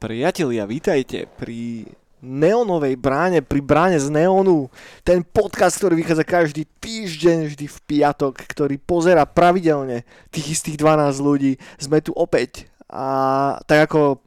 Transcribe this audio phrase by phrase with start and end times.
[0.00, 1.84] Priatelia, vítajte pri
[2.24, 4.72] neonovej bráne, pri bráne z neonu.
[5.04, 11.20] Ten podcast, ktorý vychádza každý týždeň, vždy v piatok, ktorý pozera pravidelne tých istých 12
[11.20, 11.60] ľudí.
[11.76, 14.24] Sme tu opäť a tak ako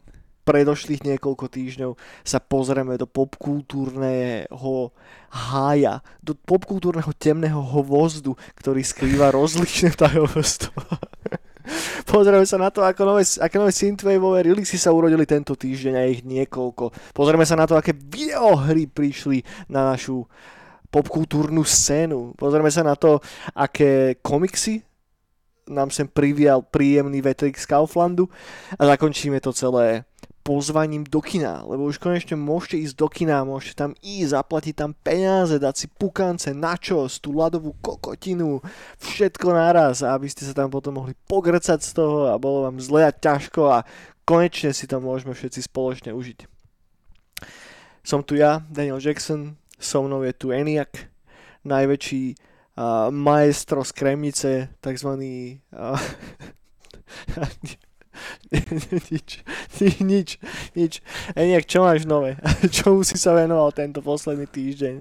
[0.49, 1.91] predošlých niekoľko týždňov
[2.25, 4.89] sa pozrieme do popkultúrneho
[5.29, 10.73] hája, do popkultúrneho temného hvozdu, ktorý skrýva rozličné tajomstvo.
[12.09, 16.09] Pozrieme sa na to, ako nové, aké nové synthwaveové releasy sa urodili tento týždeň a
[16.09, 17.13] ich niekoľko.
[17.13, 20.25] Pozrieme sa na to, aké videohry prišli na našu
[20.89, 22.33] popkultúrnu scénu.
[22.33, 23.21] Pozrieme sa na to,
[23.53, 24.81] aké komiksy
[25.69, 28.25] nám sem privial príjemný vetrik z Kauflandu
[28.73, 30.08] a zakončíme to celé
[30.49, 34.97] pozvaním do kina, lebo už konečne môžete ísť do kina, môžete tam ísť, zaplatiť tam
[34.97, 38.57] peniaze, dať si pukance, načos, tú ľadovú kokotinu,
[38.97, 43.05] všetko naraz, aby ste sa tam potom mohli pogrcať z toho a bolo vám zle
[43.05, 43.85] a ťažko a
[44.25, 46.49] konečne si to môžeme všetci spoločne užiť.
[48.01, 51.13] Som tu ja, Daniel Jackson, so mnou je tu Eniak,
[51.61, 55.93] najväčší uh, maestro z Kremnice, takzvaný uh,
[59.11, 59.29] nič,
[60.01, 60.29] nič,
[60.75, 60.93] nič.
[61.35, 62.35] E nejak, čo máš nové?
[62.75, 64.95] Čomu si sa venoval tento posledný týždeň?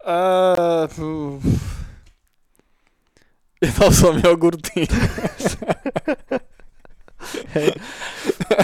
[0.00, 0.88] Uh,
[3.60, 4.88] Jedal som jogurty.
[7.54, 7.76] Hej.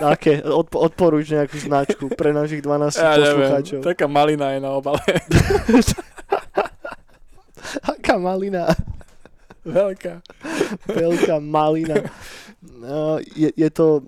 [0.00, 0.41] Aké?
[0.41, 3.84] Odpo- odporúč nejakú značku pre našich 12 ja poslucháčov.
[3.84, 5.05] Neviem, taká malina je na obale.
[7.92, 8.72] Aká malina?
[9.67, 10.22] Veľká.
[10.86, 12.06] Veľká malina.
[12.62, 14.03] Uh, je, je to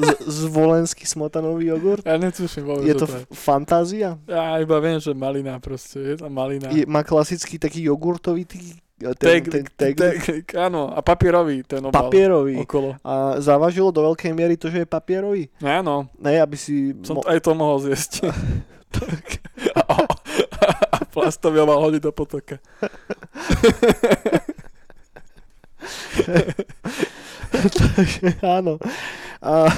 [0.00, 0.08] z,
[0.48, 2.02] zvolenský smotanový jogurt?
[2.02, 2.88] Ja netuším vôbec.
[2.88, 4.16] Je to f- fantázia?
[4.24, 6.72] Ja iba viem, že malina proste, je to malina.
[6.72, 9.94] Je, má klasický taký jogurtový tý, ten, tag, ten, tag,
[10.24, 12.08] tag, áno, a papierový ten obal.
[12.08, 12.64] Papierový.
[12.64, 12.96] Okolo.
[13.04, 15.52] A zavažilo do veľkej miery to, že je papierový?
[15.60, 16.08] Áno.
[16.16, 16.96] Ne, aby si...
[17.04, 18.24] Som mo- aj to mohol zjesť.
[19.78, 19.82] a,
[20.94, 22.56] a plastový obal hodiť do potoka.
[27.54, 28.78] Takže áno.
[29.44, 29.68] A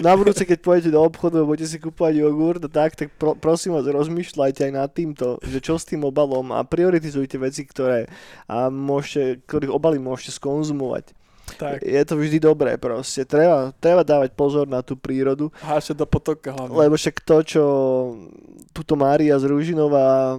[0.00, 3.76] na budúce, keď pôjdete do obchodu a budete si kúpovať jogurt, tak, tak pro, prosím
[3.76, 8.08] vás, rozmýšľajte aj nad týmto, že čo s tým obalom a prioritizujte veci, ktoré
[8.48, 11.12] a môžete, ktorých obaly môžete skonzumovať.
[11.58, 11.82] Tak.
[11.82, 13.26] Je to vždy dobré proste.
[13.26, 15.50] Treba, treba dávať pozor na tú prírodu.
[15.66, 16.78] Háše do potoka hlavne.
[16.78, 17.64] Lebo však to, čo
[18.70, 20.38] tuto Mária z Ružinová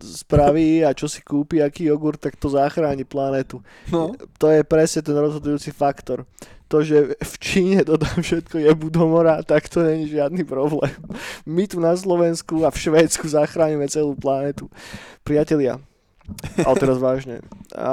[0.00, 3.60] spraví a čo si kúpi, aký jogurt, tak to zachráni planetu.
[3.92, 4.16] No.
[4.40, 6.24] To je presne ten rozhodujúci faktor.
[6.70, 10.94] To, že v Číne to tam všetko je do mora, tak to není žiadny problém.
[11.42, 14.70] My tu na Slovensku a v Švédsku zachránime celú planetu.
[15.26, 15.82] Priatelia,
[16.62, 17.42] ale teraz vážne.
[17.74, 17.90] A...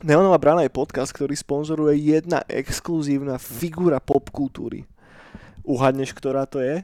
[0.00, 4.88] Neonová brána je podcast, ktorý sponzoruje jedna exkluzívna figúra popkultúry.
[5.66, 6.80] Uhadneš, ktorá to je?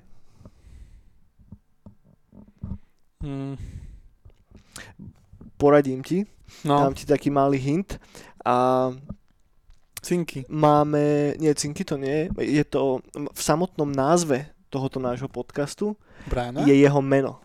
[3.22, 3.54] Hmm.
[5.56, 6.26] Poradím ti.
[6.66, 6.78] No.
[6.78, 7.96] Dám ti taký malý hint.
[8.42, 8.90] A
[10.02, 10.42] Cinky.
[10.50, 15.94] máme, nie, cinky to nie je, je to v samotnom názve tohoto nášho podcastu
[16.26, 16.66] Brána?
[16.66, 17.38] je jeho meno.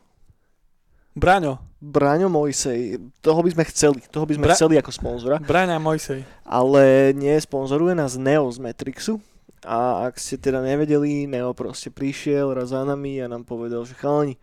[1.13, 1.61] Braňo.
[1.77, 6.25] Braňo Mojsej, toho by sme chceli, toho by sme Bra- chceli ako sponzora, Braňa Mojsej.
[6.41, 9.21] ale nie, sponzoruje nás Neo z Matrixu
[9.61, 13.94] a ak ste teda nevedeli, Neo proste prišiel raz za nami a nám povedal, že
[13.94, 14.33] chalani,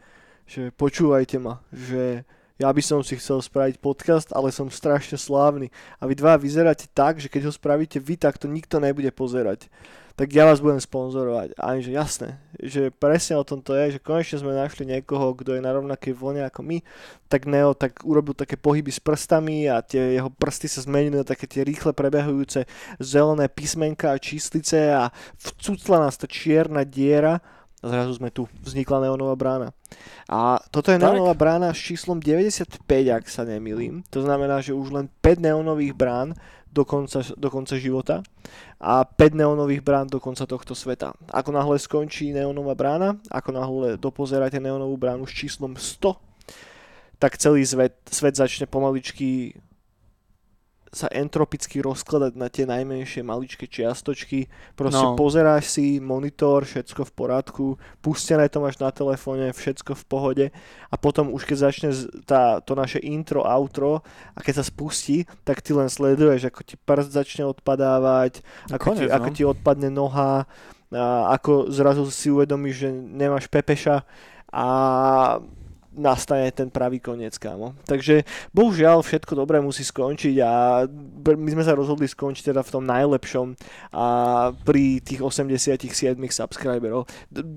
[0.45, 2.25] že počúvajte ma, že
[2.55, 5.75] ja by som si chcel spraviť podcast, ale som strašne slávny.
[5.99, 9.67] A vy dva vyzeráte tak, že keď ho spravíte vy, tak to nikto nebude pozerať.
[10.15, 11.59] Tak ja vás budem sponzorovať.
[11.59, 15.59] A že jasné, že presne o tom to je, že konečne sme našli niekoho, kto
[15.59, 16.79] je na rovnakej vlne ako my.
[17.27, 21.27] Tak Neo tak urobil také pohyby s prstami a tie jeho prsty sa zmenili na
[21.27, 22.71] také tie rýchle prebehujúce
[23.03, 27.43] zelené písmenka a číslice a vcucla nás tá čierna diera
[27.85, 28.49] a zrazu sme tu.
[28.65, 29.77] Vznikla neonová brána.
[30.25, 31.13] A toto je Tak.
[31.13, 34.01] neonová brána s číslom 95, ak sa nemýlim.
[34.09, 36.33] To znamená, že už len 5 neonových brán
[36.73, 38.25] do konca, do konca života
[38.81, 41.13] a 5 neonových brán do konca tohto sveta.
[41.29, 46.17] Ako náhle skončí neonová brána, ako náhle dopozeráte neonovú bránu s číslom 100,
[47.23, 49.55] tak celý svet, svet začne pomaličky
[50.95, 54.47] sa entropicky rozkladať na tie najmenšie maličké čiastočky.
[54.79, 55.19] Proste no.
[55.19, 57.67] Pozeráš si monitor, všetko v porádku,
[58.01, 60.47] pustené to máš na telefóne, všetko v pohode
[60.89, 61.91] a potom už keď začne
[62.25, 66.79] tá, to naše intro, outro a keď sa spustí, tak ty len sleduješ, ako ti
[66.79, 69.35] prst začne odpadávať, No ako, ti, konec, ako no.
[69.35, 70.47] ti odpadne noha,
[70.95, 74.07] a ako zrazu si uvedomíš, že nemáš pepeša
[74.55, 74.67] a
[75.95, 77.75] nastane ten pravý koniec, kámo.
[77.87, 80.85] Takže bohužiaľ všetko dobré musí skončiť a
[81.23, 83.55] my sme sa rozhodli skončiť teda v tom najlepšom
[83.95, 84.07] a
[84.53, 87.07] pri tých 87 subscriberov.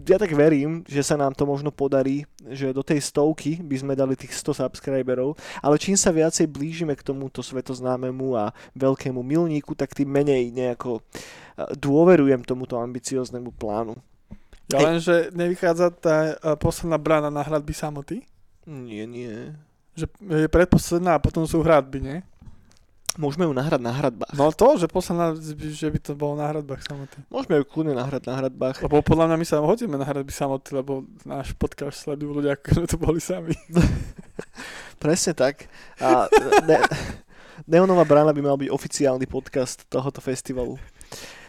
[0.05, 3.93] Ja tak verím, že sa nám to možno podarí, že do tej stovky by sme
[3.97, 8.45] dali tých 100 subscriberov, ale čím sa viacej blížime k tomuto svetoznámemu a
[8.77, 13.97] veľkému milníku, tak tým menej nejako eh, dôverujem tomuto ambicioznému plánu.
[14.67, 18.23] Ja len, že nevychádza tá uh, posledná brána na hradby samoty.
[18.67, 19.55] Nie, nie.
[19.95, 20.11] Že
[20.43, 22.17] je predposledná a potom sú hradby, nie?
[23.17, 24.29] Môžeme ju nahrať na hradbách.
[24.37, 25.33] No to, že posledná,
[25.73, 27.17] že by to bolo na hradbách samoty.
[27.33, 28.77] Môžeme ju kľudne nahrať na hradbách.
[28.85, 32.67] Lebo podľa mňa my sa hodíme na hradby samoty, lebo náš podcast sledujú ľudia, ako
[32.77, 33.57] sme to boli sami.
[35.01, 35.65] Presne tak.
[35.97, 36.29] A
[36.69, 36.77] ne,
[37.65, 40.77] Neonová brána by mal byť oficiálny podcast tohoto festivalu.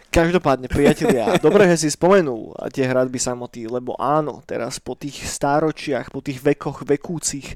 [0.08, 6.08] Každopádne, priatelia, dobre, že si spomenul tie hradby samoty, lebo áno, teraz po tých stáročiach,
[6.08, 7.52] po tých vekoch vekúcich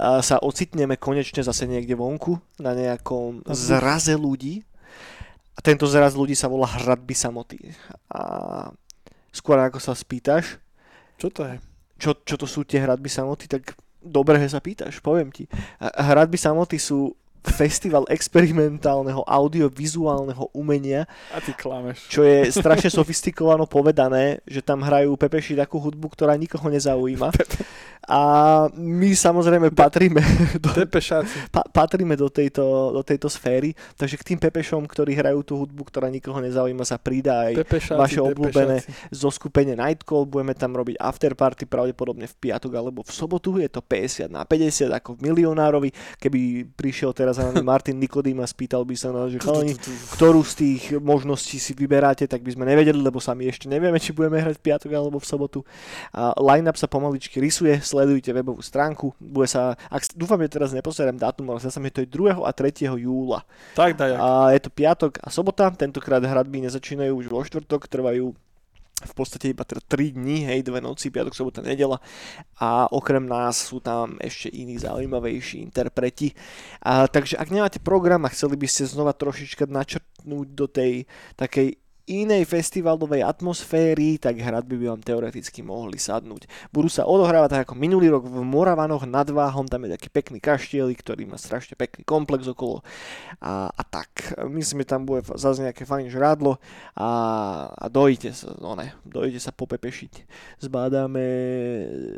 [0.00, 4.64] sa ocitneme konečne zase niekde vonku, na nejakom zraze ľudí.
[5.54, 7.76] A tento zraz ľudí sa volá hradby samoty.
[8.08, 8.20] A
[9.28, 10.56] skôr ako sa spýtaš,
[11.20, 11.60] Čo to je?
[12.00, 15.44] čo, čo to sú tie hradby samoty, tak dobre, že sa pýtaš, poviem ti.
[15.78, 17.12] Hradby samoty sú
[17.44, 22.08] festival experimentálneho audiovizuálneho umenia, A ty klameš.
[22.12, 27.32] čo je strašne sofistikovano povedané, že tam hrajú Pepeši takú hudbu, ktorá nikoho nezaujíma.
[28.10, 28.20] A
[28.74, 30.18] my samozrejme patríme
[30.58, 30.72] do,
[31.52, 35.86] pa, patríme do tejto, do tejto sféry, takže k tým Pepešom, ktorí hrajú tú hudbu,
[35.86, 39.14] ktorá nikoho nezaujíma, sa pridá aj Tepešáci, vaše obľúbené tepešáci.
[39.14, 43.84] zo skupenie Nightcall, budeme tam robiť afterparty pravdepodobne v piatok alebo v sobotu, je to
[43.84, 48.82] 50 na 50 ako v milionárovi, keby prišiel teraz za nami Martin Nikodým a spýtal
[48.84, 49.74] by sa nás, že chalani,
[50.14, 54.12] ktorú z tých možností si vyberáte, tak by sme nevedeli, lebo sami ešte nevieme, či
[54.12, 55.60] budeme hrať v piatok alebo v sobotu.
[56.14, 61.16] A line-up sa pomaličky rysuje, sledujte webovú stránku, bude sa, ak, dúfam, že teraz neposerem
[61.16, 62.42] dátum, ale zase mi to je 2.
[62.42, 62.90] a 3.
[62.98, 63.46] júla.
[63.78, 64.18] Tak daj.
[64.18, 68.34] A je to piatok a sobota, tentokrát hradby nezačínajú už vo štvrtok, trvajú
[69.00, 72.00] v podstate iba 3 dní, hej, dve noci, piatok, sobota, nedela
[72.60, 76.36] a okrem nás sú tam ešte iní zaujímavejší interpreti.
[76.84, 81.08] A, takže ak nemáte program a chceli by ste znova trošička načrtnúť do tej
[81.40, 81.80] takej
[82.10, 86.50] inej festivalovej atmosféry, tak hradby by vám teoreticky mohli sadnúť.
[86.74, 90.42] Budú sa odohrávať tak ako minulý rok v Moravanoch nad Váhom, tam je taký pekný
[90.42, 92.82] kaštiel, ktorý má strašne pekný komplex okolo
[93.38, 94.34] a, a tak.
[94.50, 96.58] Myslím, že tam bude zase nejaké fajn žrádlo
[96.98, 97.10] a,
[97.70, 100.26] a dojite sa, no ne, dojite sa popepešiť.
[100.58, 101.24] Zbádáme,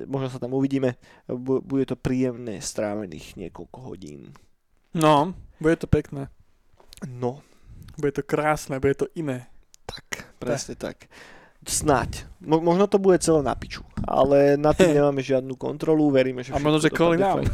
[0.08, 0.96] možno sa tam uvidíme,
[1.28, 4.32] bu- bude to príjemné strávených niekoľko hodín.
[4.96, 6.32] No, bude to pekné.
[7.02, 7.42] No,
[7.98, 9.51] Bude to krásne, bude to iné.
[9.86, 11.06] Tak, presne tak.
[11.62, 12.26] Snáď.
[12.42, 16.50] Mo- možno to bude celé na piču, ale na tým nemáme žiadnu kontrolu, veríme, že
[16.50, 17.46] A možno, že kvôli nám.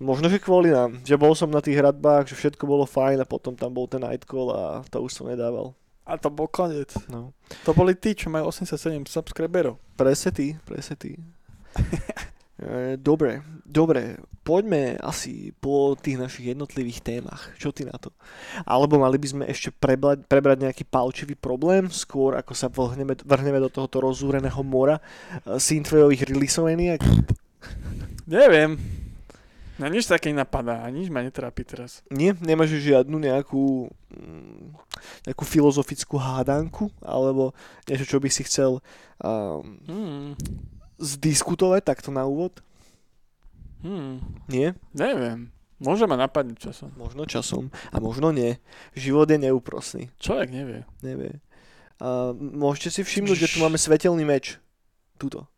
[0.00, 0.96] Možno, že kvôli nám.
[1.04, 4.00] Že bol som na tých hradbách, že všetko bolo fajn a potom tam bol ten
[4.00, 5.76] nightcall a to už som nedával.
[6.08, 6.96] A to bol koniec.
[7.12, 7.36] No.
[7.68, 9.76] To boli tí, čo majú 87 subscriberov.
[10.00, 11.20] Presne ty, presne ty.
[12.60, 17.48] E, Dobre, dobre, poďme asi po tých našich jednotlivých témach.
[17.56, 18.12] Čo ty na to?
[18.68, 23.58] Alebo mali by sme ešte prebrať, prebrať nejaký palčivý problém, skôr ako sa vrhneme, vrhneme
[23.64, 27.00] do tohoto rozúreného mora e, synthwaveových releaseovaniek?
[28.28, 28.76] Neviem.
[29.80, 32.04] Na nič také napadá, nič ma netrápi teraz.
[32.12, 32.36] Nie?
[32.36, 34.76] Nemáš žiadnu nejakú, mm,
[35.24, 36.92] nejakú filozofickú hádanku?
[37.00, 37.56] Alebo
[37.88, 38.84] niečo, čo by si chcel
[39.24, 40.36] um, Hmm.
[41.00, 42.60] Zdiskutovať takto na úvod?
[43.80, 44.20] Hmm.
[44.46, 44.76] Nie?
[44.92, 45.48] Neviem.
[45.80, 46.92] Môže ma napadnúť časom.
[47.00, 48.60] Možno časom a možno nie.
[48.92, 50.02] Život je neúprosný.
[50.20, 50.84] Človek nevie.
[51.00, 51.40] Nevie.
[51.96, 54.60] A môžete si všimnúť, že tu máme svetelný meč.
[55.16, 55.48] Tuto.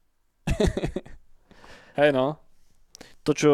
[1.98, 2.38] Hej no.
[3.26, 3.52] To, čo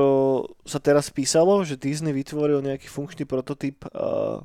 [0.69, 4.41] sa teraz písalo, že Disney vytvoril nejaký funkčný prototyp uh,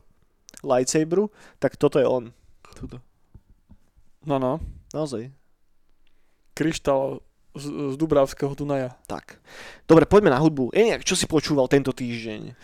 [0.64, 1.28] lightsaberu,
[1.60, 2.32] tak toto je on.
[2.76, 3.04] Tuto.
[4.24, 4.64] No no.
[4.96, 5.28] Naozaj.
[6.56, 7.20] Kryštál
[7.53, 8.98] z, z Dubravského Dunaja.
[9.05, 9.38] Tak.
[9.86, 10.74] Dobre, poďme na hudbu.
[10.74, 12.57] Eniak, čo si počúval tento týždeň?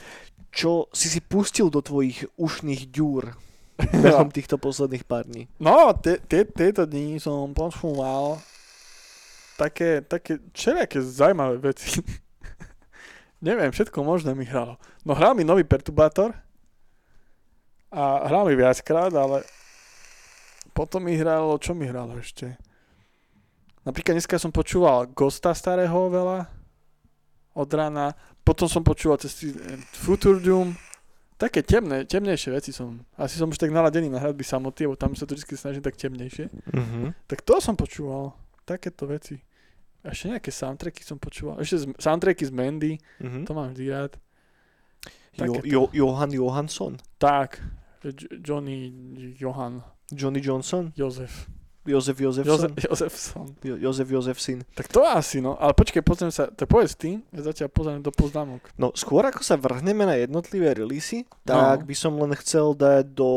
[0.49, 3.37] Čo si si pustil do tvojich ušných ďúr
[4.03, 5.45] behom týchto posledných pár dní?
[5.61, 8.41] No, te, te, tieto dní som počúval
[9.59, 12.01] také, také všelijaké zaujímavé veci.
[13.47, 14.81] Neviem, všetko možné mi hralo.
[15.05, 16.33] No hral mi nový Perturbátor
[17.93, 19.45] a hral mi viackrát, ale
[20.73, 22.55] potom mi hralo, čo mi hralo ešte?
[23.81, 26.45] Napríklad dneska som počúval Ghosta starého veľa
[27.55, 29.35] od rána, potom som počúval cez
[29.95, 30.75] Future Doom,
[31.35, 35.15] také temné, temnejšie veci som, asi som už tak naladený na hradby samoty, lebo tam
[35.15, 36.51] sa to vždy snažím tak temnejšie.
[36.51, 37.11] Uh-huh.
[37.25, 38.35] Tak to som počúval.
[38.63, 39.39] Takéto veci.
[39.99, 41.59] Ešte nejaké soundtracky som počúval.
[41.59, 43.43] Ešte z, soundtracky z Mandy, Mhm.
[43.43, 44.13] to mám vždy rád.
[45.39, 47.63] Jo, jo, Johan Johansson, Tak,
[48.03, 48.91] J- Johnny
[49.39, 49.79] Johan
[50.11, 51.47] Johnny Johnson, Jozef.
[51.87, 53.45] Jozef Jozef, Jozefson, Jozefson.
[53.63, 54.59] jo, Jozef Jozefsyn.
[54.75, 55.55] Tak to asi, no.
[55.55, 58.61] Ale počkaj, pozriem sa, to povedz ty, ja zatiaľ pozriem do poznámok.
[58.75, 61.87] No skôr ako sa vrhneme na jednotlivé releasy, tak No.
[61.87, 63.31] by som len chcel dať do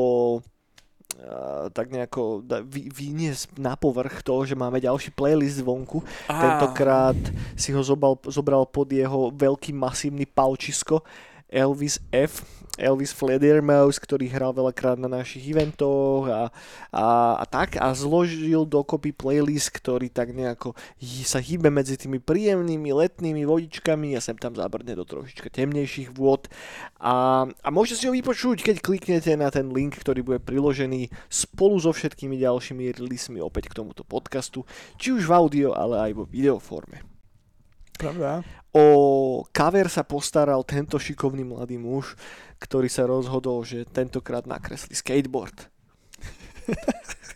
[1.22, 6.02] uh, tak nejako da, vy, vyniesť na povrch toho, že máme ďalší playlist vonku.
[6.26, 7.16] Á, Tentokrát
[7.54, 11.00] si ho zobal, zobral pod jeho veľký masívny palčisko
[11.46, 12.42] Elvis F.
[12.80, 16.48] Elvis Fledermaus, ktorý hral veľakrát na našich eventoch a,
[16.88, 20.72] a, a tak a zložil dokopy playlist, ktorý tak nejako
[21.28, 26.48] sa hýbe medzi tými príjemnými letnými vodičkami a sem tam zabrne do trošička temnejších vôd
[26.96, 31.76] a, a môžete si ho vypočuť, keď kliknete na ten link, ktorý bude priložený spolu
[31.76, 34.64] so všetkými ďalšími releaseami opäť k tomuto podcastu,
[34.96, 37.11] či už v audio, ale aj vo videoforme.
[37.98, 38.42] Pravda?
[38.72, 42.16] O cover sa postaral tento šikovný mladý muž,
[42.56, 45.68] ktorý sa rozhodol, že tentokrát nakreslí skateboard.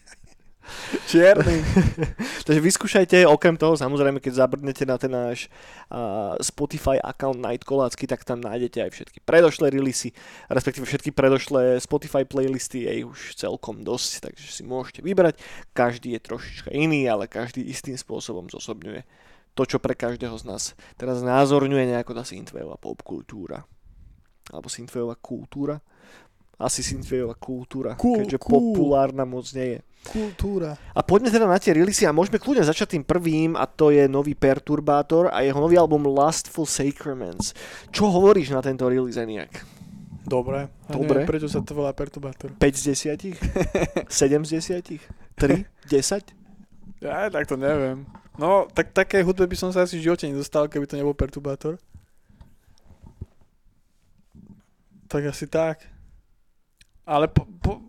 [1.11, 1.63] Čierny.
[2.47, 5.51] Takže vyskúšajte, okrem toho, samozrejme, keď zabrnete na ten náš
[5.91, 10.15] uh, Spotify account Nightkolácky, tak tam nájdete aj všetky predošlé releasy,
[10.51, 15.43] respektíve všetky predošlé Spotify playlisty, je ich už celkom dosť, takže si môžete vybrať.
[15.75, 19.03] Každý je trošička iný, ale každý istým spôsobom zosobňuje
[19.57, 20.63] to, čo pre každého z nás
[21.01, 23.65] teraz názorňuje nejako tá synthwaveová popkultúra.
[24.53, 25.81] Alebo synthwaveová kultúra.
[26.57, 28.73] Asi synthwaveová kultúra, Cool, keďže cool.
[28.73, 29.81] populárna moc nie je.
[30.07, 30.73] Kultúra.
[30.95, 34.09] A poďme teda na tie releasy a môžeme kľudne začať tým prvým a to je
[34.09, 37.53] nový Perturbátor a jeho nový album Lustful Sacraments.
[37.93, 39.53] Čo hovoríš na tento release, Eniak?
[40.25, 40.71] Dobre.
[40.89, 41.23] A Dobre.
[41.23, 42.57] Neviem, prečo sa to volá perturbátor.
[42.57, 42.83] 5 z
[43.13, 44.09] 10?
[44.09, 45.37] 7 z 10?
[45.37, 45.67] 3?
[45.93, 47.05] 10?
[47.05, 48.09] Ja tak to neviem.
[48.37, 51.81] No, tak také hudbe by som sa asi v živote nedostal, keby to nebol perturbátor.
[55.09, 55.81] Tak asi tak.
[57.07, 57.81] Ale po, po,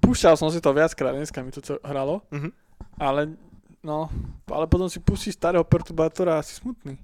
[0.00, 2.50] púšťal som si to viackrát, dneska mi to hralo, Mhm.
[2.98, 3.36] ale
[3.84, 4.08] no,
[4.48, 6.96] ale potom si pustíš starého perturbátora a si smutný.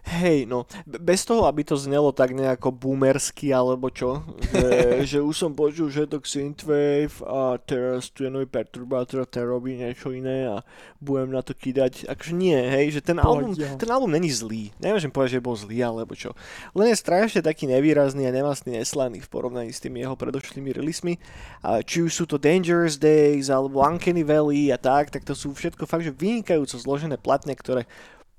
[0.00, 4.68] Hej, no, bez toho, aby to znelo tak nejako boomersky alebo čo, že,
[5.16, 9.44] že už som počul, že to Synthwave a teraz tu je nový perturbátor a ten
[9.44, 10.64] robí niečo iné a
[11.04, 12.08] budem na to kýdať.
[12.08, 14.72] Akože nie, hej, že ten album, Poď, ten album není zlý.
[14.80, 16.32] Nemôžem povedať, že bol zlý alebo čo.
[16.72, 21.20] Len je strašne taký nevýrazný a nemastný neslaný v porovnaní s tými jeho predošlými releasemi.
[21.60, 25.52] A či už sú to Dangerous Days alebo Uncanny Valley a tak, tak to sú
[25.52, 27.84] všetko fakt, že vynikajúco zložené platne, ktoré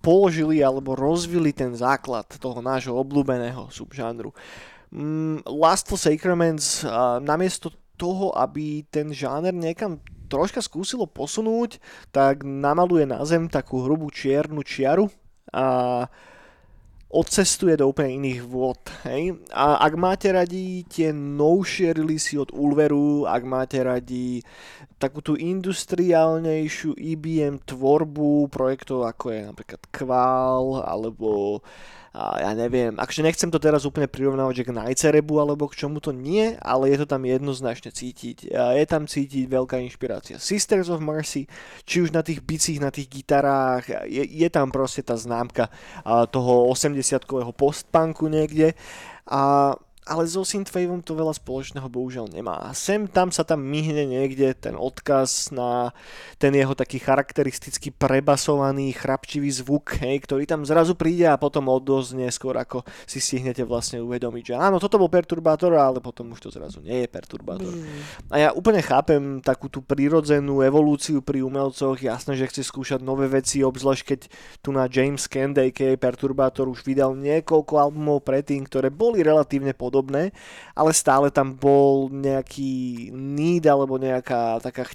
[0.02, 4.34] položili alebo rozvili ten základ toho nášho obľúbeného subžánru.
[4.92, 11.78] Mm, Lastful Sacraments a namiesto toho, aby ten žáner niekam troška skúsilo posunúť,
[12.10, 15.06] tak namaluje na zem takú hrubú čiernu čiaru
[15.54, 16.08] a
[17.12, 18.80] odcestuje do úplne iných vôd.
[19.04, 19.44] Hej?
[19.52, 24.40] A ak máte radi tie novšie releasy od Ulveru, ak máte radi
[24.96, 31.60] takú tú industriálnejšiu IBM tvorbu projektov ako je napríklad Kval alebo
[32.12, 36.04] a ja neviem, akože nechcem to teraz úplne prirovnávať, že k Najcerebu alebo k čomu
[36.04, 38.52] to nie, ale je to tam jednoznačne cítiť.
[38.52, 41.48] A je tam cítiť veľká inšpirácia Sisters of Mercy,
[41.88, 45.72] či už na tých bicích, na tých gitarách, je, je tam proste tá známka
[46.36, 48.76] toho 80-kového postpunku niekde.
[49.32, 49.72] A
[50.06, 52.70] ale so Synthwaveom to veľa spoločného bohužiaľ nemá.
[52.78, 55.94] Sem tam sa tam myhne niekde ten odkaz na
[56.42, 62.30] ten jeho taký charakteristický prebasovaný, chrapčivý zvuk, hej, ktorý tam zrazu príde a potom odoznie
[62.30, 66.50] skôr ako si stihnete vlastne uvedomiť, že áno, toto bol perturbátor, ale potom už to
[66.54, 67.74] zrazu nie je perturbátor.
[68.30, 73.30] A ja úplne chápem takú tú prírodzenú evolúciu pri umelcoch, jasné, že chce skúšať nové
[73.30, 74.20] veci, obzvlášť keď
[74.66, 80.32] tu na James Candy, aka Perturbátor, už vydal niekoľko albumov predtým, ktoré boli relatívne podobné,
[80.72, 84.88] ale stále tam bol nejaký need alebo nejaká taká,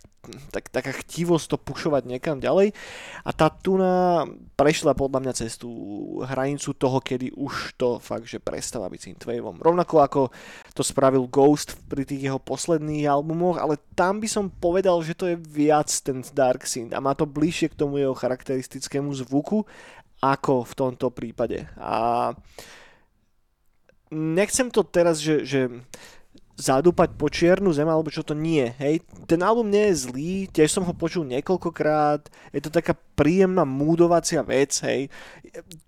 [0.49, 2.73] tak, taká chtivosť to pušovať niekam ďalej.
[3.21, 4.25] A tá tuna
[4.57, 5.69] prešla podľa mňa cez tú
[6.25, 9.61] hranicu toho, kedy už to fakt, že prestáva byť synthwaveom.
[9.61, 10.23] Rovnako ako
[10.73, 15.29] to spravil Ghost pri tých jeho posledných albumoch, ale tam by som povedal, že to
[15.29, 19.61] je viac ten dark synth a má to bližšie k tomu jeho charakteristickému zvuku
[20.25, 21.69] ako v tomto prípade.
[21.77, 22.33] A
[24.11, 25.71] nechcem to teraz, že, že
[26.57, 29.05] zadúpať po čiernu zem, alebo čo to nie, hej.
[29.29, 34.41] Ten album nie je zlý, tiež som ho počul niekoľkokrát, je to taká príjemná múdovacia
[34.41, 35.13] vec, hej.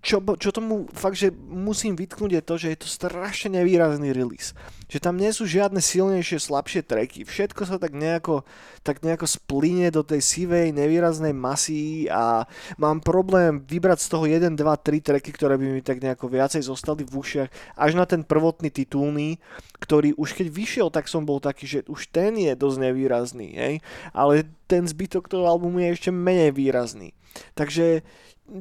[0.01, 4.53] Čo, čo tomu fakt, že musím vytknúť je to, že je to strašne nevýrazný release.
[4.89, 7.21] Že tam nie sú žiadne silnejšie, slabšie treky.
[7.21, 8.41] Všetko sa tak nejako,
[8.81, 12.49] tak nejako splíne do tej sivej, nevýraznej masy a
[12.81, 16.65] mám problém vybrať z toho 1, 2, 3 treky, ktoré by mi tak nejako viacej
[16.65, 19.37] zostali v ušiach, až na ten prvotný titulný,
[19.79, 23.73] ktorý už keď vyšiel, tak som bol taký, že už ten je dosť nevýrazný, hej?
[24.11, 27.15] ale ten zbytok toho albumu je ešte menej výrazný.
[27.55, 28.03] Takže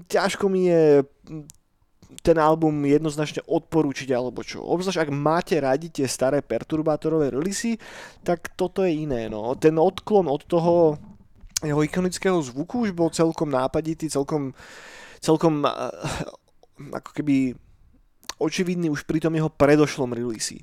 [0.06, 1.02] ťažko mi je
[2.24, 4.64] ten album jednoznačne odporúčiť alebo čo.
[4.64, 7.76] Obzvlášť ak máte radi tie staré perturbátorové releasy,
[8.24, 9.28] tak toto je iné.
[9.28, 9.52] No.
[9.60, 10.96] Ten odklon od toho
[11.60, 14.54] jeho ikonického zvuku už bol celkom nápaditý, celkom,
[15.20, 15.66] celkom
[16.78, 17.58] ako keby
[18.38, 20.62] očividný už pri tom jeho predošlom release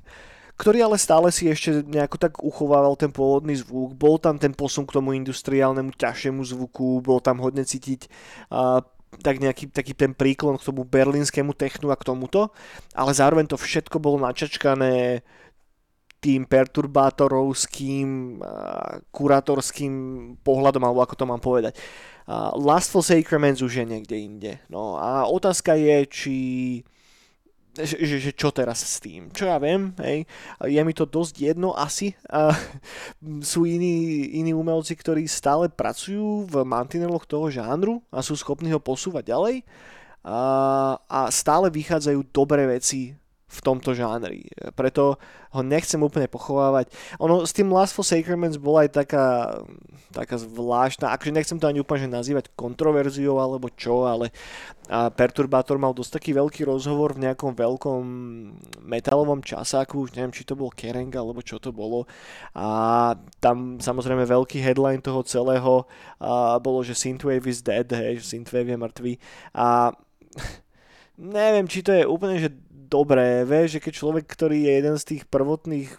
[0.56, 3.92] ktorý ale stále si ešte nejako tak uchovával ten pôvodný zvuk.
[3.92, 8.08] Bol tam ten posun k tomu industriálnemu, ťažšiemu zvuku, bol tam hodne cítiť
[8.50, 8.80] uh,
[9.22, 12.52] tak nejaký taký ten príklon k tomu berlínskému technu a k tomuto,
[12.92, 15.24] ale zároveň to všetko bolo načačkané
[16.20, 18.40] tým perturbátorovským,
[19.12, 19.92] kurátorským
[20.42, 21.78] pohľadom, alebo ako to mám povedať.
[22.58, 24.52] Lastful Sacraments už je niekde inde.
[24.66, 26.36] No a otázka je, či
[27.84, 29.28] že, že čo teraz s tým?
[29.34, 30.24] Čo ja viem, hej,
[30.64, 32.16] je mi to dosť jedno asi.
[32.30, 32.54] A,
[33.50, 38.80] sú iní, iní umelci, ktorí stále pracujú v mantineloch toho žánru a sú schopní ho
[38.80, 39.56] posúvať ďalej
[40.26, 40.40] a,
[41.06, 43.14] a stále vychádzajú dobré veci
[43.46, 44.50] v tomto žánri.
[44.74, 45.22] Preto
[45.54, 46.90] ho nechcem úplne pochovávať.
[47.22, 49.62] Ono s tým Last for Sacraments bola aj taká,
[50.10, 54.34] taká zvláštna, akože nechcem to ani úplne že nazývať kontroverziou alebo čo, ale
[54.86, 58.02] a Perturbátor mal dosť taký veľký rozhovor v nejakom veľkom
[58.86, 62.06] metalovom časáku, už neviem, či to bol Kereng alebo čo to bolo.
[62.54, 65.86] A tam samozrejme veľký headline toho celého
[66.18, 69.12] a bolo, že Synthwave is dead, hej, že Synthwave je mŕtvý.
[69.54, 69.90] A
[71.18, 72.54] neviem, či to je úplne, že
[72.86, 75.90] dobré, vieš, že keď človek, ktorý je jeden z tých prvotných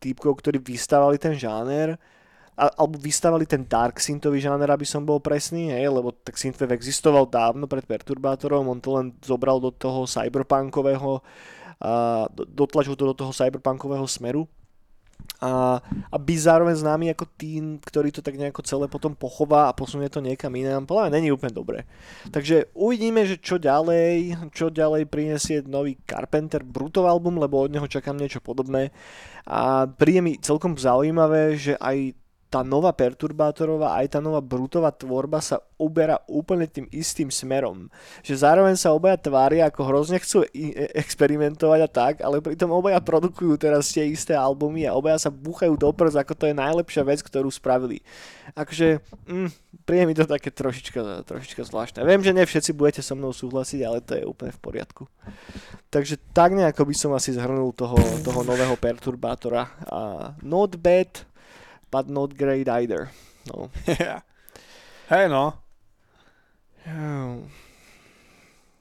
[0.00, 1.96] týpkov, ktorí vystávali ten žáner,
[2.60, 7.24] alebo vystávali ten dark synthový žáner, aby som bol presný, hej, lebo tak synthwave existoval
[7.24, 11.24] dávno pred Perturbátorom, on to len zobral do toho cyberpunkového,
[11.80, 14.44] a dotlačil to do toho cyberpunkového smeru
[15.40, 15.80] a,
[16.12, 20.12] a byť zároveň známy ako tým, ktorý to tak nejako celé potom pochová a posunie
[20.12, 21.88] to niekam inám, podľa mňa není úplne dobré.
[22.28, 27.88] Takže uvidíme, že čo ďalej, čo ďalej prinesie nový Carpenter Brutov album, lebo od neho
[27.88, 28.92] čakám niečo podobné.
[29.48, 32.12] A príde mi celkom zaujímavé, že aj
[32.50, 37.86] tá nová perturbátorová aj tá nová brutová tvorba sa uberá úplne tým istým smerom.
[38.26, 42.74] Že zároveň sa obaja tvária ako hrozne chcú i- e- experimentovať a tak, ale pritom
[42.74, 46.58] obaja produkujú teraz tie isté albumy a obaja sa búchajú do prs, ako to je
[46.58, 48.02] najlepšia vec, ktorú spravili.
[48.58, 48.98] Akože,
[49.30, 49.48] mm,
[49.86, 52.02] príde mi to také trošička, trošička zvláštne.
[52.02, 55.06] Viem, že ne všetci budete so mnou súhlasiť, ale to je úplne v poriadku.
[55.86, 57.94] Takže tak nejako by som asi zhrnul toho,
[58.26, 59.70] toho nového perturbátora.
[59.86, 61.29] A not bad,
[61.90, 63.10] but not great either.
[63.50, 63.68] No.
[65.10, 65.58] Hej no.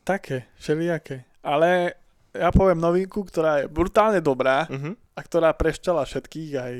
[0.05, 1.25] Také, všelijaké.
[1.45, 1.93] Ale
[2.33, 4.93] ja poviem novinku, ktorá je brutálne dobrá Uh-huh.
[5.17, 6.75] a ktorá prešťala všetkých, aj,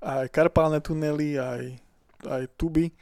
[0.00, 1.76] aj karpálne tunely, aj,
[2.24, 2.92] aj tuby.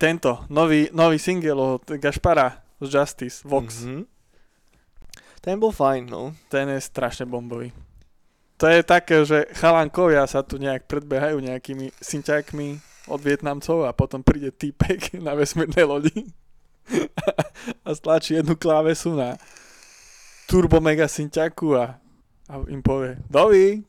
[0.00, 3.84] Tento, nový, nový single od Gašpara z Justice, Vox.
[3.84, 4.08] Uh-huh.
[5.40, 6.36] Ten bol fajn, no.
[6.48, 7.72] Ten je strašne bombový.
[8.60, 12.68] To je také, že chalankovia sa tu nejak predbehajú nejakými synťákmi
[13.08, 16.28] od Vietnamcov a potom príde týpek na vesmírnej lodi
[17.86, 19.40] a stlačí jednu klávesu na
[20.44, 21.96] turbo mega synťaku a,
[22.52, 23.80] a im povie Dovi!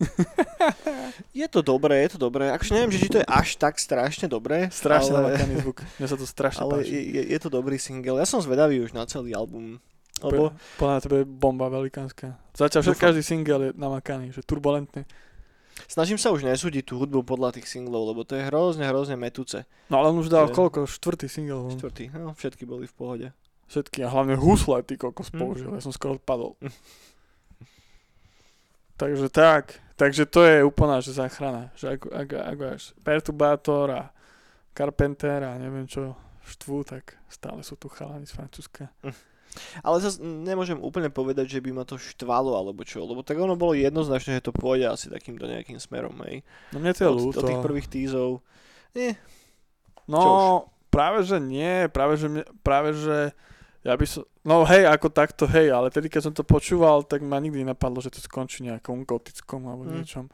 [1.35, 2.51] Je to dobré, je to dobré.
[2.51, 4.67] Akože neviem, že či to je až tak strašne dobré.
[4.71, 5.83] Strašne ale, zvuk.
[5.99, 6.91] Mne sa to strašne ale páči.
[6.91, 8.19] je, je, je to dobrý single.
[8.19, 9.79] Ja som zvedavý už na celý album.
[10.23, 12.37] Lebo Podľa mňa to bude bomba velikánska.
[12.51, 15.03] Zatiaľ však každý single je namakaný, že turbulentný.
[15.87, 19.65] snažím sa už nesúdiť tú hudbu podľa tých singlov, lebo to je hrozne, hrozne metúce.
[19.87, 20.85] No ale on už dal je- koľko?
[20.85, 21.63] Štvrtý single.
[21.63, 21.73] von.
[21.73, 23.27] Štvrtý, no všetky boli v pohode.
[23.65, 25.37] Všetky a hlavne husle ty kokos Hm.
[25.37, 26.53] použil, ja som skoro odpadol.
[28.93, 29.63] Takže tak,
[29.95, 34.03] takže to je úplná že záchrana, že ak, ak, ak máš Perturbátor a
[34.71, 38.93] Carpenter a neviem čo štvú, tak stále sú tu chalani z Francúzska.
[39.79, 43.53] Ale zase nemôžem úplne povedať, že by ma to štvalo alebo čo, lebo tak ono
[43.53, 46.41] bolo jednoznačné, že to pôjde asi takýmto nejakým smerom, hej.
[46.69, 47.37] No mne to je Od, ľúto.
[47.37, 48.39] od tých prvých tízov.
[50.05, 50.31] No, čo
[50.87, 53.31] práve že nie, práve že, mne, práve že
[53.81, 57.25] Ja by som, no hej, ako takto, hej, ale tedy keď som to počúval, tak
[57.25, 59.93] ma nikdy nenapadlo, že to skončí nejakom gotickom alebo Mm.
[59.97, 60.25] niečom.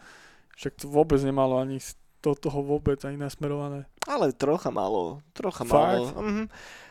[0.54, 1.80] Však to vôbec nemalo ani
[2.20, 3.88] do toho vôbec ani nasmerované.
[4.04, 5.72] Ale trocha malo, trocha Fakt?
[5.72, 6.12] malo.
[6.18, 6.44] Mhm.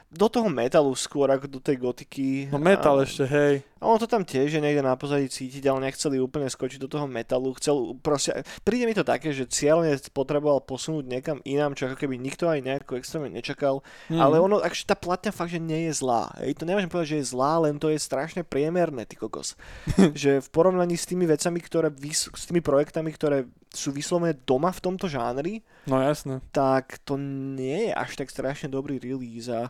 [0.06, 2.46] Do toho metalu skôr ako do tej gotiky.
[2.48, 3.66] No metal A- ešte, hej.
[3.76, 6.88] A ono to tam tiež je niekde na pozadí cítiť, ale nechceli úplne skočiť do
[6.88, 7.52] toho metalu.
[7.54, 12.16] Chcel proste, príde mi to také, že cieľne potreboval posunúť niekam inám, čo ako keby
[12.16, 13.84] nikto aj nejako extrémne nečakal.
[14.08, 14.16] Hm.
[14.16, 16.32] Ale ono, akže tá platňa fakt, že nie je zlá.
[16.38, 19.58] Hej, to nemôžem povedať, že je zlá, len to je strašne priemerné, ty kokos.
[20.16, 24.72] že v porovnaní s tými vecami, ktoré, vys- s tými projektami, ktoré sú vyslovené doma
[24.72, 26.40] v tomto žánri, No jasné.
[26.48, 29.68] tak to nie je až tak strašne dobrý release a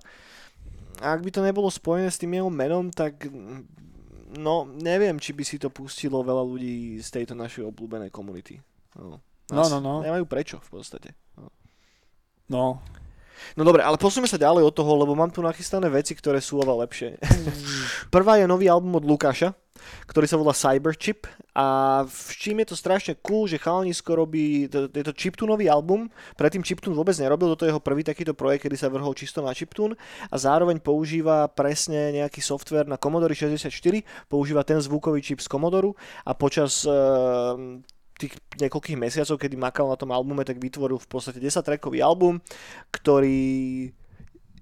[1.01, 3.63] ak by to nebolo spojené s tým jeho menom, tak mm,
[4.41, 8.61] no neviem, či by si to pustilo veľa ľudí z tejto našej obľúbenej komunity.
[8.97, 9.95] No, No, Asi no, no.
[10.03, 11.15] Nemajú prečo v podstate.
[12.51, 12.83] No.
[13.55, 16.59] No dobre, ale posúme sa ďalej od toho, lebo mám tu nachystané veci, ktoré sú
[16.59, 17.21] oveľa lepšie.
[18.15, 19.55] Prvá je nový album od Lukáša,
[20.07, 21.27] ktorý sa volá Cyberchip.
[21.57, 26.61] A v čím je to strašne cool, že chalanisko robí, to, je chiptunový album, predtým
[26.61, 29.97] chiptun vôbec nerobil, toto je jeho prvý takýto projekt, kedy sa vrhol čisto na chiptun.
[30.29, 33.73] A zároveň používa presne nejaký software na Commodore 64,
[34.29, 35.97] používa ten zvukový čip z Commodoru
[36.29, 36.93] a počas eh,
[38.17, 42.41] tých niekoľkých mesiacov, kedy makal na tom albume, tak vytvoril v podstate 10-trackový album,
[42.89, 43.93] ktorý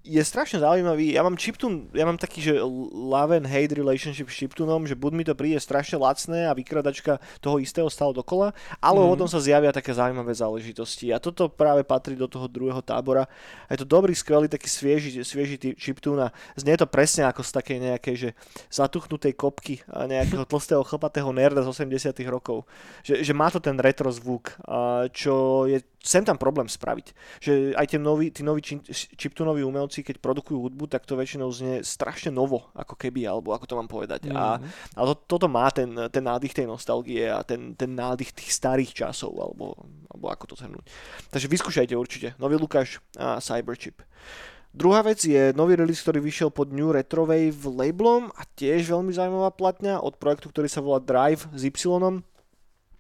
[0.05, 1.17] je strašne zaujímavý.
[1.17, 2.61] Ja mám chiptune, ja mám taký, že
[2.93, 7.17] love and hate relationship s chiptunom, že buď mi to príde strašne lacné a vykradačka
[7.41, 8.53] toho istého stále dokola,
[8.85, 9.13] alebo Mhm.
[9.17, 11.09] potom sa zjavia také zaujímavé záležitosti.
[11.09, 13.25] A toto práve patrí do toho druhého tábora.
[13.65, 17.51] A je to dobrý, skvelý, taký svieži, svieži chiptune a znie to presne ako z
[17.57, 18.29] takej nejakej, že
[18.69, 22.69] zatuchnutej kopky a nejakého tlstého chlpatého nerda z 80 rokov.
[23.09, 24.53] Že, že má to ten retro zvuk,
[25.17, 27.17] čo je sem tam problém spraviť.
[27.41, 28.61] Že aj tie noví, tí noví
[29.17, 33.65] chiptunoví umelci, keď produkujú hudbu, tak to väčšinou znie strašne novo, ako keby, alebo ako
[33.65, 34.29] to mám povedať.
[34.29, 34.69] A, Mhm.
[34.95, 38.93] a to, toto má ten, ten nádych tej nostalgie a ten, ten nádych tých starých
[38.93, 39.73] časov, alebo,
[40.13, 40.85] alebo ako to zhrnúť.
[41.33, 42.29] Takže vyskúšajte určite.
[42.37, 44.05] Nový Lukáš a Cyberchip.
[44.75, 49.55] Druhá vec je nový release, ktorý vyšiel pod New Retrowave labelom a tiež veľmi zaujímavá
[49.55, 52.27] platňa od projektu, ktorý sa volá Drive s Y.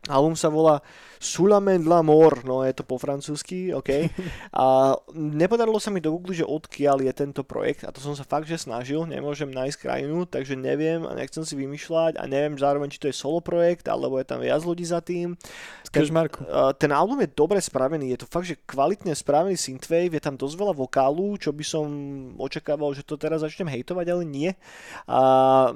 [0.04, 0.84] Album sa volá
[1.16, 4.12] Sulamen de l'amour, no je to po francúzsky, OK.
[4.52, 8.28] A nepodarilo sa mi do Google, že odkiaľ je tento projekt a to som sa
[8.28, 12.92] fakt, že snažil, nemôžem nájsť krajinu, takže neviem a nechcem si vymýšľať a neviem zároveň,
[12.92, 15.32] či to je solo projekt, alebo je tam viac ľudí za tým.
[16.44, 20.36] Uh, ten album je dobre spravený, je to fakt, že kvalitne spravený synthwave, je tam
[20.36, 21.86] dosť veľa vokálu, čo by som
[22.36, 24.52] očakával, že to teraz začnem hejtovať, ale nie.
[25.08, 25.72] A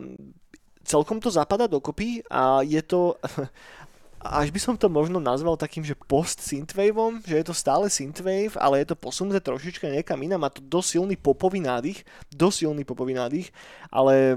[0.88, 3.20] celkom to zapadá dokopy a je to...
[4.18, 8.58] Až by som to možno nazval takým, že post synthwaveom, že je to stále synthwave,
[8.58, 12.02] ale je to posunuté trošička niekam inám, má to dosť silný popový nádych,
[12.34, 13.54] dosť silný popový nádych,
[13.94, 14.34] ale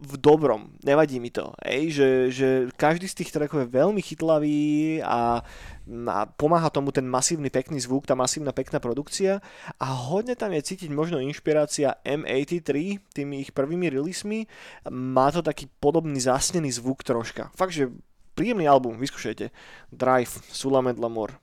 [0.00, 2.48] v dobrom, nevadí mi to, ej, že, že
[2.80, 4.60] každý z tých trackov je veľmi chytlavý
[5.04, 5.44] a,
[6.08, 9.44] a pomáha tomu ten masívny pekný zvuk, tá masívna pekná produkcia
[9.76, 14.48] a hodne tam je cítiť možno inšpirácia M83 tými ich prvými releasemi,
[14.88, 17.92] má to taký podobný zasnený zvuk troška, fakt, že
[18.32, 19.52] príjemný album, vyskúšajte,
[19.92, 21.36] Drive, Sulamed Lamor.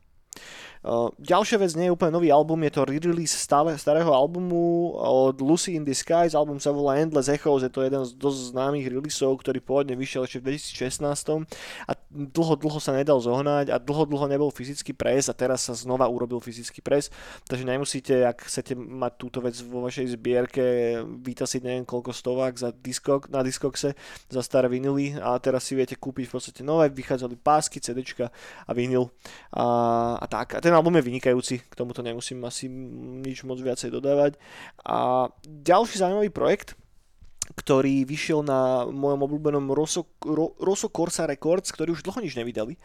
[1.17, 5.73] Ďalšia vec nie je úplne nový album, je to re-release stále, starého albumu od Lucy
[5.73, 9.59] in Disguise, album sa volá Endless Echoes, je to jeden z dosť známych releaseov, ktorý
[9.59, 11.49] pôvodne vyšiel ešte v 2016
[11.89, 15.73] a dlho, dlho sa nedal zohnať a dlho, dlho nebol fyzický pres a teraz sa
[15.73, 17.09] znova urobil fyzický pres,
[17.49, 20.65] takže nemusíte, ak chcete mať túto vec vo vašej zbierke,
[21.03, 23.97] vytasiť neviem koľko stovák za diskok, na diskokse
[24.29, 28.29] za staré vinily a teraz si viete kúpiť v podstate nové, vychádzali pásky, CDčka
[28.67, 29.09] a vinyl.
[29.53, 29.65] A,
[30.19, 30.57] a tak.
[30.57, 32.67] A ten album je vynikajúci, k tomuto nemusím asi
[33.23, 34.35] nič moc viacej dodávať.
[34.83, 36.75] A ďalší zaujímavý projekt,
[37.57, 42.77] ktorý vyšiel na mojom obľúbenom Rosso, Ro, Rosso Corsa Records, ktorý už dlho nič nevydali.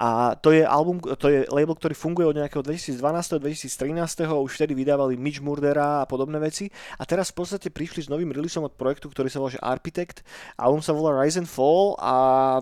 [0.00, 2.96] A to je album, to je label, ktorý funguje od nejakého 2012.
[3.36, 4.24] 2013.
[4.32, 6.72] Už vtedy vydávali Mitch Murdera a podobné veci.
[6.96, 10.24] A teraz v podstate prišli s novým releaseom od projektu, ktorý sa volá Architect.
[10.56, 12.14] Album sa volá Rise and Fall a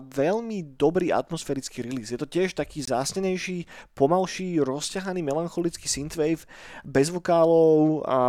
[0.03, 2.11] veľmi dobrý atmosférický release.
[2.11, 3.63] Je to tiež taký zásnenejší,
[3.95, 6.43] pomalší, rozťahaný, melancholický synthwave,
[6.83, 8.19] bez vokálov a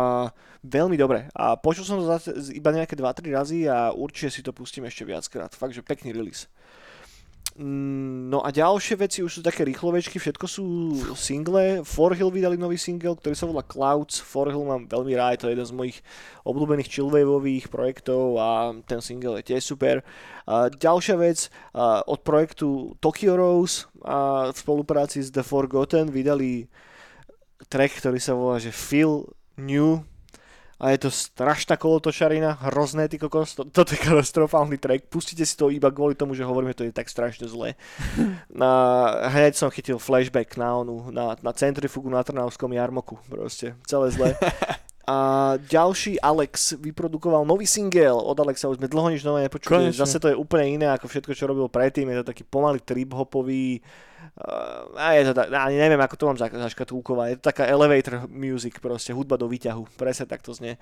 [0.67, 1.31] veľmi dobre.
[1.31, 2.07] A počul som to
[2.51, 5.49] iba nejaké 2-3 razy a určite si to pustím ešte viackrát.
[5.55, 6.45] Fakt, že pekný release.
[7.57, 10.65] Mm, No a ďalšie veci už sú také rýchlovečky, všetko sú
[11.15, 11.79] single.
[11.87, 14.19] Forhill vydali nový single, ktorý sa volá Clouds.
[14.19, 15.97] Forhill mám veľmi rád, to je jeden z mojich
[16.43, 20.03] obľúbených chillwaveových projektov a ten single je tiež super.
[20.43, 21.47] A ďalšia vec,
[22.03, 26.67] od projektu Tokyo Rose a v spolupráci s The Forgotten vydali
[27.71, 29.23] track, ktorý sa volá že Feel
[29.55, 30.03] New
[30.77, 35.57] a je to strašná kolotočarina, hrozné ty kokos, to, toto je katastrofálny track, pustite si
[35.57, 37.73] to iba kvôli tomu, že hovoríme, to je tak strašne zlé.
[38.53, 38.71] Na,
[39.33, 44.29] hneď som chytil flashback na onu, na, na centrifugu na Trnavskom jarmoku, proste, celé zlé.
[45.07, 49.87] A ďalší Alex vyprodukoval nový single od Alexa, už sme dlho nič nové nepočuli.
[49.87, 50.03] Konečne.
[50.03, 52.11] Zase to je úplne iné ako všetko, čo robil predtým.
[52.11, 56.35] Je to taký pomalý trip-hopový, uh, a je to tak, ani neviem, ako to mám
[56.35, 57.27] za- zaškatulkovať.
[57.31, 59.95] Je to taká elevator music, proste hudba do výťahu.
[59.95, 60.75] Presne tak to znie.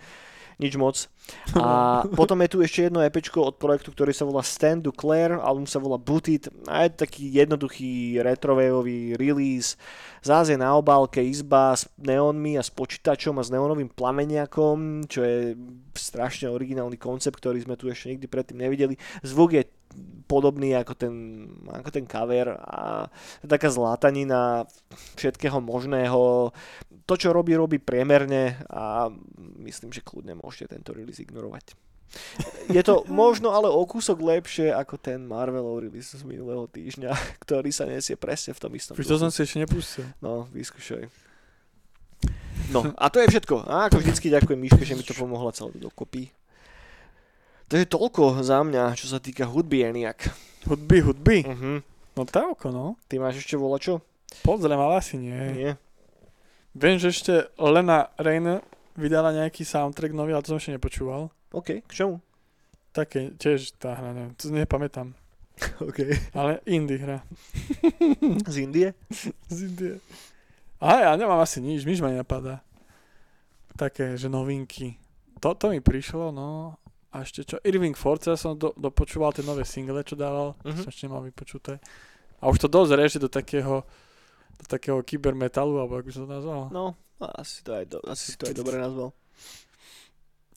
[0.56, 0.96] Nič moc.
[1.58, 5.66] A potom je tu ešte jedno EPčko od projektu, ktorý sa volá Stand Duclair, album
[5.66, 9.74] sa volá Booted a je to taký jednoduchý retrowaveový release.
[10.22, 15.26] Zás je na obálke izba s neónmi a s počítačom a s neónovým plameniakom, čo
[15.26, 15.58] je
[15.98, 18.98] strašne originálny koncept, ktorý sme tu ešte nikdy predtým nevideli.
[19.26, 19.66] Zvuk je
[20.26, 21.14] podobný ako ten,
[21.70, 23.08] ako ten cover a
[23.46, 24.66] taká zlatanina
[25.16, 26.50] všetkého možného.
[27.06, 29.14] To, čo robí, robí priemerne a
[29.62, 31.78] myslím, že kľudne môžete tento release ignorovať.
[32.72, 37.12] Je to možno ale o kúsok lepšie ako ten Marvelov release z minulého týždňa,
[37.44, 38.94] ktorý sa nesie presne v tom istom.
[38.98, 39.18] Duchu.
[39.20, 40.06] som si ešte nepustil.
[40.22, 41.06] No, vyskúšaj.
[42.74, 43.70] No, a to je všetko.
[43.70, 46.34] A ako vždycky ďakujem Miške, že mi to pomohla celé dokopy.
[47.70, 50.30] To je toľko za mňa, čo sa týka hudby, Eniak.
[50.70, 51.38] Hudby, hudby.
[51.42, 51.82] Uh-huh.
[52.14, 52.86] No toľko, no.
[53.10, 54.06] Ty máš ešte volačo?
[54.46, 55.34] Pozriem, ale asi nie.
[55.54, 55.72] Nie.
[56.78, 58.62] Viem, že ešte Lena Rainer
[58.94, 61.34] vydala nejaký soundtrack nový, ale to som ešte nepočúval.
[61.56, 62.22] OK, k čomu?
[62.96, 65.16] Také, tiež tá hra, neviem, to nepamätám.
[65.88, 66.00] OK.
[66.36, 67.24] Ale indie hra.
[68.52, 68.92] Z Indie?
[69.52, 70.00] Z Indie.
[70.80, 72.60] A ja nemám asi nič, nič ma nenapadá.
[73.76, 74.96] Také, že novinky.
[75.40, 76.80] Toto mi prišlo, no.
[77.16, 77.56] A ešte čo?
[77.64, 80.60] Irving Force, ja som do, dopočúval tie nové single, čo dával.
[80.68, 80.84] Mhm.
[80.84, 81.80] Som ešte nemal vypočuté.
[82.44, 83.88] A už to dosť reže do takého
[84.56, 86.62] do takého kybermetalu, alebo ako by som to nazval.
[86.72, 89.12] No, asi, to aj do, asi si to aj dobre nazval.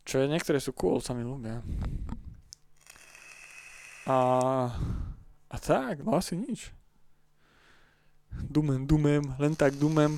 [0.06, 1.60] Čo je, niektoré sú cool, sa mi ľúbia.
[4.08, 4.18] A,
[5.50, 6.72] a tak, no asi nič.
[8.32, 10.16] Dumem, dumem, len tak dumem.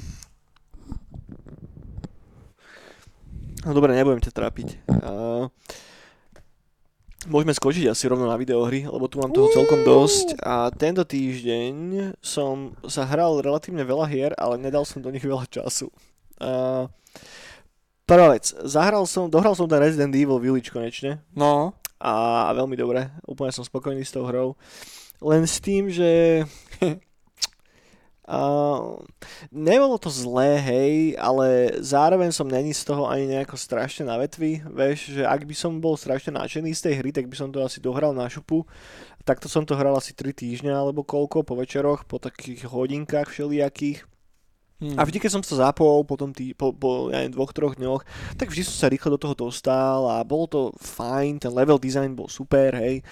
[3.61, 4.68] No dobre, nebudem ťa trápiť.
[4.88, 5.19] Uh,
[7.28, 10.40] môžeme skočiť asi rovno na videohry, lebo tu mám toho celkom dosť.
[10.40, 11.74] A tento týždeň
[12.24, 15.92] som sa hral relatívne veľa hier, ale nedal som do nich veľa času.
[16.40, 16.88] Uh,
[18.09, 23.12] prvá vec, zahral som, dohral som ten Resident Evil Village konečne No, a veľmi dobre,
[23.28, 24.56] úplne som spokojný s tou hrou.
[25.20, 26.42] Len s tým, že
[28.30, 28.94] Uh,
[29.50, 34.62] nebolo to zlé, hej, ale zároveň som není z toho ani nejako strašne na vetvi,
[34.70, 37.58] vieš, že ak by som bol strašne nadšený z tej hry, tak by som to
[37.58, 38.62] asi dohral na šupu.
[39.26, 44.06] Takto som to hral asi 3 týždňa alebo koľko, po večeroch, po takých hodinkách všelijakých.
[44.78, 44.94] hm.
[44.94, 47.74] A vždy, keď som to zapol po, tom tý, po, po ja neviem, dvoch, troch
[47.74, 48.06] dňoch,
[48.38, 52.14] tak vždy som sa rýchlo do toho dostal a bolo to fajn, ten level design
[52.14, 53.02] bol super, hej,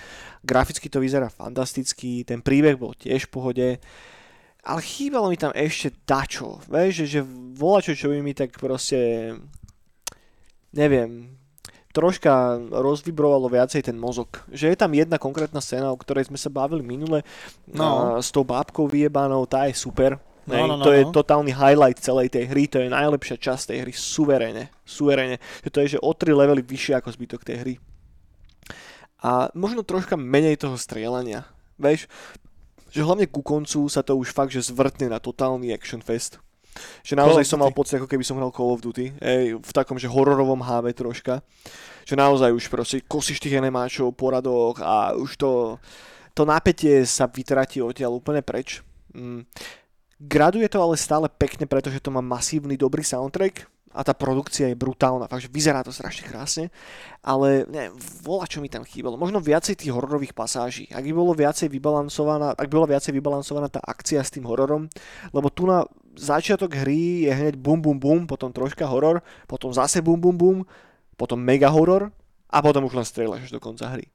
[0.46, 3.68] graficky to vyzerá fantasticky, ten príbeh bol tiež v pohode,
[4.68, 7.20] ale chýbalo mi tam ešte dačo, vieš, že, že
[7.56, 9.32] volačo, čo by mi tak proste,
[10.76, 11.32] neviem,
[11.96, 14.44] troška rozvibrovalo viacej ten mozog.
[14.52, 17.24] Že je tam jedna konkrétna scéna, o ktorej sme sa bavili minule,
[17.72, 18.18] No.
[18.18, 21.12] a s tou bábkou vyjebanou, tá je super, No, no, no, to je no.
[21.12, 25.36] totálny highlight celej tej hry, to je najlepšia časť tej hry, suverene, suverene.
[25.60, 27.74] Že to je, že o 3 levely vyššie ako zbytok tej hry.
[29.20, 31.44] A možno troška menej toho strieľania,
[31.76, 32.08] vieš,
[32.88, 36.40] že hlavne ku koncu sa to už fakt, že zvrtne na totálny action fest.
[37.02, 39.98] Že naozaj som mal pocit, ako keby som hral Call of Duty, ej, v takom,
[39.98, 41.42] že hororovom háve troška.
[42.06, 45.50] Že naozaj už proste kosíš tých enemáčov po radoch a už to,
[46.32, 48.80] to napätie sa vytratí odtiaľ úplne preč.
[49.10, 49.44] Mm.
[50.18, 54.76] Graduje to ale stále pekne, pretože to má masívny dobrý soundtrack a tá produkcia je
[54.76, 56.64] brutálna, fakt, že vyzerá to strašne krásne,
[57.24, 59.16] ale neviem, vola čo mi tam chýbalo.
[59.16, 60.88] Možno viacej tých hororových pasáží.
[60.92, 64.92] Ak by bolo viacej vybalansovaná, ak by bola viacej vybalansovaná tá akcia s tým hororom,
[65.32, 70.04] lebo tu na začiatok hry je hneď bum bum bum, potom troška horor, potom zase
[70.04, 70.56] bum bum bum,
[71.16, 72.10] potom mega horor
[72.50, 74.10] a potom už len strieľaš do konca hry.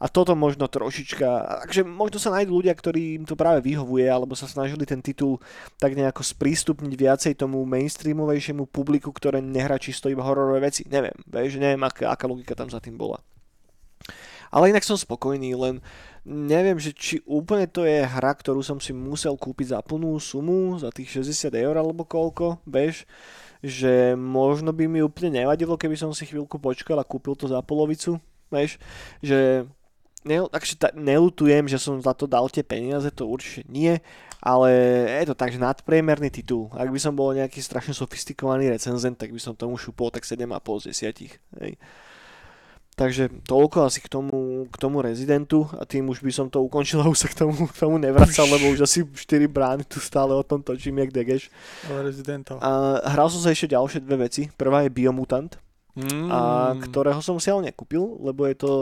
[0.00, 4.48] A toto možno trošička, takže možno sa nájdú ľudia, ktorým to práve vyhovuje, alebo sa
[4.48, 5.36] snažili ten titul
[5.76, 10.88] tak nejako sprístupniť viacej tomu mainstreamovejšiemu publiku, ktoré nehrá čisto iba hororové veci.
[10.88, 13.20] Neviem, vieš, neviem, aká, aká logika tam za tým bola.
[14.50, 15.84] Ale inak som spokojný, len
[16.26, 20.80] neviem, že či úplne to je hra, ktorú som si musel kúpiť za plnú sumu,
[20.80, 23.06] za tých 60 eur alebo koľko, vieš,
[23.60, 27.60] že možno by mi úplne nevadilo, keby som si chvíľku počkal a kúpil to za
[27.60, 28.16] polovicu,
[28.50, 28.80] vieš,
[29.22, 29.68] že
[30.24, 34.00] ne, takže ta, nelutujem, že som za to dal tie peniaze, to určite nie,
[34.40, 34.72] ale
[35.20, 36.72] je to tak, že nadpriemerný titul.
[36.72, 40.88] Ak by som bol nejaký strašne sofistikovaný recenzent, tak by som tomu šupol tak 7,5
[40.88, 41.60] z 10.
[41.60, 41.72] Hej.
[43.00, 47.00] Takže toľko asi k tomu, k tomu rezidentu a tým už by som to ukončil
[47.00, 50.36] a už sa k tomu, k tomu nevracal, lebo už asi 4 brány tu stále
[50.36, 51.48] o tom točím, jak degeš.
[51.88, 52.60] Ale rezidentov.
[52.60, 54.52] A hral som sa ešte ďalšie dve veci.
[54.52, 55.48] Prvá je Biomutant,
[55.98, 56.30] Mm.
[56.30, 56.40] a
[56.78, 58.72] ktorého som si ale nekúpil, lebo je to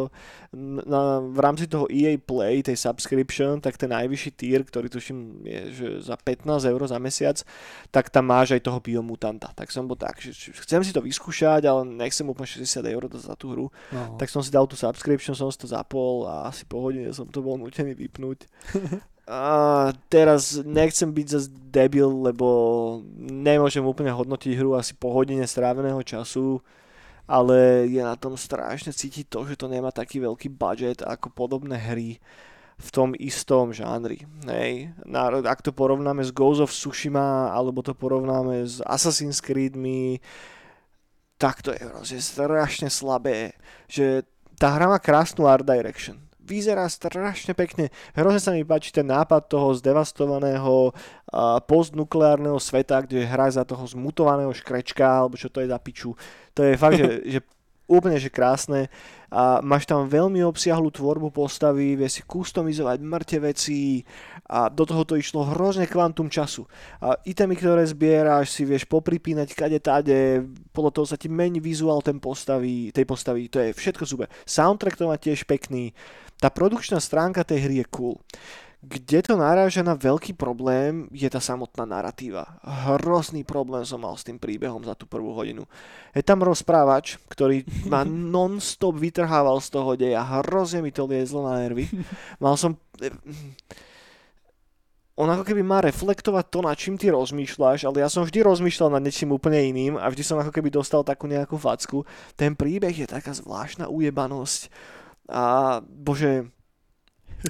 [0.53, 5.61] na, v rámci toho EA Play, tej subscription, tak ten najvyšší tier, ktorý tuším je
[5.73, 7.41] že za 15 eur za mesiac,
[7.89, 9.53] tak tam máš aj toho biomutanta.
[9.57, 13.35] Tak som bol tak, že chcem si to vyskúšať, ale nechcem úplne 60 eur za
[13.37, 13.67] tú hru.
[13.93, 14.21] No.
[14.21, 17.25] Tak som si dal tú subscription, som si to zapol a asi po hodine som
[17.25, 18.45] to bol nutený vypnúť.
[19.29, 22.49] A teraz nechcem byť zase debil, lebo
[23.13, 26.65] nemôžem úplne hodnotiť hru asi po hodine stráveného času
[27.29, 31.77] ale je na tom strašne cítiť to, že to nemá taký veľký budget ako podobné
[31.77, 32.17] hry
[32.79, 34.25] v tom istom žánri.
[34.47, 34.95] Hej.
[35.45, 40.23] Ak to porovnáme s Ghost of Tsushima, alebo to porovnáme s Assassin's Creedmi,
[41.37, 43.59] tak to je proste strašne slabé.
[43.91, 44.23] Že
[44.57, 46.23] tá hra má krásnu art direction.
[46.49, 47.93] Vyzerá strašne pekne.
[48.17, 50.97] Hrozne sa mi páči ten nápad toho zdevastovaného
[51.69, 56.17] postnukleárneho sveta, kde hrá za toho zmutovaného škrečka, alebo čo to je za piču.
[56.57, 57.41] To je fakt, že, že
[57.89, 58.93] úplne že krásne
[59.33, 64.05] a máš tam veľmi obsiahlu tvorbu postavy, vie si customizovať mŕte veci
[64.45, 66.69] a do toho to išlo hrozne kvantum času.
[67.01, 72.05] A itemy, ktoré zbieráš, si vieš popripínať kade tade, podľa toho sa ti mení vizuál
[72.05, 74.29] ten postavy, tej postavy, to je všetko super.
[74.45, 75.93] Soundtrack to má tiež pekný,
[76.39, 78.17] tá produkčná stránka tej hry je cool.
[78.79, 82.63] Kde to naráža na veľký problém, je tá samotná narratíva.
[82.63, 85.67] Hrozný problém som mal s tým príbehom za tú prvú hodinu.
[86.15, 88.07] Je tam rozprávač, ktorý ma
[88.39, 90.23] non-stop vytrhával z toho deja.
[90.23, 91.91] Hrozne mi to liezlo na nervy.
[92.43, 92.79] Mal som...
[95.19, 98.95] On ako keby má reflektovať to, nad čím ty rozmýšľaš, ale ja som vždy rozmýšľal
[98.95, 102.07] nad niečím úplne iným a vždy som ako keby dostal takú nejakú facku.
[102.39, 104.71] Ten príbeh je taká zvláštna ujebanosť.
[105.29, 106.45] A bože,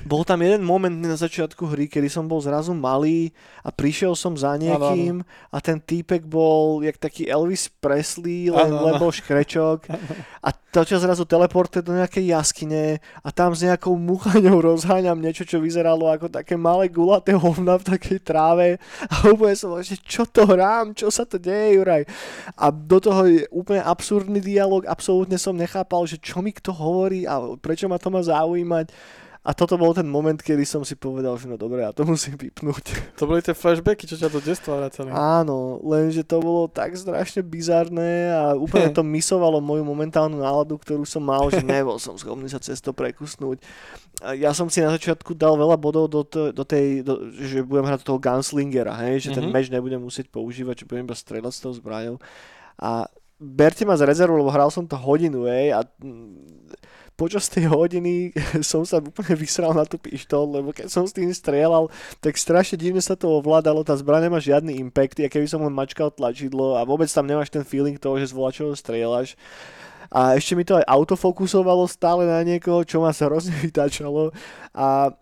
[0.05, 3.33] bol tam jeden moment na začiatku hry, kedy som bol zrazu malý
[3.65, 8.69] a prišiel som za niekým a ten týpek bol jak taký Elvis Presley, len,
[9.01, 9.89] bol škrečok.
[10.45, 15.49] A to ťa zrazu teleportuje do nejakej jaskyne a tam s nejakou muchaňou rozháňam niečo,
[15.49, 18.77] čo vyzeralo ako také malé gulaté hovna v takej tráve.
[19.09, 22.05] A úplne som že čo to hrám, čo sa to deje, Juraj.
[22.61, 27.25] A do toho je úplne absurdný dialog, absolútne som nechápal, že čo mi kto hovorí
[27.25, 28.93] a prečo ma to má zaujímať.
[29.47, 32.35] A toto bol ten moment, kedy som si povedal, že no dobre, ja to musím
[32.35, 32.85] vypnúť.
[33.19, 35.11] To boli tie flashbacky, čo ťa do detstva vracali.
[35.11, 41.03] Áno, lenže to bolo tak strašne bizarné a úplne to misovalo moju momentálnu náladu, ktorú
[41.03, 43.59] som mal, že nebol som schopný sa cez to prekusnúť.
[44.39, 47.87] Ja som si na začiatku dal veľa bodov do, to, do tej, do, že budem
[47.87, 49.39] hrať toho gunslingera, hej, že mm-hmm.
[49.39, 52.19] ten meč nebudem musieť používať, že budem iba strieľať s tou zbraňou.
[52.79, 53.07] A
[53.39, 55.87] berte ma za rezervu, lebo hral som to hodinu, hej, a
[57.19, 58.31] počas tej hodiny
[58.71, 61.91] som sa úplne vysral na tú pištol, lebo keď som s tým strieľal,
[62.23, 65.75] tak strašne divne sa to ovládalo, tá zbraň nemá žiadny impact, a keby som len
[65.75, 69.35] mačkal tlačidlo a vôbec tam nemáš ten feeling toho, že z volačoho strieľaš.
[70.09, 74.33] A ešte mi to aj autofokusovalo stále na niekoho, čo ma sa hrozne vytačalo.
[74.73, 75.13] A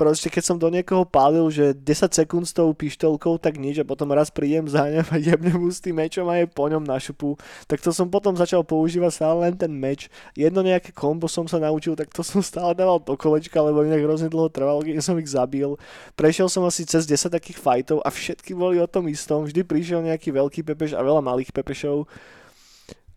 [0.00, 3.84] proste keď som do niekoho pálil, že 10 sekúnd s tou pištolkou, tak nič a
[3.84, 6.80] potom raz príjem za ňom a jebnem mu s tým mečom a je po ňom
[6.80, 7.36] na šupu.
[7.68, 10.08] Tak to som potom začal používať stále len ten meč.
[10.32, 14.00] Jedno nejaké kombo som sa naučil, tak to som stále dával do kolečka, lebo inak
[14.00, 15.76] hrozne dlho trvalo, keď som ich zabil.
[16.16, 19.44] Prešiel som asi cez 10 takých fightov a všetky boli o tom istom.
[19.44, 22.08] Vždy prišiel nejaký veľký pepeš a veľa malých pepešov.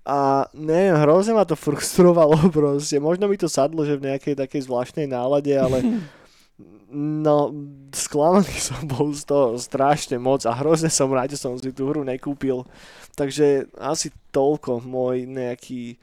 [0.04, 3.00] A ne, hrozne ma to frustrovalo proste.
[3.00, 5.80] Možno mi to sadlo, že v nejakej takej zvláštnej nálade, ale
[6.94, 7.50] No,
[7.90, 11.90] sklamaný som bol z toho strašne moc a hrozne som rád, že som si tú
[11.90, 12.62] hru nekúpil.
[13.18, 15.98] Takže asi toľko môj nejaký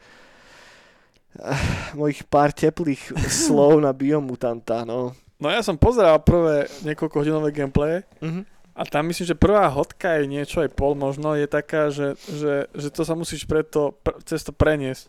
[1.38, 1.54] uh,
[1.94, 3.14] mojich pár teplých
[3.46, 5.14] slov na Biomutanta, no.
[5.40, 8.44] No ja som pozeral prvé niekoľko hodinové gameplay uh-huh.
[8.76, 12.68] a tam myslím, že prvá hodka je niečo aj pol možno, je taká, že, že,
[12.76, 15.08] že to sa musíš preto, pr- cez to preniesť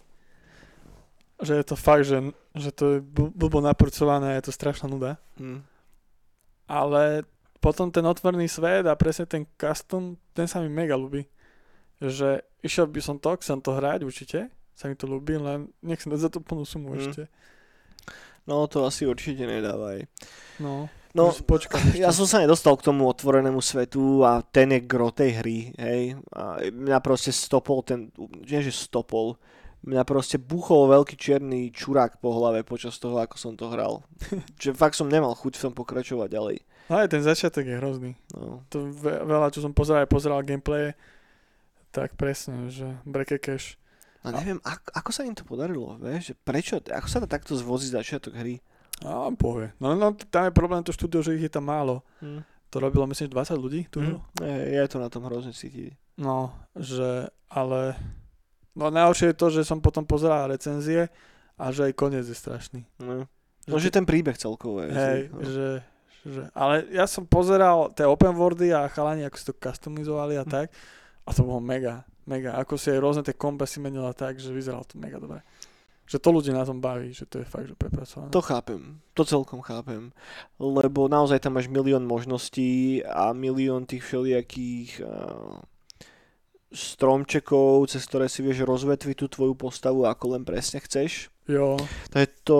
[1.42, 5.18] že je to fakt, že, že to je blbo naprcované, je to strašná nuda.
[5.38, 5.66] Hmm
[6.72, 7.28] ale
[7.60, 11.28] potom ten otvorný svet a presne ten custom, ten sa mi mega ľúbi.
[12.00, 14.40] Že išiel by som to, chcem to hrať určite,
[14.74, 16.98] sa mi to ľúbi, len nechcem dať za tú plnú sumu mm.
[16.98, 17.24] ešte.
[18.50, 20.08] No to asi určite nedávaj.
[20.64, 20.90] No.
[21.12, 25.44] No, počkaj, ja som sa nedostal k tomu otvorenému svetu a ten je gro tej
[25.44, 26.16] hry, hej.
[26.32, 28.08] A mňa proste stopol ten,
[28.48, 29.36] nie že stopol,
[29.82, 34.06] mňa proste buchol veľký čierny čurák po hlave počas toho, ako som to hral.
[34.62, 36.58] že fakt som nemal chuť v tom pokračovať ďalej.
[36.92, 38.12] Aj ten začiatok je hrozný.
[38.36, 38.68] No.
[38.70, 40.92] To ve- veľa, čo som pozeral, pozeral gameplay,
[41.96, 43.80] tak presne, že Breke Cash.
[44.22, 46.32] A neviem, ako, ako sa im to podarilo, vieš?
[46.32, 48.62] Že prečo, ako sa to takto zvozí začiatok hry?
[49.02, 49.74] A povie.
[49.82, 52.06] No, no tam je problém to štúdio, že ich je tam málo.
[52.22, 52.46] Hm.
[52.72, 54.22] To robilo myslím, že 20 ľudí tu hru.
[54.22, 54.46] Hm.
[54.46, 55.98] Je, je to na tom hrozne cítiť.
[56.22, 57.98] No, že, ale...
[58.76, 61.12] No najhoršie je to, že som potom pozeral recenzie
[61.60, 62.82] a že aj koniec je strašný.
[63.04, 63.28] No.
[63.70, 64.90] No, že ten príbeh celkovo je.
[64.90, 65.40] Hej, no.
[65.46, 65.68] že,
[66.26, 66.42] že...
[66.58, 70.52] Ale ja som pozeral tie open worldy a chalani, ako si to customizovali a Hm.
[70.52, 70.68] tak.
[71.22, 72.58] A to bolo mega, mega.
[72.58, 75.46] Ako si aj rôzne tie komba si menila tak, že vyzeralo to mega dobre.
[76.10, 78.34] Že to ľudí na tom baví, že to je fakt, že prepracované.
[78.34, 80.10] To chápem, to celkom chápem,
[80.58, 85.62] lebo naozaj tam máš milión možností a milión tých všelijakých uh,
[86.72, 91.28] stromčekov, cez ktoré si vieš rozvetviť tú tvoju postavu ako len presne chceš.
[91.46, 91.76] Jo,
[92.12, 92.60] To je to,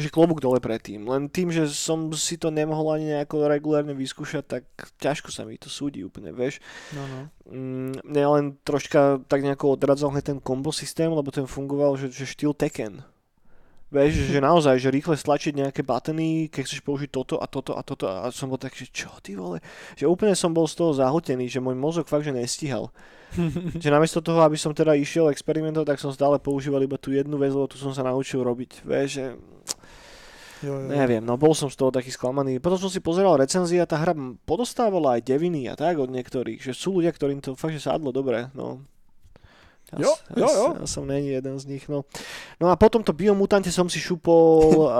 [0.00, 1.04] že klobúk dole predtým.
[1.04, 4.64] Len tým, že som si to nemohol ani nejako regulárne vyskúšať, tak
[5.00, 6.60] ťažko sa mi to súdi úplne, vieš.
[6.96, 7.20] no no.
[7.46, 12.24] Mm, mne len troška tak nejako odradzal ten combo systém, lebo ten fungoval, že, že
[12.24, 13.04] štýl Tekken.
[13.86, 17.86] Vieš, že naozaj, že rýchle stlačiť nejaké buttony, keď chceš použiť toto a toto a
[17.86, 19.62] toto a som bol tak, že čo ty vole,
[19.94, 22.90] že úplne som bol z toho zahltený, že môj mozog fakt, že nestíhal.
[23.82, 27.38] že namiesto toho, aby som teda išiel experimentovať, tak som stále používal iba tú jednu
[27.38, 28.82] vec, lebo tu som sa naučil robiť.
[28.82, 29.24] Vieš, že
[30.66, 30.90] jo, jo.
[30.90, 32.58] neviem, no bol som z toho taký sklamaný.
[32.58, 34.18] Potom som si pozeral recenzie a tá hra
[34.50, 38.10] podostávala aj deviny a tak od niektorých, že sú ľudia, ktorým to fakt, že sadlo
[38.10, 38.82] dobre, no.
[39.88, 40.66] Ja, Jo, jo, ja, jo.
[40.66, 42.02] s- Ja som není jeden z nich, no.
[42.56, 44.90] No a potom to Biomutante som si šupol uh,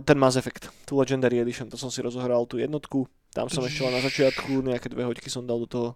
[0.00, 3.80] ten Mass Effect, tú Legendary Edition, to som si rozohral tú jednotku, tam som ešte
[3.82, 5.88] len na začiatku, nejaké dve hoďky som dal do toho.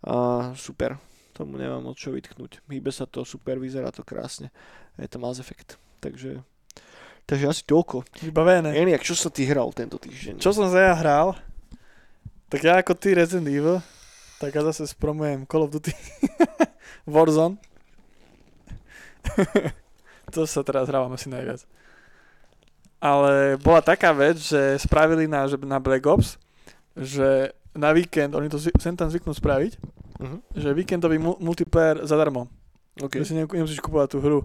[0.00, 0.14] A
[0.54, 0.98] super,
[1.32, 2.66] tomu nemám od čo vytknúť.
[2.66, 4.50] Hýbe sa to super, vyzerá to krásne.
[4.94, 6.42] Je to Mass Effect, takže...
[7.24, 8.08] Takže asi toľko.
[8.24, 8.72] Vybavené.
[8.72, 10.40] Eniak, čo sa ty hral tento týždeň?
[10.40, 11.36] Čo som za ja hral,
[12.48, 13.84] tak ja ako ty Resident Evil,
[14.40, 15.92] tak ja zase spromujem Call of Duty
[17.04, 17.60] Warzone.
[20.34, 21.64] to sa teraz hrávam asi najviac.
[22.98, 26.34] Ale bola taká vec, že spravili na, že na Black Ops,
[26.98, 29.74] že na víkend, oni to sem tam zvyknú spraviť,
[30.18, 30.42] Uh-huh.
[30.50, 32.50] že víkendový mu- multiplayer zadarmo.
[32.98, 33.22] OK.
[33.22, 34.42] Že si ne- nemusíš kupovať tú hru.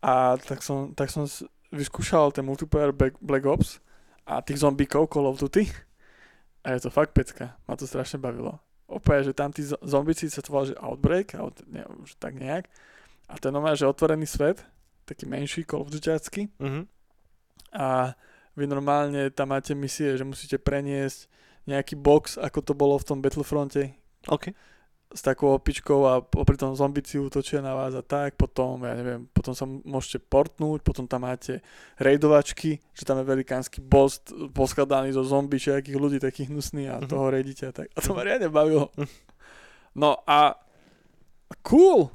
[0.00, 1.28] A tak som, tak som
[1.68, 3.76] vyskúšal ten multiplayer Black, Black Ops
[4.24, 5.68] a tých zombíkov Call of Duty.
[6.64, 7.60] A je to fakt pecka.
[7.68, 8.56] Ma to strašne bavilo.
[8.88, 12.32] Opäť, že tam tí zo- zombíci sa to volá, že Outbreak, out, ne, už tak
[12.40, 12.64] nejak.
[13.28, 14.62] A to je normálne, že otvorený svet,
[15.04, 16.46] taký menší Call of Dutyácky.
[16.58, 16.86] Uh-huh.
[17.72, 18.14] A
[18.54, 21.28] vy normálne tam máte misie, že musíte preniesť
[21.66, 23.90] nejaký box, ako to bolo v tom Battlefronte,
[24.30, 24.54] OK.
[25.10, 29.26] s takou opičkou a popri tom zombici útočia na vás a tak, potom, ja neviem,
[29.28, 31.58] potom sa môžete portnúť, potom tam máte
[31.98, 37.08] rejdovačky, že tam je velikánsky boss poskladaný zo zombie, všetkých ľudí takých hnusných a Mhm.
[37.10, 37.90] toho rejdite a tak.
[37.92, 38.90] A to ma riadne bavilo.
[39.94, 40.54] No a
[41.62, 42.10] cool,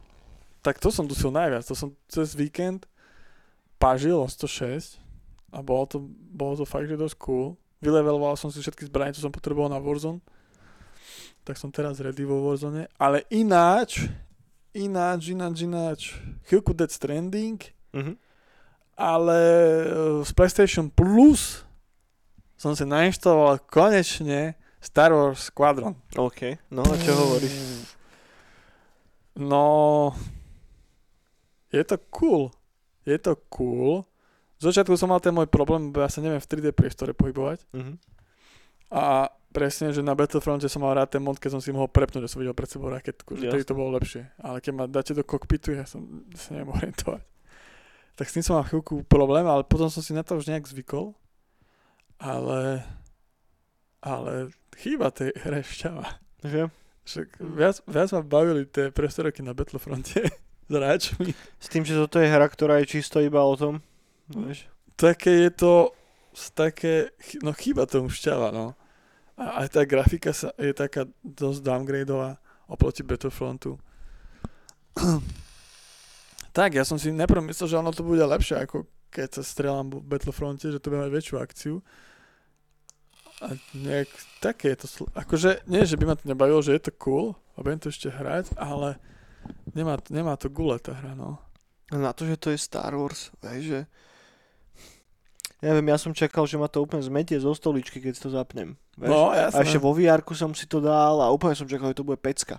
[0.61, 2.85] tak to som dusil najviac, to som cez víkend
[3.81, 5.01] pažil o 106
[5.51, 5.97] a bolo to,
[6.31, 7.57] bolo to fakt, že dosť cool.
[7.81, 10.21] Vyleveloval som si všetky zbranie, čo som potreboval na Warzone
[11.41, 14.05] tak som teraz ready vo Warzone, ale ináč,
[14.77, 15.99] ináč, ináč, ináč,
[16.45, 17.59] chvíľku Dead Stranding,
[17.91, 18.15] Uh-huh.
[18.95, 19.35] ale
[19.83, 21.67] eh, z PlayStation Plus
[22.55, 25.99] som si nainštaloval konečne Star Wars Squadron.
[26.15, 26.55] OK.
[26.71, 27.51] No a čo hovoríš?
[29.43, 30.15] No,
[31.71, 32.51] je to cool.
[33.07, 34.05] Je to cool.
[34.61, 37.65] Z začiatku som mal ten môj problém, lebo ja sa neviem v 3D priestore pohybovať.
[37.73, 37.97] Uh-huh.
[38.93, 42.27] A presne, že na Battlefronte som mal rád ten mod, keď som si mohol prepnúť,
[42.27, 44.29] že som videl pred sebou raketku, že tedy to bolo lepšie.
[44.37, 47.23] Ale keď ma dáte do kokpitu, ja som sa neviem orientovať.
[48.19, 50.67] Tak s tým som mal chvíľku problém, ale potom som si na to už nejak
[50.67, 51.15] zvykol.
[52.21, 52.85] Ale,
[54.03, 56.05] ale chýba tej hre šťava.
[56.45, 56.61] Že?
[57.01, 60.21] Však viac, viac ma bavili tie prestoroky na Battlefronte
[60.71, 61.35] s hráčmi.
[61.59, 63.83] S tým, že toto je hra, ktorá je čisto iba o tom.
[64.31, 64.71] Vieš?
[64.95, 65.73] Také je to,
[66.55, 67.11] také,
[67.43, 68.71] no chýba tomu šťava, no.
[69.35, 72.39] A aj tá grafika sa, je taká dosť downgradeová
[72.71, 73.75] oproti Battlefrontu.
[76.57, 79.91] tak, ja som si najprv myslel, že ono to bude lepšie, ako keď sa strieľam
[79.91, 81.75] v Battlefronte, že to bude mať väčšiu akciu.
[83.41, 84.07] A nejak
[84.39, 87.35] také je to, sl- akože nie, že by ma to nebavilo, že je to cool
[87.57, 89.01] a budem to ešte hrať, ale
[89.73, 91.39] nemá, nemá to gule tá hra, no.
[91.91, 93.81] Na to, že to je Star Wars, vieš, že...
[95.61, 98.73] Neviem, ja som čakal, že ma to úplne zmetie zo stoličky, keď to zapnem.
[98.97, 99.09] Vieš?
[99.13, 99.61] No, a jasné.
[99.61, 102.57] ešte vo vr som si to dal a úplne som čakal, že to bude pecka.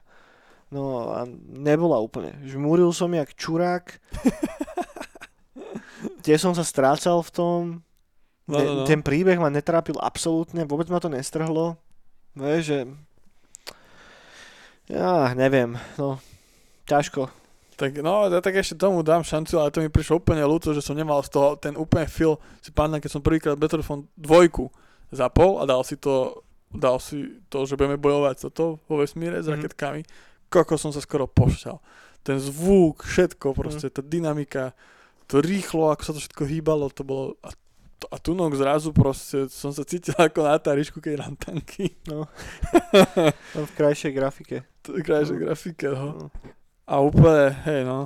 [0.71, 2.39] No a nebola úplne.
[2.47, 3.99] Žmúril som jak čurák.
[6.25, 7.61] Tiež som sa strácal v tom.
[8.47, 8.85] No, no, no.
[8.87, 11.79] Ten príbeh ma netrápil absolútne, vôbec ma to nestrhlo.
[12.39, 12.79] Vieš, že...
[14.91, 16.19] Ja, neviem, no,
[16.85, 17.31] ťažko.
[17.73, 20.85] Tak, no, ja tak ešte tomu dám šancu, ale to mi prišlo úplne ľúto, že
[20.85, 22.37] som nemal z toho ten úplne feel.
[22.61, 24.69] Si pamätám, keď som prvýkrát Battlefront 2
[25.11, 29.49] zapol a dal si to, dal si to, že budeme bojovať toto vo vesmíre s
[29.49, 29.53] Mhm.
[29.57, 30.01] raketkami.
[30.47, 31.81] Koko som sa skoro pošťal.
[32.23, 34.77] Ten zvuk, všetko, proste, tá dynamika,
[35.27, 37.35] to rýchlo, ako sa to všetko hýbalo, to bolo...
[37.43, 37.51] A,
[37.99, 41.97] to, a tu nok zrazu proste som sa cítil ako na tarišku, keď hrám tanky.
[42.07, 42.29] No.
[43.67, 44.57] V krajšej grafike.
[44.83, 45.41] To je krajšia No.
[45.41, 46.07] grafika, no.
[46.21, 46.27] No.
[46.93, 48.05] A úplne, hej no.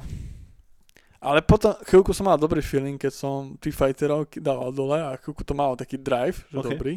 [1.19, 5.43] Ale potom chvíľku som mal dobrý feeling, keď som tých fighterov dával dole a chvíľku
[5.43, 6.71] to malo taký drive, že Ok.
[6.71, 6.95] dobrý.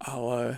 [0.00, 0.56] Ale,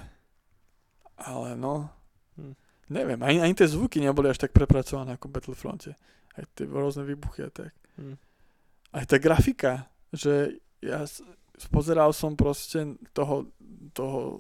[1.19, 1.91] ale no,
[2.39, 2.55] Hm.
[2.87, 5.91] neviem, ani, ani tie zvuky neboli až tak prepracované ako v Battlefronte.
[6.33, 7.75] Aj tie rôzne výbuchy a tak.
[7.99, 8.15] Hm.
[8.95, 11.03] Aj tá grafika, že ja
[11.69, 13.51] pozeral som proste toho,
[13.91, 14.39] toho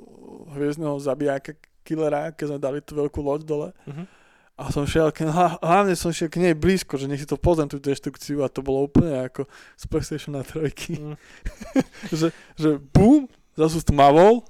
[0.54, 4.21] hviezdneho zabijáka killera, keď sme dali tú veľkú loď dole Mhm.
[4.62, 7.34] A som šiel, k, hla- hlavne som šiel k nej blízko, že nech si to
[7.34, 11.02] pozriem tú deštrukciu a to bolo úplne ako z PlayStation na trojky.
[11.02, 11.18] Mm.
[12.20, 13.26] že, že bum,
[13.58, 14.46] zrazu stmavol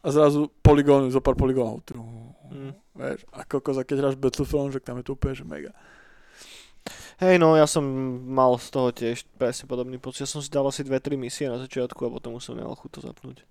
[0.00, 1.82] a zrazu poligóny, zo pár poligónov.
[2.48, 2.72] Mm.
[2.94, 5.74] Vieš, a kokos, a keď hráš Battlefront, že tam je to úplne že mega.
[7.20, 7.84] Hej, no ja som
[8.24, 10.24] mal z toho tiež presne podobný pocit.
[10.24, 12.90] Ja som si dal asi 2-3 misie na začiatku a potom už som nemal chuť
[12.96, 13.44] to zapnúť.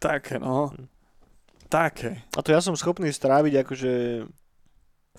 [0.00, 0.72] Také, no.
[0.72, 0.88] Hm.
[1.68, 2.24] Také.
[2.32, 3.92] A to ja som schopný stráviť akože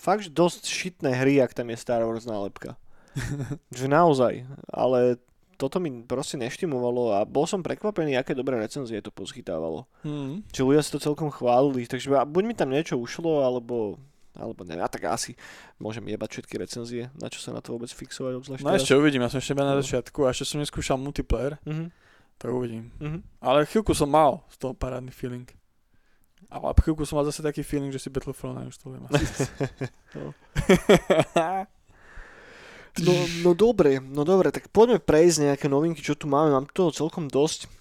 [0.01, 2.73] fakt že dosť šitné hry, ak tam je Star Wars nálepka.
[3.69, 5.21] že naozaj, ale
[5.53, 9.85] toto mi proste neštimovalo a bol som prekvapený, aké dobré recenzie to poschytávalo.
[10.01, 10.41] Hmm.
[10.49, 14.79] Čiže ľudia si to celkom chválili, takže buď mi tam niečo ušlo, alebo alebo neviem,
[14.79, 15.35] a tak asi
[15.75, 18.81] môžem jebať všetky recenzie, na čo sa na to vôbec fixovať, obzvlášť No teraz.
[18.81, 19.77] ešte uvidím, ja som ešte na No.
[19.77, 21.91] začiatku a ešte som neskúšal multiplayer, Mhm,
[22.39, 22.95] tak uvidím.
[22.97, 23.19] mhm.
[23.37, 25.45] Ale chvíľku som mal z toho parádny feeling.
[26.49, 29.25] Ale chvíľku som mal zase taký feeling, že si Battlefront neinštalujem asi.
[30.11, 30.35] No.
[32.99, 33.13] No,
[33.47, 37.31] no dobre, no dobre, tak poďme prejsť nejaké novinky, čo tu máme, mám toho celkom
[37.31, 37.71] dosť.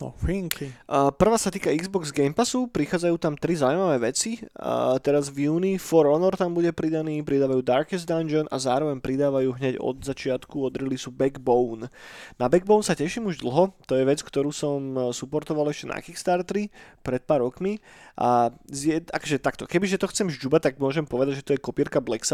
[0.00, 0.72] No, finky.
[0.88, 4.40] A prvá sa týka Xbox Game Passu, prichádzajú tam tri zaujímavé veci.
[4.56, 9.60] A teraz v júni For Honor tam bude pridaný, pridávajú Darkest Dungeon a zároveň pridávajú
[9.60, 11.92] hneď od začiatku od releaseu Backbone.
[12.40, 16.00] Na Backbone sa teším už dlho, to je vec, ktorú som e, suportoval ešte na
[16.00, 16.72] Kickstarteri
[17.04, 17.84] pred pár rokmi.
[18.16, 22.00] A zje, akže takto, kebyže to chcem žďubať, tak môžem povedať, že to je kopírka
[22.00, 22.24] Black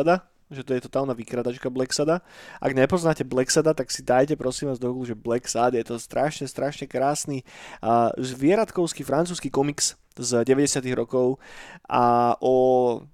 [0.51, 2.22] že to je totálna vykradačka Black Sada.
[2.62, 5.84] Ak nepoznáte Black Sada, tak si dajte prosím vás do Google, že Black Sad je
[5.84, 7.42] to strašne, strašne krásny
[7.82, 11.42] a zvieratkovský francúzsky komiks z 90 rokov
[11.90, 12.55] a o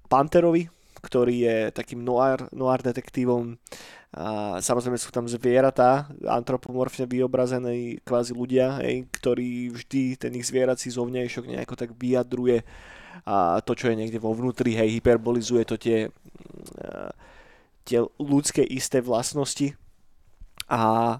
[0.06, 0.68] Panterovi,
[1.02, 3.58] ktorý je takým noir, noir detektívom
[4.12, 10.92] a samozrejme sú tam zvieratá, antropomorfne vyobrazené kvázi ľudia, hej, ktorí vždy ten ich zvierací
[10.92, 12.60] zovňajšok nejako tak vyjadruje
[13.26, 17.12] a to, čo je niekde vo vnútri, hej, hyperbolizuje to tie, mm,
[17.84, 19.74] tie ľudské isté vlastnosti
[20.70, 21.18] a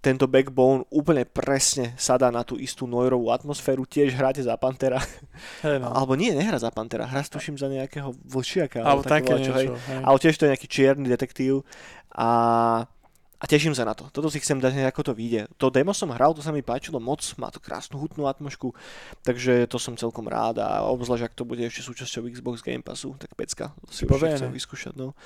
[0.00, 4.96] tento backbone úplne presne sadá na tú istú noirovú atmosféru, tiež hráte za Pantera,
[5.64, 5.92] Hej, no.
[5.92, 9.44] alebo nie, nehra za Pantera, hra tuším za nejakého vlčiaka, Alebo také hej.
[9.44, 9.76] niečo.
[9.76, 10.00] Hej.
[10.00, 11.68] ale tiež to je nejaký čierny detektív
[12.16, 12.28] a,
[13.40, 14.12] a teším sa na to.
[14.12, 15.48] Toto si chcem dať, ako to vyjde.
[15.56, 18.76] To demo som hral, to sa mi páčilo moc, má to krásnu hutnú atmošku,
[19.24, 23.16] takže to som celkom rád a obzvlášť, ak to bude ešte súčasťou Xbox Game Passu,
[23.16, 24.92] tak pecka, to si určite chcem vyskúšať.
[24.92, 25.16] No.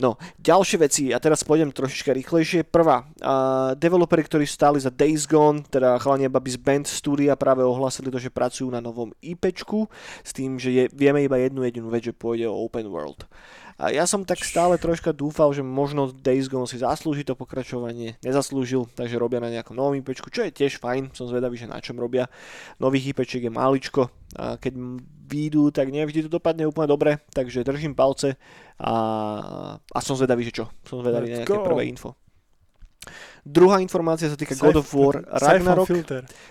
[0.00, 2.64] no, ďalšie veci, a teraz pôjdem trošička rýchlejšie.
[2.64, 7.60] Prvá, uh, developeri, ktorí stáli za Days Gone, teda chalania babi z Band Studia práve
[7.60, 9.84] ohlasili to, že pracujú na novom IPčku,
[10.24, 13.28] s tým, že je, vieme iba jednu jedinú vec, že pôjde o Open World.
[13.74, 18.14] A ja som tak stále troška dúfal, že možno Days Gone si zaslúži to pokračovanie,
[18.22, 21.82] nezaslúžil, takže robia na nejakom novom IPčku, čo je tiež fajn, som zvedavý, že na
[21.82, 22.30] čom robia.
[22.78, 24.06] Nových IPčiek je máličko,
[24.38, 24.78] a keď
[25.24, 28.38] výjdu, tak nevždy to dopadne úplne dobre, takže držím palce
[28.78, 28.94] a,
[29.78, 30.64] a som zvedavý, že čo.
[30.86, 32.14] Som zvedavý na nejaké prvé info.
[33.44, 35.88] Druhá informácia sa týka God of War Ragnarok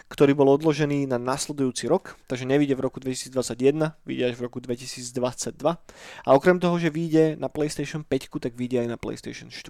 [0.07, 4.61] ktorý bol odložený na nasledujúci rok, takže nevíde v roku 2021, vyjde až v roku
[4.61, 5.57] 2022.
[6.21, 9.65] A okrem toho, že vyjde na PlayStation 5, tak vyjde aj na PlayStation 4.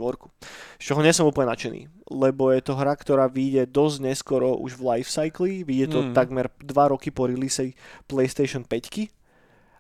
[0.79, 4.75] Z čoho nie som úplne nadšený, lebo je to hra, ktorá vyjde dosť neskoro už
[4.75, 6.11] v life cycle, vyjde to Mm.
[6.11, 7.71] takmer 2 roky po release
[8.11, 9.07] PlayStation 5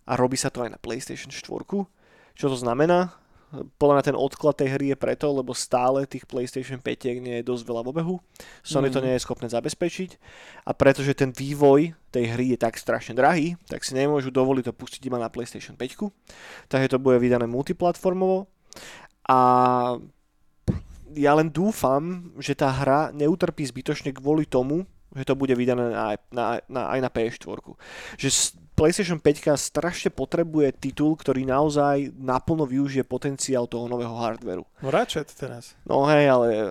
[0.07, 1.87] a robí sa to aj na PlayStation 4.
[2.33, 3.22] Čo to znamená?
[3.53, 7.45] Podľa mňa ten odklad tej hry je preto, lebo stále tých PlayStation 5 nie je
[7.45, 8.15] dosť veľa v obehu.
[8.65, 9.05] Sony to Mhm.
[9.05, 10.17] nie je schopné zabezpečiť
[10.65, 14.73] a pretože ten vývoj tej hry je tak strašne drahý, tak si nemôžu dovoliť to
[14.73, 16.09] pustiť iba na PlayStation 5.
[16.65, 18.49] Takže to bude vydané multiplatformovo
[19.29, 19.39] a
[21.13, 26.17] ja len dúfam, že tá hra neutrpí zbytočne kvôli tomu, že to bude vydané na,
[26.33, 27.61] na, na, aj na PS4.
[28.17, 28.29] Že
[28.73, 34.65] PlayStation 5 strašne potrebuje titul, ktorý naozaj naplno využije potenciál toho nového hardveru.
[34.81, 35.77] No Ratchet teraz.
[35.85, 36.61] No hej, ale eh,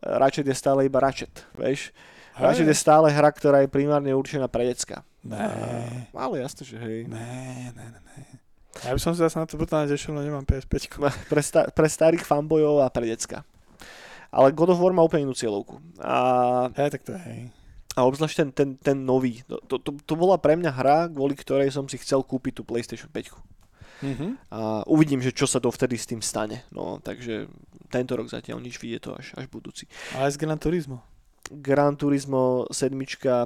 [0.00, 1.92] Ratchet je stále iba Ratchet, vieš?
[2.40, 2.80] Ratchet je Hej.
[2.80, 5.04] stále hra, ktorá je primárne určená pre decka.
[5.20, 7.04] Ne, Ale jasne, že hej.
[7.04, 7.20] ne,
[7.76, 8.24] ne, ne, ne.
[8.80, 10.96] Ja by som sa zase na to brutálne tešil, no nemám PS5.
[11.30, 13.44] Pre, sta- pre starých fanbojov a pre decka.
[14.32, 15.76] Ale God of War má úplne inú cieľovku.
[16.00, 17.40] A Hej, tak to je, hej.
[17.98, 19.42] A obzvlášť ten, ten, ten nový.
[19.50, 23.10] To, to, to, bola pre mňa hra, kvôli ktorej som si chcel kúpiť tú PlayStation
[23.10, 23.34] 5.
[24.00, 24.28] Mhm.
[24.54, 26.64] A uvidím, že čo sa dovtedy s tým stane.
[26.70, 27.50] No, takže
[27.90, 29.90] tento rok zatiaľ nič vidie to až, až budúci.
[30.14, 31.02] Ale z Gran Turismo.
[31.50, 32.94] Gran Turismo 7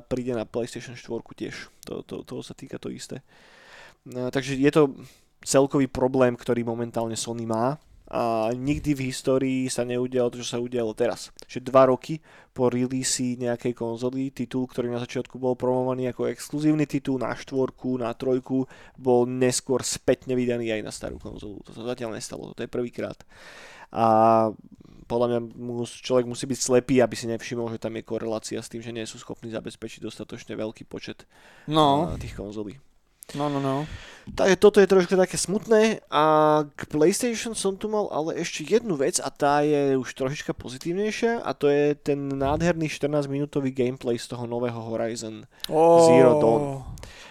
[0.04, 1.08] príde na PlayStation 4
[1.40, 1.72] tiež.
[1.88, 3.24] To, to, toho sa týka to isté.
[4.04, 4.92] No, takže je to
[5.40, 7.80] celkový problém, ktorý momentálne Sony má
[8.14, 11.34] a nikdy v histórii sa neudialo to, čo sa udialo teraz.
[11.50, 12.22] Že dva roky
[12.54, 17.98] po release nejakej konzoly, titul, ktorý na začiatku bol promovaný ako exkluzívny titul na štvorku,
[17.98, 21.58] na trojku, bol neskôr spätne vydaný aj na starú konzolu.
[21.66, 23.18] To sa zatiaľ nestalo, to je prvýkrát.
[23.90, 24.06] A
[25.10, 25.40] podľa mňa
[25.82, 29.10] človek musí byť slepý, aby si nevšimol, že tam je korelácia s tým, že nie
[29.10, 31.26] sú schopní zabezpečiť dostatočne veľký počet
[31.66, 32.78] No, tých konzolí.
[33.32, 33.88] No, no, no.
[34.24, 36.24] Takže toto je trošku také smutné a
[36.64, 41.44] k PlayStation som tu mal ale ešte jednu vec a tá je už trošička pozitívnejšia
[41.44, 45.44] a to je ten nádherný 14 minútový gameplay z toho nového Horizon.
[45.68, 46.64] Oh, Zero Dawn.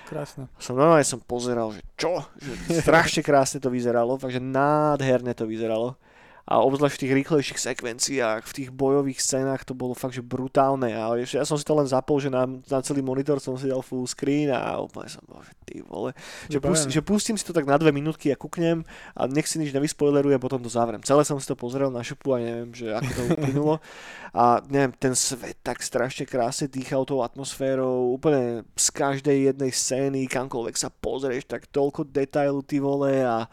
[0.05, 0.45] Krásne.
[0.61, 2.21] Som normálne som pozeral, že čo?
[2.37, 5.97] Že strašne krásne to vyzeralo, takže nádherne to vyzeralo.
[6.43, 10.91] A obzvlášť v tých rýchlejších sekvenciách, v tých bojových scénách to bolo fakt, že brutálne.
[10.91, 13.71] A ešte ja som si to len zapol, že na, na celý monitor som si
[13.71, 16.11] dal full screen a úplne som bol, že ty vole.
[16.51, 18.83] Že, pustím, že pustím si to tak na dve minútky a kuknem
[19.15, 20.99] a nech si nič nevyspoilerujem, potom to zavriem.
[21.07, 23.75] Celé som si to pozrel na šupu a neviem, že ako to uplynulo.
[24.33, 30.25] A neviem, ten svet tak strašne krásne dýchal tou atmosférou, úplne z každej jednej scény,
[30.25, 33.45] kamkoľvek sa pozrieš, tak toľko detailu ty vole a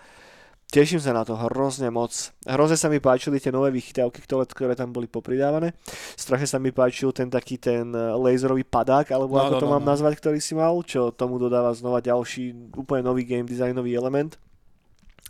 [0.71, 2.14] teším sa na to hrozne moc.
[2.47, 5.75] Hrozne sa mi páčili tie nové vychytávky, ktoré, ktoré tam boli popridávané.
[6.14, 9.68] Strašne sa mi páčil ten taký ten eh, laserový padák, alebo No, ako no, to
[9.68, 9.91] no, mám no.
[9.91, 14.39] nazvať, ktorý si mal, čo tomu dodáva znova ďalší úplne nový game designový element.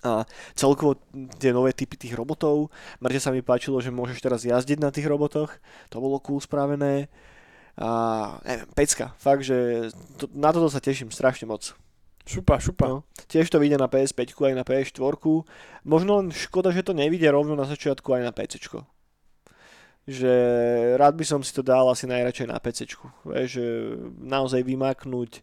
[0.01, 0.25] A
[0.57, 0.97] celkovo
[1.37, 2.73] tie nové typy tých robotov.
[3.05, 5.53] Mŕte sa mi páčilo, že môžeš teraz jazdiť na tých robotoch.
[5.93, 7.13] To bolo cool spravené.
[7.77, 7.89] A
[8.45, 9.13] neviem, pecka.
[9.21, 11.77] Fakt, že to, na toto sa teším strašne moc.
[12.27, 12.87] Šupa, šupa.
[12.87, 12.99] No.
[13.27, 15.25] Tiež to vyjde na PS5 aj na PS4.
[15.85, 18.61] Možno len škoda, že to nevyjde rovno na začiatku aj na PC.
[20.11, 20.33] Že
[20.97, 22.93] rád by som si to dal asi najradšej na PC.
[23.25, 23.51] Vieš,
[24.21, 25.43] naozaj vymaknúť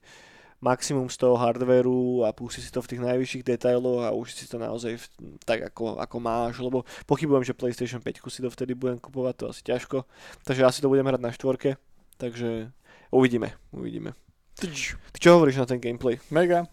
[0.57, 4.49] maximum z toho hardveru a pustiť si to v tých najvyšších detailoch a už si
[4.49, 5.05] to naozaj v,
[5.45, 9.45] tak ako, ako máš, lebo pochybujem, že PlayStation 5 si to vtedy budem kupovať, to
[9.53, 10.09] asi ťažko.
[10.41, 11.77] Takže asi to budem hrať na štvorke,
[12.17, 12.73] takže
[13.13, 14.17] uvidíme, uvidíme.
[14.57, 16.17] Ty čo hovoríš na ten gameplay?
[16.33, 16.65] Mega.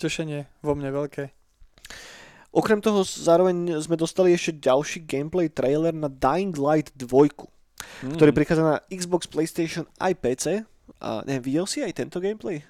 [0.00, 1.28] Tešenie vo mne veľké.
[2.52, 7.48] Okrem toho zároveň sme dostali ešte ďalší gameplay trailer na Dying Light 2,
[8.02, 8.14] Mm.
[8.14, 10.46] ktorý prichádza na Xbox, PlayStation aj PC.
[11.02, 12.62] A neviem, videl si aj tento gameplay?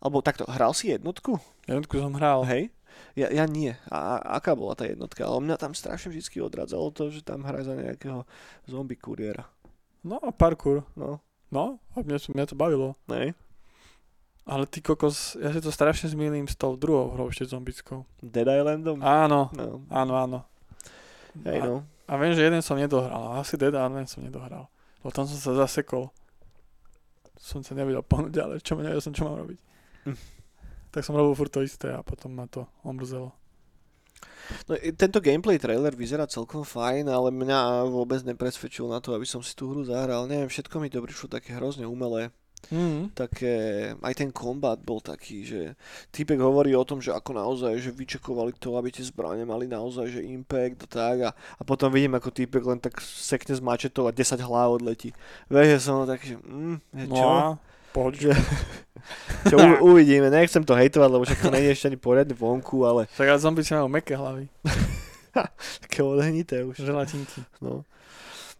[0.00, 1.36] Alebo takto, hral si jednotku?
[1.68, 2.48] Jednotku som hral.
[2.48, 2.70] Hej?
[3.12, 3.74] Ja, ja nie.
[3.92, 5.26] A, a aká bola tá jednotka?
[5.26, 8.22] Ale mňa tam strašne vždy odradzalo to, že tam hrá za nejakého
[8.64, 9.44] zombie kuriéra.
[10.06, 10.86] No, parkour.
[10.94, 11.18] No,
[11.48, 12.92] No, a mňa, mňa to bavilo.
[13.08, 13.32] nej.
[14.48, 18.08] Ale ty kokos, ja si to strašne zmýlim s tou druhou hrou ešte zombickou.
[18.24, 18.96] Dead Islandom?
[19.04, 20.38] Áno, No, áno, áno.
[21.44, 21.84] a, no.
[22.08, 24.72] a viem, že jeden som nedohral, ale asi Dead Island som nedohral.
[25.04, 26.08] Lebo tam som sa zasekol.
[27.36, 29.60] Som sa nevedel pohnúť ďalej, čo, nevedel som, čo mám robiť.
[30.08, 30.16] Hm.
[30.96, 33.36] Tak som robil furt to isté a potom ma to omrzelo.
[34.68, 39.44] No, tento gameplay trailer vyzerá celkom fajn, ale mňa vôbec nepresvedčil na to, aby som
[39.44, 40.24] si tú hru zahral.
[40.28, 42.32] Neviem, všetko mi to prišlo také hrozne umelé.
[42.74, 43.14] Mm.
[43.14, 43.54] Také,
[44.02, 45.60] aj ten kombat bol taký, že
[46.10, 50.10] týpek hovorí o tom, že ako naozaj, že vyčekovali to, aby tie zbrane mali naozaj,
[50.10, 54.10] že impact a tak a, a potom vidím, ako týpek len tak sekne z mačetov
[54.10, 55.14] a 10 hlav odletí.
[55.46, 57.28] Vieš, že som taký, že mm, že No čo?
[57.30, 57.42] a
[57.94, 58.34] pohodička.
[59.46, 63.06] čo u, uvidíme, nechcem to hejtovať, lebo však to je ešte ani poriadne vonku, ale
[63.14, 64.50] Však ale zombie si majú meké hlavy.
[65.86, 66.82] také odhnité už.
[66.82, 67.46] Želatinky.
[67.62, 67.86] No.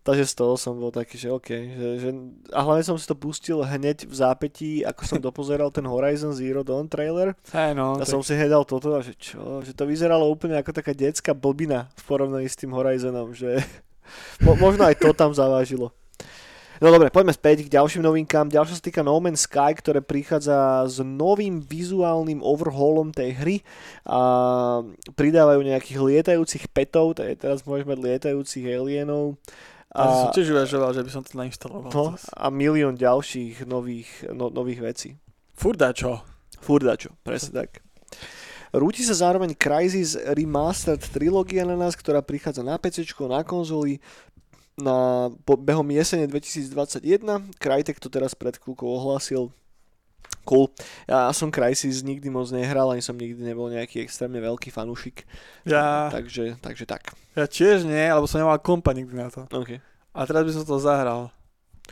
[0.07, 1.53] Takže z toho som bol taký, že OK.
[1.53, 2.09] Že, že,
[2.57, 6.65] a hlavne som si to pustil hneď v zápätí, ako som dopozeral ten Horizon Zero
[6.65, 7.37] Dawn trailer.
[7.53, 8.01] Hej, no.
[8.01, 10.97] A tak- som si hedal toto a že čo, že to vyzeralo úplne ako taká
[10.97, 13.61] detská blbina v porovnaní s tým Horizonom, že
[14.45, 15.93] mo, možno aj to tam zavážilo.
[16.79, 18.55] No dobre, poďme späť k ďalším novinkám.
[18.55, 23.57] Ďalšia sa týka No Man's Sky, ktoré prichádza s novým vizuálnym overhaulom tej hry
[24.07, 24.21] a
[25.19, 29.35] pridávajú nejakých lietajúcich petov, takže teraz môžeme mať lietajúcich alienov
[29.91, 31.91] A som a, tiež uvažoval, že by som to nainštaloval.
[31.91, 35.09] no, a milión ďalších nových, no, nových vecí.
[35.59, 36.23] Furt čo?
[36.63, 37.83] Furdačo, presne tak.
[38.69, 43.97] Rúti sa zároveň Crysis Remastered trilógia na nás, ktorá prichádza na PC, na konzoli,
[44.79, 47.03] na po, behom jesene 2021.
[47.59, 49.51] Crytek to teraz pred chvíľkou ohlásil.
[50.47, 50.73] Cool.
[51.05, 55.29] Ja som Crysis nikdy moc nehral, ani som nikdy nebol nejaký extrémne veľký fanúšik.
[55.69, 57.13] Ja, Takže, takže tak.
[57.37, 59.45] ja tiež nie, alebo som nemal kompa nikdy na to.
[59.53, 59.85] Okay.
[60.17, 61.29] A teraz by som to zahral.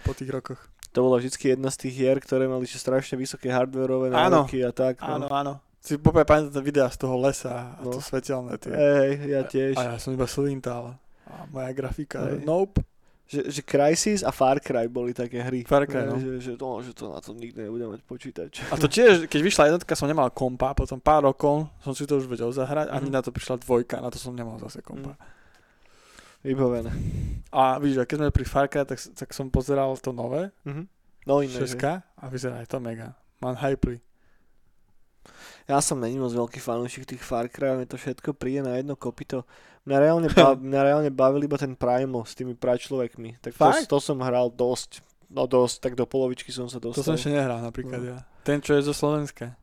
[0.09, 0.61] Po tých rokoch.
[0.97, 4.49] To bola vždy jedna z tých hier, ktoré mali že strašne vysoké hardwareové Áno.
[4.49, 5.05] nároky a tak.
[5.05, 5.29] Áno, No.
[5.29, 5.53] áno.
[5.85, 7.93] Si poprvé pamätám videá z toho lesa a No.
[7.93, 8.73] to svetelné tie.
[8.73, 9.75] Hej, ja tiež.
[9.77, 10.97] A ja som iba slintal.
[11.27, 12.45] A moja grafika, Hej.
[12.45, 12.83] nope.
[13.27, 15.67] Že, že Crysis a Far Cry boli také hry.
[15.67, 16.15] Far Cry, no.
[16.15, 18.63] Že, že, no, že to na to nikdy nebudem mať počítač.
[18.71, 22.17] A to tiež, keď vyšla jednotka, som nemal kompa, potom pár rokov som si to
[22.17, 23.13] už vedel zahrať, ani Mhm.
[23.13, 25.19] na to prišla dvojka, na to som nemal zase kompa.
[26.41, 26.95] Vybavené.
[27.51, 30.87] A víš, keď sme pri Far Cry, tak, tak som pozeral to nové, Mhm.
[31.27, 31.51] No iné.
[31.51, 33.19] 6 a vyzerá aj to mega.
[33.43, 33.99] Man hypely.
[35.67, 38.95] Ja som není moc veľký fanúšik tých Far Cry, mne to všetko príde na jedno
[38.95, 39.43] kopito.
[39.83, 43.43] Mňa reálne, bav, mňa reálne bavil iba ten Primal s tými pračlovekmi.
[43.43, 43.91] Tak to, Fakt?
[43.91, 45.03] to som hral dosť.
[45.27, 47.03] No dosť, tak do polovičky som sa To dostal.
[47.03, 48.07] som ešte nehral napríklad No.
[48.15, 48.19] ja.
[48.47, 49.59] Ten, čo je zo Slovenska.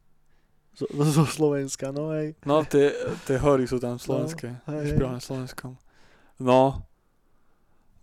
[0.75, 2.35] Zo, zo Slovenska, no hej.
[2.43, 2.91] No, tie,
[3.23, 4.59] tie hory sú tam slovenské.
[4.67, 5.23] No, hej, hej.
[5.23, 5.79] Slovenskom.
[6.43, 6.83] No,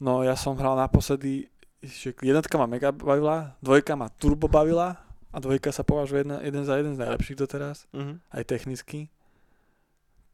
[0.01, 1.53] no ja som hral naposledy,
[1.85, 4.97] že jednotka ma mega bavila, dvojka ma turbo bavila
[5.31, 8.19] a dvojka sa považuje jedna, jeden za jeden z najlepších doteraz, Mhm.
[8.29, 9.09] aj technicky.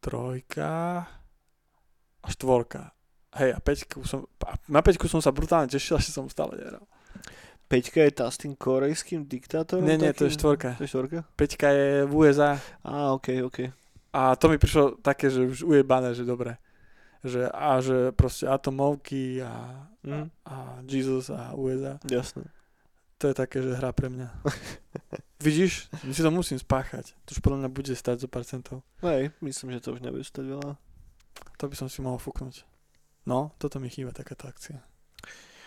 [0.01, 1.05] Trojka
[2.23, 2.93] a štvorka.
[3.35, 6.85] Hej, a peťku som, a na peťku som sa brutálne tešil, že som stále nehral.
[7.67, 9.83] Peťka je tá s tým korejským diktátorom?
[9.83, 10.39] Nie, nie, to je takým?
[10.39, 10.69] štvorka.
[10.73, 11.19] To je štvorka?
[11.35, 13.59] Peťka je v USA Á, ok, ok.
[14.11, 16.57] a to mi prišlo také, že už ujebané, že dobre.
[17.21, 20.25] Že, a že proste atomovky a, Mhm.
[20.47, 20.55] a
[20.87, 21.99] Jesus a USA.
[22.01, 22.47] Jasné.
[23.27, 24.31] To je také, že hra pre mňa.
[25.43, 25.91] Vidíš?
[26.07, 27.11] My si to musím spáchať.
[27.27, 28.87] To už podľa mňa bude stať zo pár centov.
[29.03, 30.79] Hej, myslím, že to už nebude stať veľa.
[31.59, 32.63] To by som si mohol fúknuť.
[33.27, 34.79] No, toto mi chýba, takáto akcia.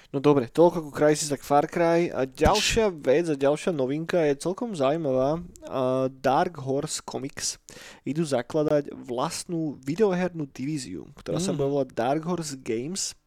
[0.10, 2.08] No dobre, toľko ku Crysis tak Far Cry.
[2.08, 5.44] A ďalšia vec a ďalšia novinka je celkom zaujímavá.
[5.68, 7.60] A Dark Horse Comics
[8.08, 11.60] idú zakladať vlastnú videohernú divíziu, ktorá sa Mm.
[11.60, 13.19] bude volať Dark Horse Games.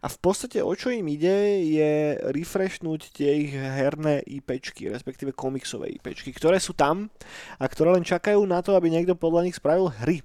[0.00, 5.92] A v podstate o čo im ide je refreshnúť tie ich herné IPčky, respektíve komiksové
[6.00, 7.12] IPčky, ktoré sú tam
[7.60, 10.24] a ktoré len čakajú na to, aby niekto podľa nich spravil hry.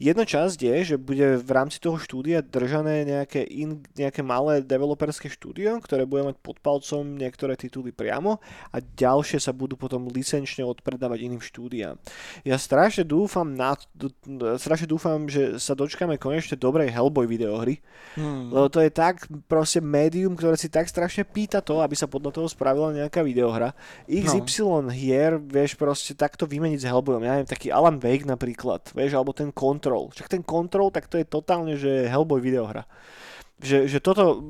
[0.00, 5.28] Jedna časť je, že bude v rámci toho štúdia držané nejaké, in, nejaké malé developerské
[5.28, 8.40] štúdio, ktoré bude mať pod palcom niektoré tituly priamo
[8.72, 12.00] a ďalšie sa budú potom licenčne odpredávať iným štúdiám.
[12.48, 13.76] Ja strašne dúfam, na,
[14.56, 17.84] strašne dúfam, že sa dočkáme konečne dobrej Hellboy videohry,
[18.18, 18.50] Hmm.
[18.50, 22.40] lebo to je tak proste médium, ktoré si tak strašne pýta to, aby sa podľa
[22.40, 23.74] toho spravila nejaká videohra.
[24.06, 27.26] XY hier, vieš, proste takto vymeniť s Hellboyom.
[27.26, 30.14] Ja neviem, taký Alan Wake napríklad, vieš, alebo ten Control.
[30.14, 32.86] Však ten Control, tak to je totálne, že Hellboy videohra.
[33.60, 34.40] Že, že toto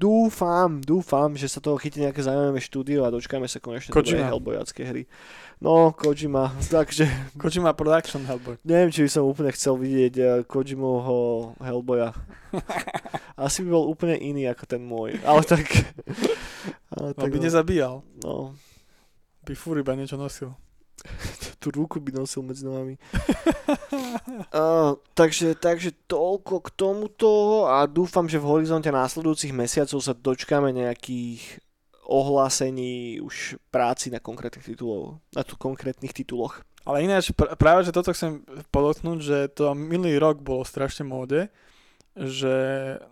[0.00, 4.28] dúfam, dúfam, že sa toho chytí nejaké zaujímavé štúdio a dočkáme sa konečne dobrej Kojima.
[4.32, 5.02] Hellboyacké hry.
[5.60, 7.04] No, Kojima, takže
[7.36, 8.56] Kojima Production Hellboy.
[8.64, 12.16] neviem, či by som úplne chcel vidieť eh, Kojimovho Hellboya.
[13.36, 15.20] Asi by bol úplne iný ako ten môj.
[15.24, 15.68] Ale tak...
[16.96, 18.02] Ale On by nezabíjal.
[18.24, 18.56] no,
[19.46, 20.52] By fúr iba niečo nosil.
[21.62, 22.96] tú ruku by nosil medzi nohami.
[24.56, 27.30] uh, takže, takže toľko k tomuto
[27.68, 31.60] a dúfam, že v horizonte následujúcich mesiacov sa dočkáme nejakých
[32.10, 36.66] ohlásení už práci na konkrétnych titulov, na tu konkrétnych tituloch.
[36.82, 38.42] Ale ináč, pr- práve že toto chcem
[38.74, 41.46] podotknúť, že to minulý rok bolo strašne móde,
[42.20, 42.54] že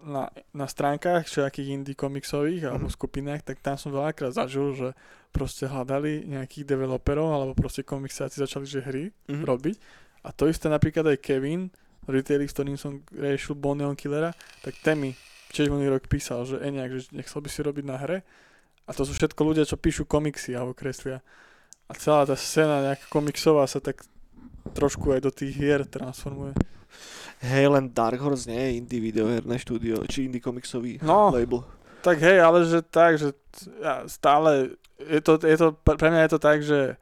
[0.04, 2.94] na, na stránkach všelijakých indie komiksových alebo Mhm.
[2.94, 4.88] skupinách, tak tam som veľakrát zažil, že
[5.32, 9.44] proste hľadali nejakých developerov alebo proste komiksáci začali, že hry Mhm.
[9.48, 9.76] robiť.
[10.24, 11.72] A to isté napríklad aj Kevin,
[12.04, 15.16] retailer, s ktorým som riešil Bonneon Killera, tak ten mi
[15.48, 18.20] tiež minulý rok písal, že Eniak, že nechcel by si robiť na hre.
[18.84, 21.20] A to sú všetko ľudia, čo píšu komiksy alebo kreslia.
[21.88, 24.04] A celá tá scéna nejaká komiksová sa tak
[24.76, 26.52] trošku aj do tých hier transformuje.
[27.38, 31.30] Hej, len Dark Horse nie je indie videoherné štúdio, či indie komiksový No.
[31.30, 31.62] label.
[32.02, 33.34] Tak hej, ale že tak, že
[33.78, 36.94] ja stále, je to, je to, pre mňa je to tak, že,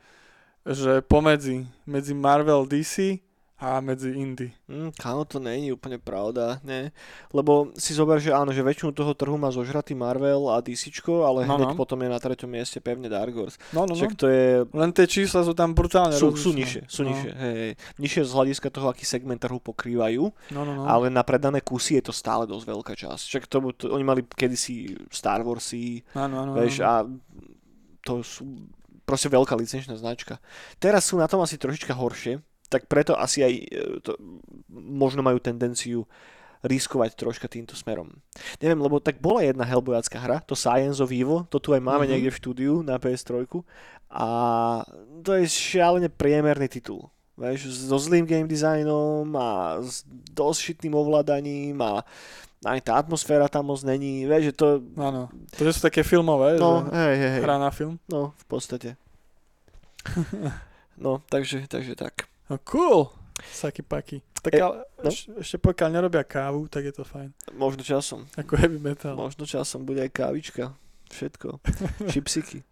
[0.64, 3.20] že pomedzi, medzi Marvel DC
[3.56, 4.52] a medzi indie.
[4.68, 6.92] Mm, kámo, to není úplne pravda, ne?
[7.32, 10.92] Lebo si zober, že áno, že väčšinu toho trhu má zožratý Marvel a DC,
[11.24, 11.78] ale No, hneď no.
[11.80, 13.56] potom je na treťom mieste pevne Dark Horse.
[13.72, 13.96] No, no, no.
[13.96, 17.16] Však to je Len tie čísla sú tam brutálne sú, sú nižšie, sú no.
[17.16, 17.72] nižšie, hej, hej.
[17.96, 20.84] Nižšie z hľadiska toho, aký segment trhu pokrývajú, No, no, no.
[20.84, 23.24] ale na predané kusy je to stále dosť veľká časť.
[23.24, 27.24] Však to, to, oni mali kedysi Star Warsy, Áno, áno, vieš, a áno.
[28.04, 28.44] to sú
[29.06, 30.42] proste veľká licenčná značka.
[30.82, 33.64] Teraz sú na tom asi trošička horšie, tak preto asi aj e,
[34.00, 34.14] to,
[34.70, 36.04] možno majú tendenciu
[36.60, 38.10] riskovať troška týmto smerom.
[38.58, 42.04] Neviem, lebo tak bola jedna Hellboyacká hra, to Science of Evil, to tu aj máme
[42.04, 42.10] Mhm.
[42.10, 43.62] niekde v štúdiu na PS3
[44.10, 44.26] a
[45.22, 47.06] to je šialene priemerný titul.
[47.36, 50.00] Vieš, so zlým game designom a s
[50.32, 52.00] dosť šitným ovládaním a
[52.64, 55.28] aj tá atmosféra tam moc není, vieš, že to, Áno.
[55.54, 57.40] To sú také filmové, no, že hej, hej.
[57.44, 58.00] hra na film.
[58.08, 58.96] No, v podstate.
[60.96, 62.24] No, takže, takže tak.
[62.46, 63.10] No cool.
[63.52, 64.22] Saky paky.
[64.42, 65.10] Tak E, ale no.
[65.10, 67.34] eš, ešte pokiaľ nerobia kávu, tak je to fajn.
[67.58, 68.24] Možno časom.
[68.38, 69.18] Ako heavy metal.
[69.18, 70.72] Možno časom bude aj kávička.
[71.10, 71.58] Všetko.
[72.12, 72.62] Čipsiky.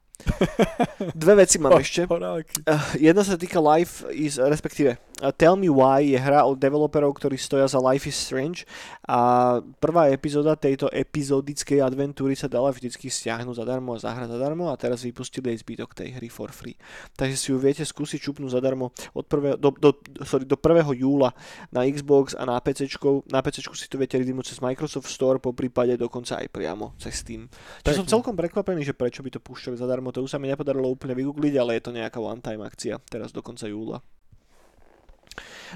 [1.14, 2.06] Dve veci mám ešte.
[2.08, 2.48] Uh,
[2.96, 7.36] jedna sa týka Life is, respektíve uh, Tell Me Why je hra od developerov, ktorí
[7.36, 8.64] stoja za Life is Strange
[9.04, 14.78] a prvá epizóda tejto epizodickej adventúry sa dala vždycky stiahnuť zadarmo a zahrať zadarmo a
[14.80, 16.76] teraz vypustili aj zbytok tej hry for free.
[17.14, 19.92] Takže si ju viete skúsiť čupnúť zadarmo od prvého, do, do,
[20.24, 21.04] sorry, do 1.
[21.04, 21.36] júla
[21.68, 22.88] na Xbox a na PC.
[23.28, 27.20] Na PC si to viete redeemuť cez Microsoft Store, po prípade dokonca aj priamo cez
[27.20, 27.46] Steam.
[27.84, 28.14] Čiže som Pekne.
[28.18, 31.54] celkom prekvapený, že prečo by to púšťali zadarmo, to už sa mi nepodarilo úplne vygoogliť,
[31.56, 34.02] ale je to nejaká one-time akcia, teraz do konca júla.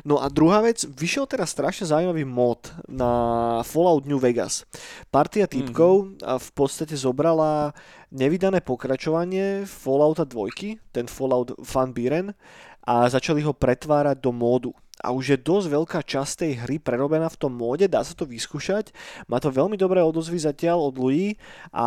[0.07, 3.11] No a druhá vec, vyšiel teraz strašne zaujímavý mod na
[3.67, 4.63] Fallout New Vegas.
[5.11, 6.39] Partia typkov mm-hmm.
[6.39, 7.75] v podstate zobrala
[8.15, 12.31] nevydané pokračovanie Fallouta 2, ten Fallout Van Buren,
[12.89, 14.73] a začali ho pretvárať do módu.
[14.99, 18.27] A už je dosť veľká časť tej hry prerobená v tom móde, dá sa to
[18.27, 18.91] vyskúšať.
[19.31, 21.39] Má to veľmi dobré odozvy zatiaľ od ľudí
[21.71, 21.87] a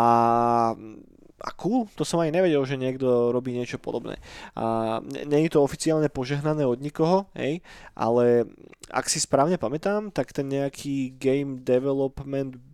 [1.41, 4.21] a cool, to som aj nevedel, že niekto robí niečo podobné.
[4.53, 7.65] A nie je to oficiálne požehnané od nikoho, hej,
[7.97, 8.45] ale
[8.93, 12.70] ak si správne pamätám, tak ten nejaký game development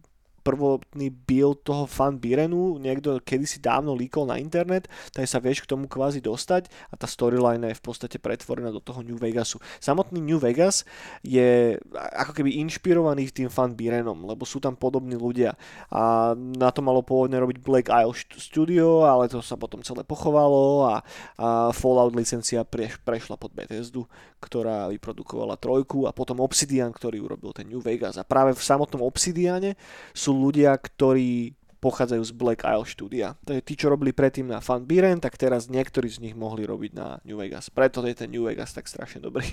[0.48, 5.76] prvotný build toho Fan Birenu, niekto kedysi dávno líkol na internet, tak sa vieš k
[5.76, 9.60] tomu kvázi dostať a tá storyline je v podstate pretvorená do toho New Vegasu.
[9.84, 10.88] Samotný New Vegas
[11.20, 15.60] je ako keby inšpirovaný tým Fan Birenom, lebo sú tam podobní ľudia
[15.91, 20.08] a na to malo pôvodne robiť Black Isle St- Studio, ale to sa potom celé
[20.08, 20.95] pochovalo a,
[21.36, 24.08] a Fallout licencia preš, prešla pod Bethesdu,
[24.39, 29.04] ktorá vyprodukovala trojku a potom Obsidian, ktorý urobil ten New Vegas a práve v samotnom
[29.04, 29.76] Obsidiane
[30.16, 33.28] sú ľudia, ktorí pochádzajú z Black Isle štúdia.
[33.42, 36.92] Takže tí, čo robili predtým na Fan Biren, tak teraz niektorí z nich mohli robiť
[36.94, 37.70] na New Vegas.
[37.70, 39.46] Preto je ten New Vegas tak strašne dobrý.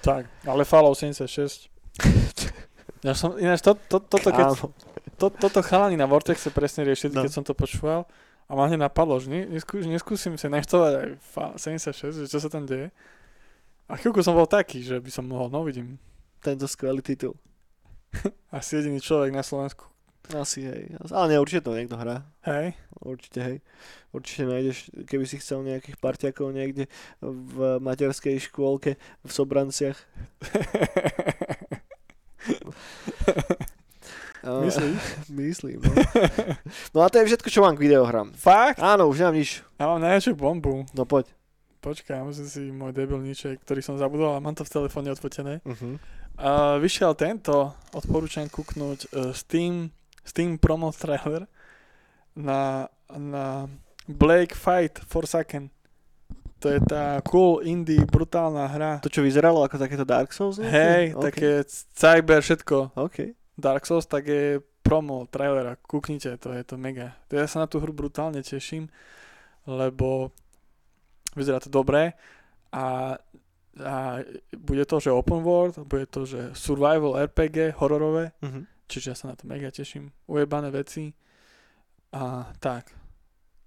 [0.00, 1.68] Tak, ale Fallout 76.
[3.00, 4.60] Ja som, ináč to, to, toto, keď,
[5.16, 7.24] to, toto chalani na Vortexe presne riešili, No.
[7.24, 8.04] keď som to počúval.
[8.44, 12.36] A ma hneď napadlo, že ne, neskú, neskúsim sa naštovať aj Fa- 76, že čo
[12.36, 12.92] sa tam deje.
[13.88, 15.96] A chvíľku som bol taký, že by som mohol, no vidím,
[16.40, 17.40] Tento skvelý titul.
[18.52, 19.88] asi jediný človek na Slovensku.
[20.34, 20.94] Asi hej.
[21.10, 22.22] Ale nie, určite to niekto hrá.
[22.46, 23.56] Hej, Určite, hej.
[24.12, 26.84] Určite nájdeš, keby si chcel nejakých parťakov niekde
[27.24, 29.96] v materskej škôlke v Sobranciach.
[34.44, 35.00] A- Myslíš?
[35.32, 35.92] Myslím, no.
[36.92, 38.36] no a to je všetko, čo mám k videohrám.
[38.36, 38.84] Fakt?
[38.84, 39.64] Áno, už nemám nič.
[39.80, 40.84] Ja mám najväčšiu bombu.
[40.92, 41.32] No poď.
[41.80, 45.64] Počkaj, musím si môj debilníček, ktorý som zabudol, ale mám to v telefóne odfotené.
[45.64, 45.96] Uh-huh.
[46.36, 49.88] Uh, vyšiel tento, odporúčam kúknúť uh, Steam,
[50.24, 51.46] Steam promo trailer
[52.36, 53.66] na, na
[54.06, 55.70] Blake Fight Forsaken.
[56.60, 58.92] To je tá cool indie brutálna hra.
[59.00, 60.60] To, čo vyzeralo ako takéto Dark Souls?
[60.60, 61.24] Hej, OK.
[61.32, 61.64] také
[61.96, 63.00] cyber všetko.
[63.00, 63.32] OK.
[63.56, 65.80] Dark Souls, tak je promo trailera.
[65.80, 67.16] Kúknite, to je to mega.
[67.32, 68.92] Ja sa na tú hru brutálne teším,
[69.64, 70.36] lebo
[71.32, 72.12] vyzerá to dobre
[72.74, 73.16] a,
[73.80, 73.96] a
[74.52, 78.68] bude to, že open world, bude to, že survival RPG, hororové, Uh-huh.
[78.90, 80.10] Čiže ja sa na to mega teším.
[80.26, 81.14] Ujebané veci
[82.10, 82.90] a tak.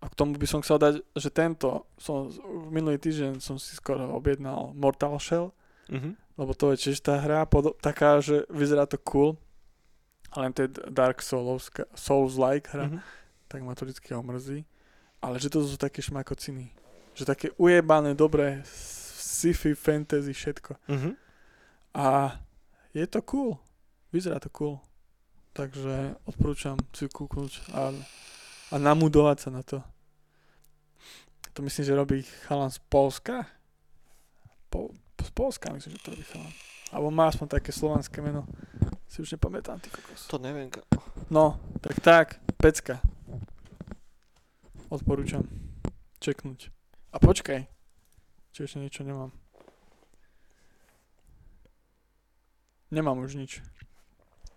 [0.03, 2.27] A k tomu by som chcel dať, že tento, som,
[2.67, 6.15] minulý týždeň som si skoro objednal Mortal Shell, Uh-huh.
[6.39, 9.35] lebo to je tiež tá hra, podo- taká, že vyzerá to cool,
[10.31, 13.03] ale to je Dark Souls, Souls-like hra, Uh-huh.
[13.51, 14.63] tak ma to vždy omrzí.
[15.19, 16.71] Ale že to sú také šmakociny.
[17.15, 20.71] Že také ujebané, dobré sci-fi, fantasy, všetko.
[20.87, 21.13] Uh-huh.
[21.93, 22.39] A
[22.95, 23.59] je to cool.
[24.15, 24.79] Vyzerá to cool.
[25.53, 27.93] Takže odporúčam si kúknúť a,
[28.69, 29.85] a namudovať sa na to.
[31.53, 32.17] To myslím, že robí
[32.49, 33.45] chalan z Polska.
[34.73, 34.89] Po,
[35.21, 36.49] z Polska myslím, že to robí chalan.
[36.89, 38.49] Alebo má aspoň také slovanské meno.
[39.05, 40.25] Si už nepamätám, ty kokos.
[40.25, 40.73] To neviem.
[40.73, 40.81] ka-
[41.29, 42.27] No, tak tak,
[42.57, 42.97] pecka.
[44.89, 45.45] Odporúčam.
[46.17, 46.73] Čeknúť.
[47.13, 47.69] A počkaj.
[48.53, 49.29] Či ešte niečo nemám.
[52.89, 53.61] Nemám už nič.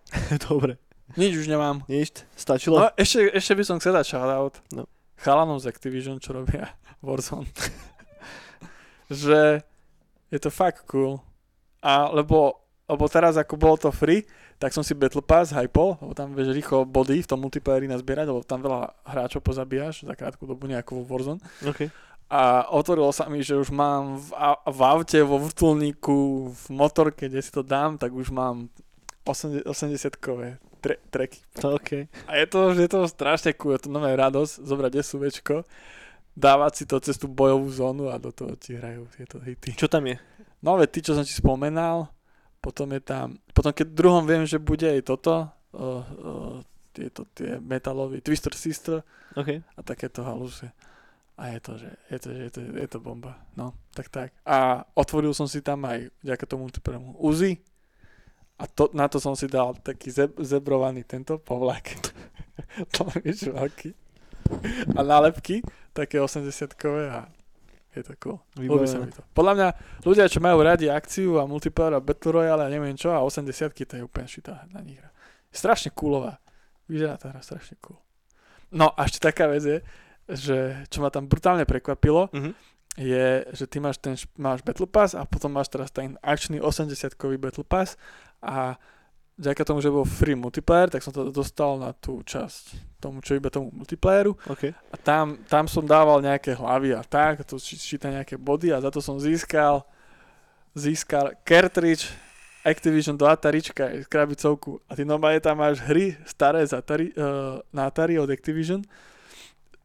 [0.49, 0.81] Dobre.
[1.15, 1.87] Nič už nemám.
[1.87, 2.27] Nič?
[2.35, 2.83] Stačilo?
[2.83, 4.59] No, ešte, ešte by som chcel dať shoutout.
[4.75, 4.83] No.
[5.17, 7.47] Chalanom z Activision, čo robia Warzone.
[9.07, 9.63] že
[10.27, 11.23] je to fakt cool.
[11.79, 12.59] A lebo,
[12.91, 14.27] lebo teraz ako bolo to free,
[14.57, 18.25] tak som si Battle Pass hypol, lebo tam vieš rýchlo body v tom multiplayeri nazbierať,
[18.27, 21.39] lebo tam veľa hráčov pozabíjaš za krátku dobu nejakú Warzone.
[21.63, 21.87] OK.
[22.27, 24.35] A otvorilo sa mi, že už mám v,
[24.67, 28.67] v aute, vo vrtulníku, v motorke, kde si to dám, tak už mám
[29.23, 31.39] 80-kové tre- treky.
[31.61, 32.07] To OK.
[32.29, 35.55] A je to, je to strašne cool, je to nové radosť zobrať SUVčko,
[36.37, 39.73] dávať si to cez tú bojovú zónu a do toho ti hrajú tieto hity.
[39.73, 40.15] Čo tam je?
[40.61, 42.09] No veď ty, čo som ti spomenal,
[42.61, 46.57] potom je tam, potom keď druhom viem, že bude aj toto, uh, uh,
[46.97, 49.05] tieto tie metalový Twister Sister
[49.37, 49.61] OK.
[49.61, 50.65] a takéto haluse.
[51.37, 53.37] A je to, že je to, že je to, je to bomba.
[53.53, 54.33] No, tak tak.
[54.41, 57.61] A otvoril som si tam aj, vďaka tomu prvému Uzi.
[58.57, 61.93] A to, na to som si dal taký zeb, zebrovaný tento povlak.
[62.93, 63.93] to vieš, veľký.
[64.97, 65.61] A nálepky,
[65.93, 67.29] také 80-kové a
[67.93, 68.37] je to cool.
[68.57, 69.21] Ľúbi sa mi to.
[69.33, 69.67] Podľa mňa
[70.05, 73.49] ľudia, čo majú radi akciu a multiplayer a Battle Royale a neviem čo a 80
[73.73, 75.09] to je úplne šitá na nich hra.
[75.49, 76.37] Strašne coolová.
[76.85, 77.97] Vyzerá tá hra strašne cool.
[78.69, 79.77] No a ešte taká vec je,
[80.27, 80.57] že
[80.89, 82.51] čo ma tam brutálne prekvapilo, Mhm.
[82.97, 87.37] je, že ty máš ten máš Battle Pass a potom máš teraz ten akčný 80-kový
[87.37, 87.93] Battle Pass
[88.43, 88.77] a
[89.37, 93.37] vďaka tomu, že bol free multiplayer, tak som to dostal na tú časť tomu, čo
[93.37, 94.33] iba tomu multiplayeru.
[94.49, 94.73] OK.
[94.73, 98.89] a tam, tam som dával nejaké hlavy a tak, to číta nejaké body a za
[98.89, 99.85] to som získal
[100.77, 102.09] získal cartridge
[102.67, 107.87] Activision do Atarička, krabicovku a ty normálne tam máš hry staré z Atari, uh, na
[107.87, 108.83] Atari od Activision.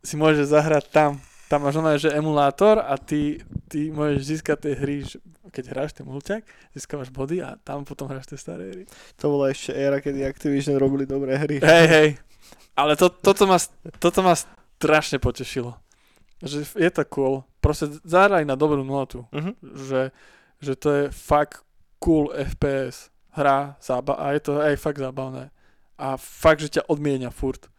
[0.02, 1.22] Si môžeš zahrať tam.
[1.46, 3.38] Tam máš normálne, že emulátor a ty,
[3.72, 4.96] ty môžeš získať tie hry,
[5.48, 6.44] keď hráš ten mulťak,
[6.76, 8.84] získavaš body a tam potom hráš tie staré hry.
[9.16, 11.56] To bola ešte éra, kedy Activision robili dobré hry.
[11.56, 12.08] Hej, hej.
[12.76, 13.56] Ale to, toto, ma,
[13.96, 15.72] toto ma strašne potešilo.
[16.44, 17.34] Že je to cool.
[17.62, 19.24] Proste zahraj na dobrú notu.
[19.32, 19.56] Mhm.
[19.62, 20.00] Že,
[20.60, 21.64] že to je fakt
[21.96, 23.08] cool FPS.
[23.32, 25.48] Hra zába- a je to aj fakt zábavné.
[25.96, 27.72] A fakt, že ťa odmienia furt.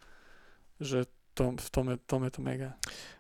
[0.81, 2.69] Že to, v tom je, tom je to mega.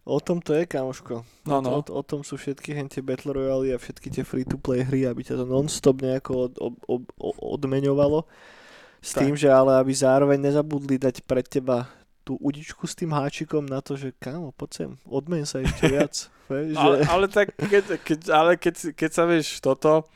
[0.05, 1.25] O tom to je, kamoško.
[1.45, 1.81] No, O, no.
[1.81, 5.41] o tom sú všetky hen tie Battle Royale a všetky tie free-to-play hry, aby ťa
[5.41, 7.03] to non-stop nejako od, od, od,
[7.57, 8.25] odmeňovalo.
[9.03, 9.27] S Tak.
[9.27, 11.91] tým, že ale aby zároveň nezabudli dať pre teba
[12.23, 16.13] tú udičku s tým háčikom na to, že kámo, poď sem, odmeň sa ešte viac.
[16.47, 17.11] Ale, že...
[17.11, 20.07] ale tak, keď, keď, ale keď, keď sa vieš toto,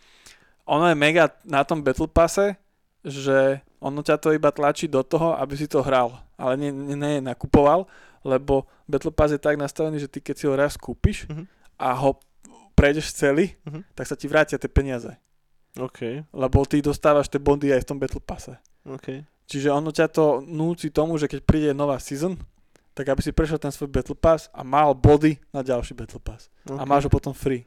[0.63, 2.55] ono je mega na tom Battle Passe,
[3.03, 6.17] že ono ťa to iba tlačí do toho, aby si to hral.
[6.38, 7.86] Ale nie, nie, nie nakupoval,
[8.25, 11.45] lebo Battle Pass je tak nastavený, že ty keď si ho raz kúpiš Mhm.
[11.78, 12.17] a ho
[12.73, 13.82] prejdeš celý, Mhm.
[13.93, 15.09] tak sa ti vrátia tie peniaze.
[15.78, 18.57] OK, Lebo ty dostávaš tie bondy aj v tom Battle Passe.
[18.82, 19.21] OK.
[19.45, 22.34] Čiže ono ťa to núci tomu, že keď príde nová season,
[22.97, 26.49] tak aby si prešiel ten svoj Battle Pass a mal body na ďalší Battle Pass
[26.65, 26.82] okay.
[26.82, 27.61] a máš ho potom free.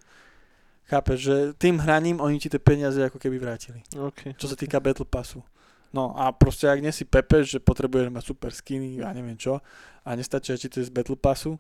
[0.91, 3.79] Chápeš, že tým hraním oni ti tie peniaze ako keby vrátili.
[3.95, 4.35] OK.
[4.35, 5.39] Čo sa týka Battle Passu.
[5.91, 9.59] No a proste ak nie si pepeš, že potrebuješ mať super skiny a neviem čo
[10.01, 11.59] a nestačí ti to z Battle Passu,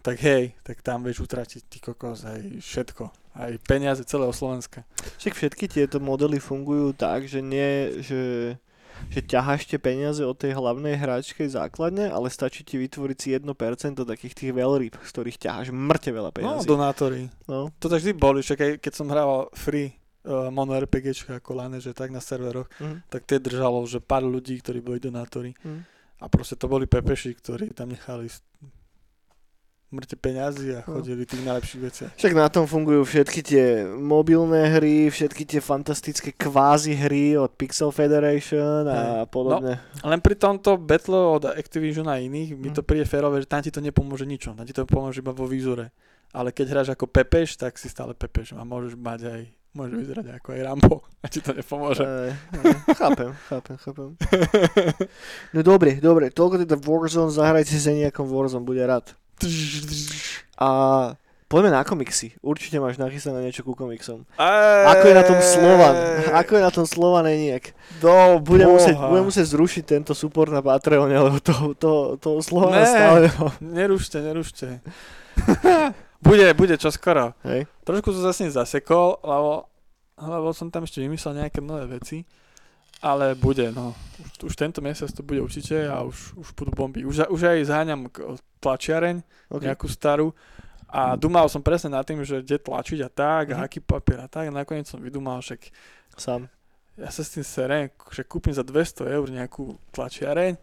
[0.00, 3.10] tak hej, tak tam vieš utratiť ty kokos aj všetko.
[3.34, 4.86] Aj peniaze celého Slovenska.
[5.18, 8.54] Však všetky tieto modely fungujú tak, že nie, že,
[9.10, 13.50] že ťaháš tie peniaze od tej hlavnej hráčkej základne, ale stačí ti vytvoriť si 1%
[13.98, 16.64] takých tých veľryb, z ktorých ťaháš mŕte veľa No, peniazí.
[16.64, 17.22] donátori.
[17.44, 19.90] No, To tak vždy boli, však aj keď som hrával free
[20.26, 23.06] uh, mono RPGčka ako Lane, že tak na serveroch, mhm.
[23.08, 25.54] tak tie držalo, že pár ľudí, ktorí boli donátori.
[25.62, 25.80] Mhm.
[26.16, 28.26] A proste to boli pepeši, ktorí tam nechali
[29.86, 30.98] mŕte peňazí a No.
[30.98, 32.12] chodili tých najlepších veciach.
[32.18, 37.94] Však na tom fungujú všetky tie mobilné hry, všetky tie fantastické kvázi hry od Pixel
[37.94, 39.78] Federation a podobne.
[40.02, 42.88] Len pri tomto Battle od Activision a iných mi to Mhm.
[42.90, 45.94] príde férové, že tam ti to nepomôže ničom, tam ti to pomôže iba vo výzore.
[46.34, 49.40] Ale keď hráš ako Pepeš, tak si stále Pepeš a môžeš mať aj,
[49.76, 52.00] môžeš vyzerať ako aj Rambo a ti to nepomôže.
[52.02, 52.32] Ej,
[52.64, 54.08] ej, chápem, chápem, chápem.
[55.52, 59.12] No dobre, dobre, toľko teda Warzone, zahrajte si nejakom Warzone, bude rád.
[60.56, 60.68] A
[61.46, 62.34] Poďme na komiksy.
[62.42, 64.26] Určite máš nachystané niečo ku komiksom.
[64.34, 65.94] Eee, Ako je na tom Slovan?
[66.42, 67.70] Ako je na tom Slovan Eniak?
[68.02, 72.82] Do Budem musieť, budem musieť zrušiť tento support na Patreone, lebo to, to, to Slovana
[72.82, 72.90] Ne.
[72.90, 73.18] stále...
[73.62, 74.82] Nerušte, nerušte.
[76.18, 77.34] bude, bude čoskoro.
[77.42, 77.66] Hej.
[77.82, 79.68] Trošku som sa s ním zasekol, lebo,
[80.16, 82.24] lebo som tam ešte vymyslel nejaké nové veci.
[82.96, 83.92] Ale bude, no.
[84.18, 87.04] Už, už tento mesiac to bude určite a už, už budú bomby.
[87.04, 88.08] Už, už aj zháňam
[88.58, 89.68] tlačiareň, Okay.
[89.68, 90.32] nejakú starú.
[90.88, 93.62] A dumal som presne nad tým, že kde tlačiť a tak, a Mhm.
[93.62, 94.48] aký papier a tak.
[94.48, 95.68] A nakoniec som vydumal, však
[96.16, 96.48] Sám.
[96.96, 100.56] ja sa s tým serem, že kúpim za 200 eur nejakú tlačiareň.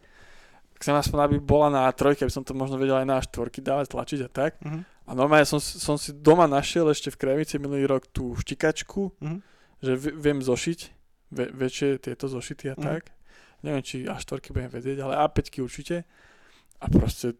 [0.75, 3.93] Chcem aspoň, aby bola na trojke, aby som to možno vedel aj na štvorky dávať,
[3.93, 4.57] tlačiť a tak.
[4.59, 4.81] Mhm.
[5.03, 9.37] A normálne som, som si doma našiel ešte v Krevici minulý rok tú štikačku, Mhm.
[9.79, 10.79] že viem zošiť
[11.29, 12.83] ve, väčšie tieto zošity a Mhm.
[12.83, 13.11] tak.
[13.61, 16.03] Neviem, či A4 budem vedieť, ale A5 určite.
[16.77, 17.35] A proste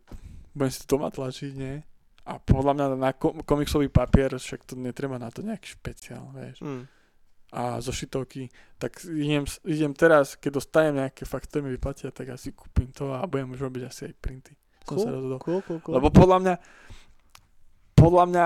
[0.51, 1.83] budem si to doma tlačiť, nie?
[2.23, 6.63] A podľa mňa na ko- komiksový papier, však to netreba na to nejaký špeciál, vieš.
[6.63, 6.87] Mm.
[7.53, 8.47] A zošitovky,
[8.77, 13.11] tak idem, idem teraz, keď dostanem nejaké fakt, ktoré mi vyplatia, tak asi kúpim to
[13.11, 14.53] a budem už robiť asi aj printy.
[14.83, 15.39] Som sa rozhodol.
[15.39, 15.93] Cool, cool, cool.
[15.95, 16.53] Lebo podľa mňa,
[18.03, 18.45] podľa mňa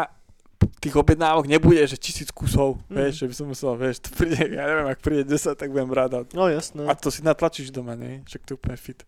[0.78, 2.98] tých objednávok nebude, že tisíc kusov, Mm.
[3.02, 5.90] vieš, že by som musel, vieš, to príde, ja neviem, ak príde 10, tak budem
[5.90, 6.30] rád.
[6.38, 6.86] No jasné.
[6.86, 8.22] A to si natlačíš doma, nie?
[8.30, 9.02] Však to je úplne fit.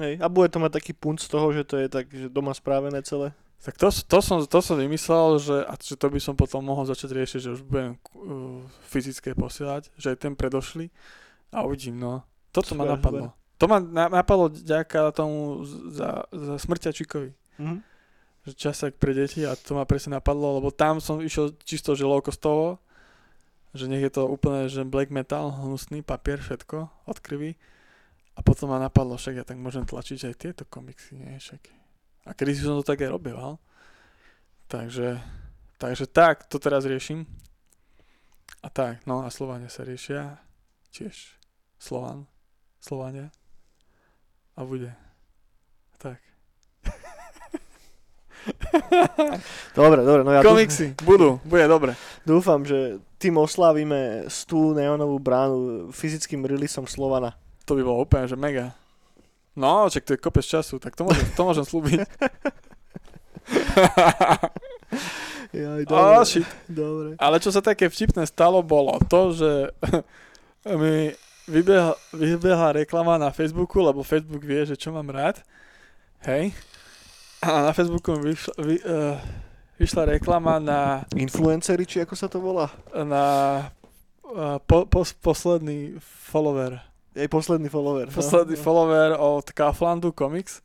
[0.00, 0.16] Hej.
[0.24, 3.04] A bude to mať taký punt z toho, že to je tak, že doma správené
[3.04, 3.36] celé.
[3.62, 6.82] Tak to, to, som, to som vymyslel, že, a že to by som potom mohol
[6.82, 8.58] začať riešiť, že už budem uh,
[8.90, 10.90] fyzické posielať, že aj ten predošli
[11.54, 12.26] a uvidím, no.
[12.50, 13.26] Toto ma Super, napadlo.
[13.60, 15.62] To ma na, napadlo ďaká tomu
[15.94, 17.30] za, za smrťačíkovi.
[17.62, 17.76] Mhm.
[18.42, 22.02] Že časák pre deti a to ma presne napadlo, lebo tam som išiel čisto že
[22.02, 22.82] low costovo,
[23.72, 27.18] že nech je to úplne že black metal, hnusný papier, všetko od.
[28.32, 31.62] A potom ma napadlo, však ja tak môžem tlačiť aj tieto komiksy, nie však.
[32.24, 33.60] A kedy som to tak aj robieval.
[34.72, 35.20] Takže,
[35.76, 37.28] takže tak, to teraz riešim.
[38.64, 40.40] A tak, no a Slovania sa riešia
[40.94, 41.36] tiež.
[41.76, 42.24] Slovan,
[42.80, 43.28] Slovania.
[44.56, 44.96] A bude.
[46.00, 46.31] Tak.
[49.78, 51.94] Dobre, dobre, no ja dúfam, Komiksy budú, bude dobre.
[52.26, 57.38] dúfam, že tým oslavíme tú neonovú bránu fyzickým releaseom Slovana.
[57.70, 58.74] To by bolo úplne, že mega.
[59.54, 61.98] No, čak to je kopec času, tak to môžem, to môžem slúbiť.
[65.52, 66.48] Jaj, oh, shit.
[66.66, 67.14] dobre.
[67.20, 69.50] Ale čo sa také vtipné stalo, bolo to, že
[70.80, 71.12] mi
[71.46, 75.44] vybehla, vybehla reklama na Facebooku, lebo Facebook vie, že čo mám rád.
[76.24, 76.56] Hej.
[77.42, 79.18] A na Facebooku mi vyšla, vy, uh,
[79.74, 82.70] vyšla reklama na, Influenceri, či ako sa to volá?
[82.94, 83.24] na
[84.22, 86.78] uh, po, po, posledný follower.
[87.12, 88.06] Jej posledný follower.
[88.08, 88.14] no.
[88.14, 90.62] Posledný follower od Kauflandu Comics,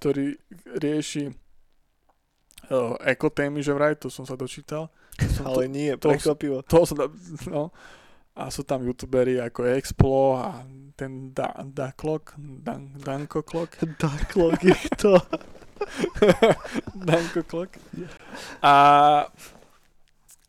[0.00, 0.40] ktorý
[0.80, 4.88] rieši uh, ekotémy, že vraj, to som sa dočítal.
[5.20, 6.64] To som Ale nie, to- prekvapivo.
[6.64, 7.12] to som, da-
[7.46, 7.68] no.
[8.32, 10.64] A sú tam youtuberi ako Explo a
[11.02, 15.18] ten da, Daklok, Dan, Danko Klok, Tak, logik to.
[17.10, 17.74] Danko Klok.
[18.62, 18.74] A,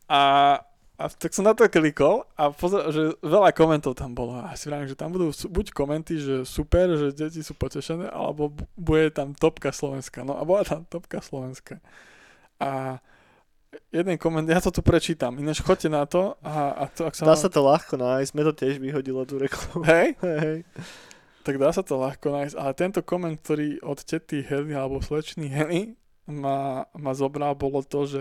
[0.06, 0.20] a,
[0.94, 4.38] a tak som na to klikol a pozor, že veľa komentov tam bolo.
[4.38, 8.54] A si vravím, že tam budú buď komenty, že super, že deti sú potešené, alebo
[8.54, 10.22] bu- bude tam topka Slovenska.
[10.22, 11.82] No a bola tam topka Slovenska.
[12.62, 13.02] A
[13.92, 17.24] jeden koment, ja to tu prečítam, ináč choďte na to a, a to, ak sa
[17.24, 19.82] Dá vám- sa to ľahko nájsť, sme to tiež vyhodilo tú reklamu.
[19.90, 20.58] Hej, Hej,
[21.44, 25.48] tak dá sa to ľahko nájsť, ale tento koment, ktorý od tety Hely alebo slečny
[25.52, 25.94] Hely
[26.26, 28.20] ma, ma zobral, bolo to, že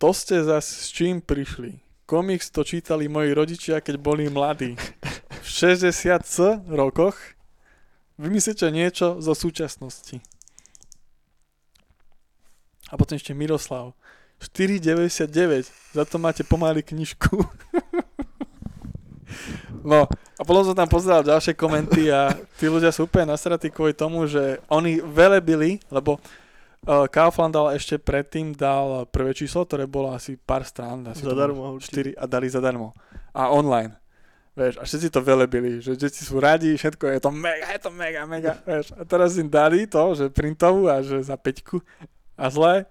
[0.00, 1.80] to ste zas s čím prišli.
[2.04, 4.76] Komiks to čítali moji rodičia, keď boli mladí.
[5.40, 7.16] V 60 rokoch
[8.20, 10.20] vymyslíte niečo zo súčasnosti.
[12.92, 13.96] A potom ešte Miroslav.
[14.44, 15.96] 4,99.
[15.96, 17.40] Za to máte pomaly knižku.
[19.84, 20.08] No,
[20.40, 24.24] a potom som tam pozeral ďalšie komenty a tí ľudia sú úplne nasratí kvôli tomu,
[24.24, 30.40] že oni velebili, lebo uh, Kaufland dal ešte predtým dal prvé číslo, ktoré bolo asi
[30.40, 31.04] pár strán.
[31.04, 32.16] Asi Zadarmo určite.
[32.16, 32.96] 4 a dali zadarmo.
[33.36, 33.92] A online.
[34.54, 37.90] Vieš, a všetci to velebili, že deti sú radi, všetko je to mega, je to
[37.90, 38.94] mega, mega, vieš.
[38.94, 41.82] A teraz im dali to, že printovú a že za peťku
[42.44, 42.84] a zle.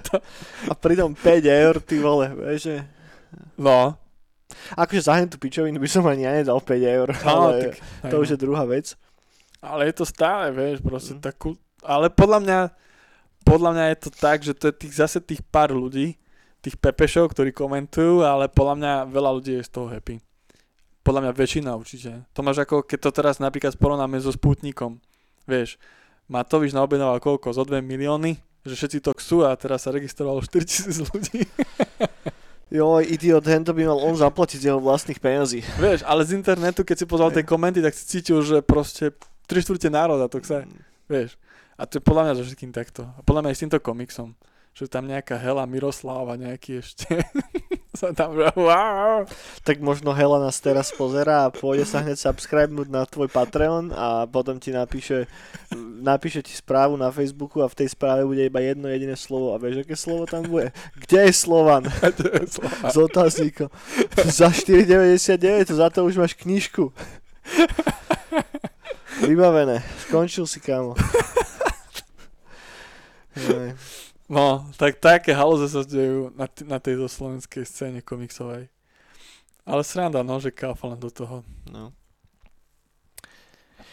[0.70, 2.76] A pritom 5 eur, ty vole, vieš, že...
[3.60, 4.00] No,
[4.78, 8.14] Akože za tú pičovinu by som ani ja nedal 5 eur, no ale tak, to
[8.22, 8.94] už je druhá vec.
[9.58, 11.22] Ale je to stále, vieš, proste mm.
[11.22, 11.58] takú...
[11.82, 12.60] Ale podľa mňa,
[13.42, 16.14] podľa mňa je to tak, že to je tých, zase tých pár ľudí,
[16.62, 20.22] tých pepešov, ktorí komentujú, ale podľa mňa veľa ľudí je z toho happy.
[21.02, 22.26] Podľa mňa väčšina určite.
[22.34, 24.98] To máš ako, keď to teraz napríklad porovnáme so Sputnikom.
[25.46, 25.78] Vieš,
[26.26, 27.54] Matovič naobjednával koľko?
[27.54, 28.42] Zo 2 milióny?
[28.66, 31.46] Že všetci to chcú a teraz sa registrovalo 4000 ľudí.
[32.66, 35.62] Jo, idiot, hento by mal on zaplatiť z jeho vlastných peniazí.
[35.78, 39.14] Vieš, ale z internetu, keď si pozval tie komenty, tak si cítil, že proste
[39.46, 40.66] 3 štvrte národa to chce.
[41.06, 41.38] Vieš.
[41.78, 43.06] A to je podľa mňa so všetkým takto.
[43.06, 44.34] A podľa mňa aj s týmto komiksom.
[44.74, 47.22] Že tam nejaká Hela Miroslava nejaký ešte
[47.96, 49.24] sa tam, že wow.
[49.64, 54.28] Tak možno Hela nás teraz pozera a pôjde sa hneď subscribenúť na tvoj Patreon a
[54.28, 55.24] potom ti napíše,
[56.04, 59.56] napíše ti správu na Facebooku a v tej správe bude iba jedno jediné slovo.
[59.56, 60.70] A vieš, aké slovo tam bude?
[60.94, 61.88] Kde je Slovan?
[62.92, 63.72] S otáznikom.
[64.28, 66.92] Za 4,99, za to už máš knižku.
[69.24, 69.80] Vybavené.
[70.04, 70.94] Skončil si, kámo.
[74.26, 78.66] No, tak také halóze sa dejú na, t- na tejto slovenskej scéne komiksovej.
[79.62, 81.46] Ale sranda, no, že káfa len do toho.
[81.70, 81.94] No.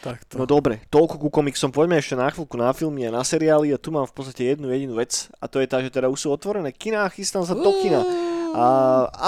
[0.03, 0.35] Takto.
[0.35, 1.71] no dobre, toľko ku komiksom.
[1.71, 4.67] Poďme ešte na chvíľku na filmy a na seriály a tu mám v podstate jednu
[4.67, 7.71] jedinú vec a to je tá, že teda už sú otvorené kina, chystám sa do
[7.79, 8.03] kina.
[8.51, 8.63] A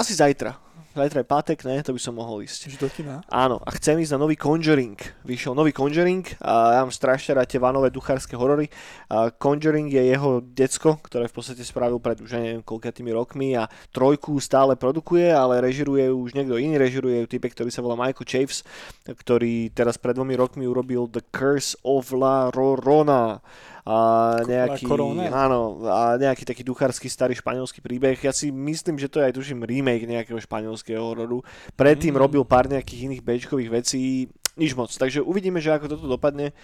[0.04, 0.65] asi zajtra.
[0.96, 1.84] Zajtra je pátek, ne?
[1.84, 2.72] To by som mohol ísť.
[2.72, 3.20] Čiže do kina?
[3.28, 4.96] Áno, a chcem ísť na nový Conjuring.
[5.28, 8.72] Vyšiel nový Conjuring a ja mám strašne rád tie vanové duchárske horory.
[9.12, 13.68] A Conjuring je jeho decko, ktoré v podstate spravil pred už neviem koľkatými rokmi a
[13.92, 18.32] trojku stále produkuje, ale režiruje už niekto iný, režiruje ju typek, ktorý sa volá Michael
[18.32, 18.64] Chaves,
[19.04, 23.44] ktorý teraz pred dvomi rokmi urobil The Curse of La Rorona
[23.86, 23.98] a
[24.50, 24.90] nejaký,
[25.30, 28.18] áno, a nejaký taký duchársky starý španielský príbeh.
[28.18, 31.46] Ja si myslím, že to je aj tuším remake nejakého španielského hororu.
[31.78, 32.22] Predtým Mm.
[32.26, 34.26] robil pár nejakých iných bečkových vecí,
[34.58, 34.90] nič moc.
[34.90, 36.58] Takže uvidíme, že ako toto dopadne.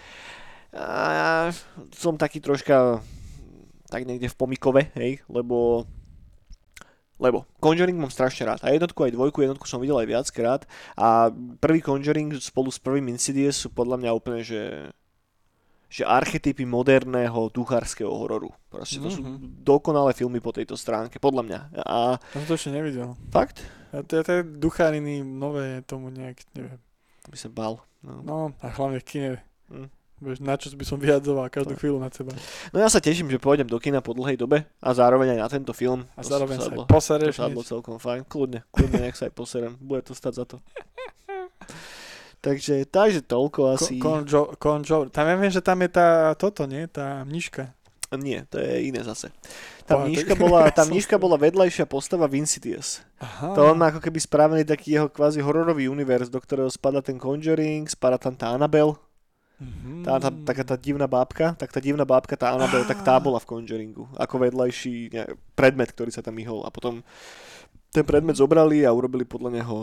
[0.73, 1.53] A
[1.93, 3.05] som taký troška
[3.91, 5.85] tak niekde v pomikove, hej, lebo
[7.21, 8.65] lebo Conjuring mám strašne rád.
[8.65, 10.61] A jednotku aj dvojku, jednotku som videl aj viackrát.
[10.97, 11.29] A
[11.61, 14.89] prvý Conjuring spolu s prvým Insidious sú podľa mňa úplne, že
[15.91, 18.47] že archetypy moderného duchárskeho hororu.
[18.65, 19.59] Proste to sú Mhm.
[19.59, 21.59] dokonalé filmy po tejto stránke, podľa mňa.
[21.77, 23.19] A Ja som to ešte nevidel.
[23.27, 23.59] fakt?
[23.91, 26.79] Ja to, to je ducháriny nové, tomu nejak, neviem.
[27.27, 27.83] By sa bal.
[27.99, 28.23] No.
[28.23, 29.31] No, a hlavne v kine.
[29.67, 29.91] Hm.
[30.21, 31.77] Vieš, na čo by som vyhadzoval každú No.
[31.77, 32.31] chvíľu na seba.
[32.69, 35.49] no ja sa teším, že pôjdem do kina po dlhej dobe a zároveň aj na
[35.49, 36.05] tento film.
[36.15, 37.35] A To zároveň sa aj posereš.
[37.35, 38.23] To sadlo celkom fajn.
[38.23, 39.73] Kľudne, kľudne nech sa aj poserem.
[39.75, 40.61] Bude to stať za to.
[42.41, 43.95] takže, takže toľko asi.
[43.97, 46.85] Conjo, Conjo, tam ja viem, že tam je tá, toto, nie?
[46.85, 47.71] Tá mniška.
[48.11, 49.31] Nie, to je iné zase.
[49.87, 52.99] Tá tak- bola, tá si- bola vedľajšia postava v Insidious.
[53.17, 53.55] Aha.
[53.55, 57.15] To on má ako keby spravený taký jeho kvázi hororový univerz, do ktorého spada ten
[57.15, 58.99] Conjuring, spada tam tá Annabelle,
[59.61, 60.01] Mhm.
[60.01, 63.37] tá, tá, taká tá divná bábka, tak tá divná bábka, tá Annabelle, tak tá bola
[63.37, 65.23] v Conjuringu, ako vedľajší ne,
[65.53, 66.65] predmet, ktorý sa tam myhol.
[66.65, 67.05] A potom
[67.93, 69.77] ten predmet zobrali a urobili podľa neho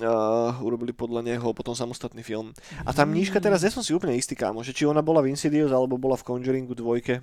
[0.00, 2.56] Uh, urobili podľa neho potom samostatný film.
[2.88, 5.28] A tá mníška teraz, ja som si úplne istý, kámo, že či ona bola v
[5.28, 7.20] Insidious alebo bola v Conjuringu dvojke,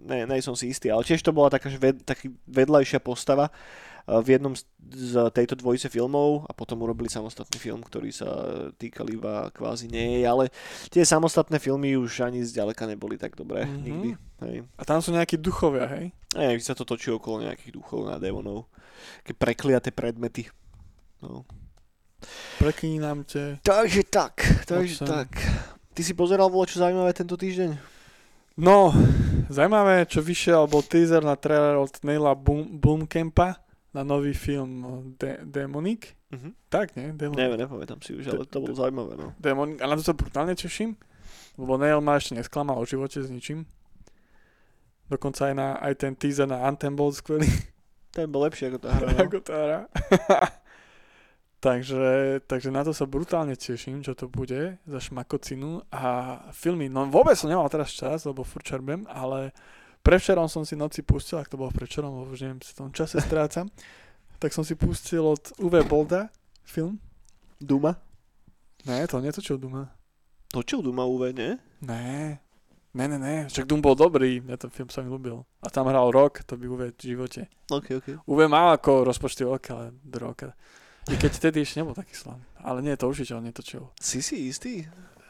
[0.00, 4.24] ne, ne som si istý, ale tiež to bola taká, ved, taký vedľajšia postava uh,
[4.24, 4.64] v jednom z,
[4.96, 8.32] z tejto dvojice filmov a potom urobili samostatný film, ktorý sa
[8.80, 10.48] týkal iba kvázi nej, ale
[10.88, 13.76] tie samostatné filmy už ani zďaleka neboli tak dobré Mhm.
[13.84, 14.10] nikdy.
[14.40, 14.56] Hej.
[14.80, 16.16] A tam sú nejakí duchovia, hej?
[16.32, 18.72] Ne, sa to točí okolo nejakých duchov a démonov.
[19.20, 20.48] Také prekliaté predmety.
[21.20, 21.44] No.
[22.58, 23.60] Preklínam te.
[23.60, 25.06] Takže tak, takže Otcem.
[25.06, 25.30] tak.
[25.92, 27.76] Ty si pozeral bolo čo zaujímavé tento týždeň?
[28.56, 28.88] No,
[29.48, 33.60] zaujímavé, čo vyšiel, bol teaser na trailer od Neila Boom, Blomkampa
[33.92, 34.84] na nový film
[35.16, 36.12] De- Demonic.
[36.32, 36.52] Mhm.
[36.68, 37.12] Tak, nie?
[37.12, 37.38] Demonic.
[37.38, 39.32] Neviem, nepamätám si už, ale to bolo zaujímavé, no.
[39.36, 39.80] Demonic.
[39.80, 40.96] A na to sa brutálne teším,
[41.56, 43.68] lebo Neil ma ešte nesklamal o živote s ničím.
[45.06, 47.46] Dokonca aj, na, aj ten teaser na Anthem bol skvelý.
[48.10, 49.18] Ten bol lepší ako tá hra, no.
[49.22, 49.80] ako tá hra.
[51.60, 57.08] takže, takže na to sa brutálne teším, čo to bude za šmakocinu a filmy, no
[57.08, 59.50] vôbec som nemal teraz čas, lebo furt čerbem, ale
[60.06, 62.90] prevčerom som si noci pustil, ak to bolo prevčerom, lebo už neviem, si v tom
[62.94, 63.66] čase strácam,
[64.42, 66.30] tak som si pustil od Uwe Bolda
[66.62, 67.00] film.
[67.56, 67.96] Duma?
[68.86, 69.90] Ne, to netočil Duma.
[70.52, 71.58] Točil Duma UV, nie?
[71.82, 72.38] Ne,
[72.94, 75.42] ne, ne, ne, však Doom bol dobrý, mňa ten film sa mi ľúbil.
[75.60, 77.50] A tam hral rok, to by Uwe v živote.
[77.68, 78.06] Ok, ok.
[78.30, 80.54] Uwe mal ako rozpočty veľké, ale do roka.
[81.06, 82.42] I keď vtedy ešte nebol taký slavný.
[82.58, 83.86] Ale nie, to určite on netočil.
[83.96, 84.82] Si si istý?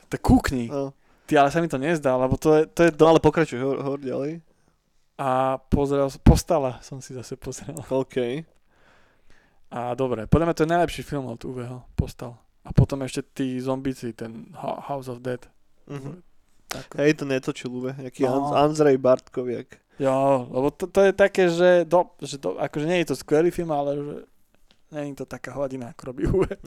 [0.08, 0.68] Tak kúkni.
[0.68, 0.96] No,
[1.26, 3.04] Ty, ale sa mi to nezdá, lebo to je, to je no do...
[3.08, 4.40] ale pokračuj, hovor, hovor ďalej.
[5.18, 7.74] A pozeral som, Postala som si zase pozrel.
[7.90, 8.46] OK.
[9.66, 12.38] A dobre, podľa mňa to je najlepší film od Uweho, Postal.
[12.62, 15.42] A potom ešte tí zombici, ten Ho- House of Dead.
[15.90, 16.22] Mhm.
[16.66, 16.98] Tak.
[16.98, 18.50] Hej, to netočil UV, jaký No.
[18.50, 18.54] no.
[18.54, 19.78] Andrej Bartkoviak.
[19.98, 23.48] Jo, lebo to, to je také, že, do, že do, akože nie je to skvelý
[23.50, 24.14] film, ale že
[24.94, 26.54] nie je to taká hladina, ako robí Uwe.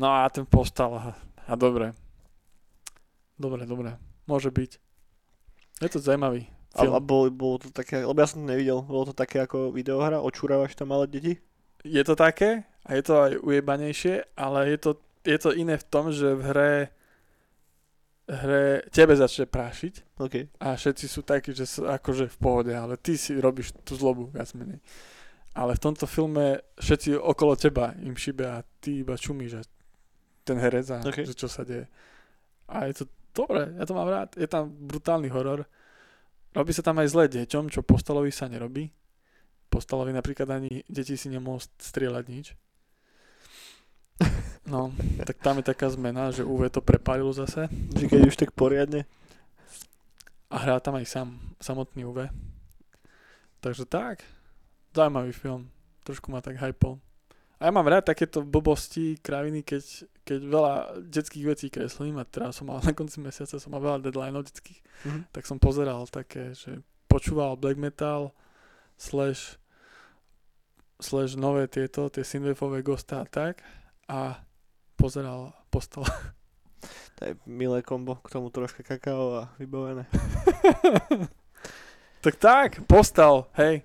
[0.00, 1.12] No a ten Postal, a,
[1.44, 1.92] a dobre.
[3.36, 4.80] Dobre, dobre, môže byť.
[5.82, 6.48] Je to zaujímavý.
[6.72, 6.94] A, Film.
[6.94, 10.22] a bolo, bolo to také, lebo ja som to nevidel, bolo to také ako videohra,
[10.22, 11.32] očúravaš tam malé deti?
[11.82, 14.90] Je to také a je to aj ujebanejšie, ale je to,
[15.26, 16.72] je to iné v tom, že v hre
[18.30, 20.54] hre tebe začne prášiť OK.
[20.62, 24.30] a všetci sú takí, že sú akože v pohode, ale ty si robíš tú zlobu
[24.30, 24.78] viac menej.
[25.50, 29.62] Ale v tomto filme všetci okolo teba im šibe a ty iba čumíš a
[30.46, 31.26] ten herec a Ok.
[31.26, 31.90] že čo sa deje.
[32.70, 33.04] A je to
[33.34, 34.38] dobré, ja to mám rád.
[34.38, 35.66] Je tam brutálny horor.
[36.54, 38.90] Robí sa tam aj zle deťom, čo postalovi sa nerobí.
[39.70, 42.46] Postalovi napríklad ani deti si nemôžu strieľať nič.
[44.66, 44.94] No,
[45.26, 47.66] tak tam je taká zmena, že UV to prepálilo zase.
[47.96, 49.08] Že keď už tak poriadne.
[50.50, 51.28] A hrá tam aj sám,
[51.58, 52.28] samotný UV.
[53.64, 54.22] Takže tak,
[54.92, 55.70] zaujímavý film.
[56.02, 56.98] Trošku ma tak hypol.
[57.60, 59.84] A ja mám rád takéto blbosti, kraviny, keď,
[60.24, 64.00] keď veľa detských vecí kreslím a teraz som mal na konci mesiaca som mal veľa
[64.00, 65.20] deadlineov detských, Mhm.
[65.28, 68.32] tak som pozeral také, že počúval black metal
[68.96, 69.60] slash
[71.00, 73.60] slash nové tieto, tie synthwaveové gosta a tak
[74.08, 74.40] a
[74.96, 76.04] pozeral postal.
[77.20, 80.08] To je milé kombo, k tomu troška kakao a vybavené.
[82.24, 83.84] tak tak, postal, hej.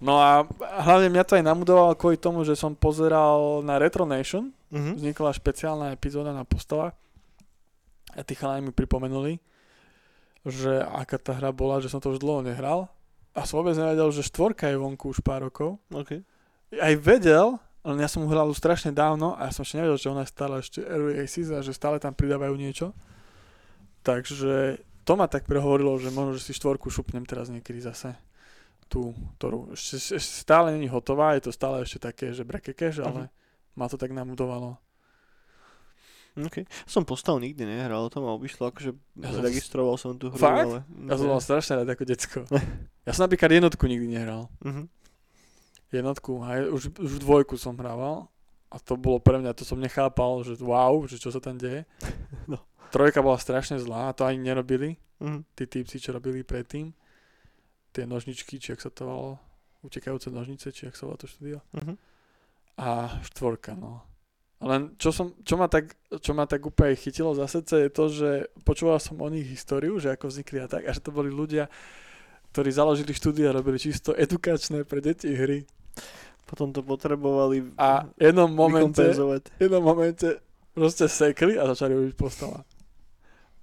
[0.00, 0.44] No a
[0.84, 4.98] hlavne mňa to aj namudovalo kvôli tomu, že som pozeral na Retro Nation, Mhm.
[4.98, 6.90] vznikla špeciálna epizóda na postava
[8.10, 9.38] a tí chalani mi pripomenuli,
[10.42, 12.90] že aká tá hra bola, že som to už dlho nehral
[13.38, 15.78] a som vôbec nevedel, že štvorka je vonku už pár rokov.
[15.94, 16.20] OK.
[16.74, 17.54] Aj vedel,
[17.86, 20.22] len ja som mu hral už strašne dávno a ja som ešte nevedel, že ona
[20.26, 22.90] je stále ešte Early a že stále tam pridávajú niečo.
[24.04, 28.16] Takže to ma tak prehovorilo, že možno, že si štvorku šupnem teraz niekedy zase
[28.86, 33.28] tú, ktorú ešte, ešte stále není hotová, je to stále ešte také, že brekekeš, ale
[33.74, 34.76] ma to tak namudovalo.
[36.34, 36.66] OK.
[36.82, 38.90] Som postav nikdy nehral, to ma obišlo, akože
[39.22, 40.66] Ja registroval som tú hru, Fakt?
[40.66, 40.82] ale...
[41.06, 42.38] Ja som mal strašne rád ako decko.
[43.06, 44.48] Ja som napríklad jednotku nikdy nehral.
[44.64, 44.88] Mhm.
[45.92, 48.26] Jednotku, aj už, už dvojku som hrával
[48.66, 51.84] a to bolo pre mňa, to som nechápal, že wow, že čo sa tam deje.
[52.50, 52.58] No.
[52.90, 55.40] Trojka bola strašne zlá a to ani nerobili, Mhm.
[55.54, 56.90] tí typci, čo robili predtým.
[57.94, 59.32] Tie nožničky, či jak sa to volalo,
[59.86, 61.62] utekajúce nožnice, či jak sa volalo to štúdio.
[61.78, 61.94] Mhm.
[62.74, 64.02] A štvorka, no.
[64.64, 68.04] Len čo, som, čo, ma tak, čo ma tak úplne chytilo za srdce je to,
[68.08, 68.30] že
[68.64, 71.68] počúval som o nich históriu, že ako vznikli a tak, a že to boli ľudia,
[72.50, 75.68] ktorí založili štúdia a robili čisto edukačné pre deti hry.
[76.48, 79.04] Potom to potrebovali A v jednom momente,
[79.60, 80.40] jednom momente
[80.72, 82.64] proste sekli a začali robiť postava.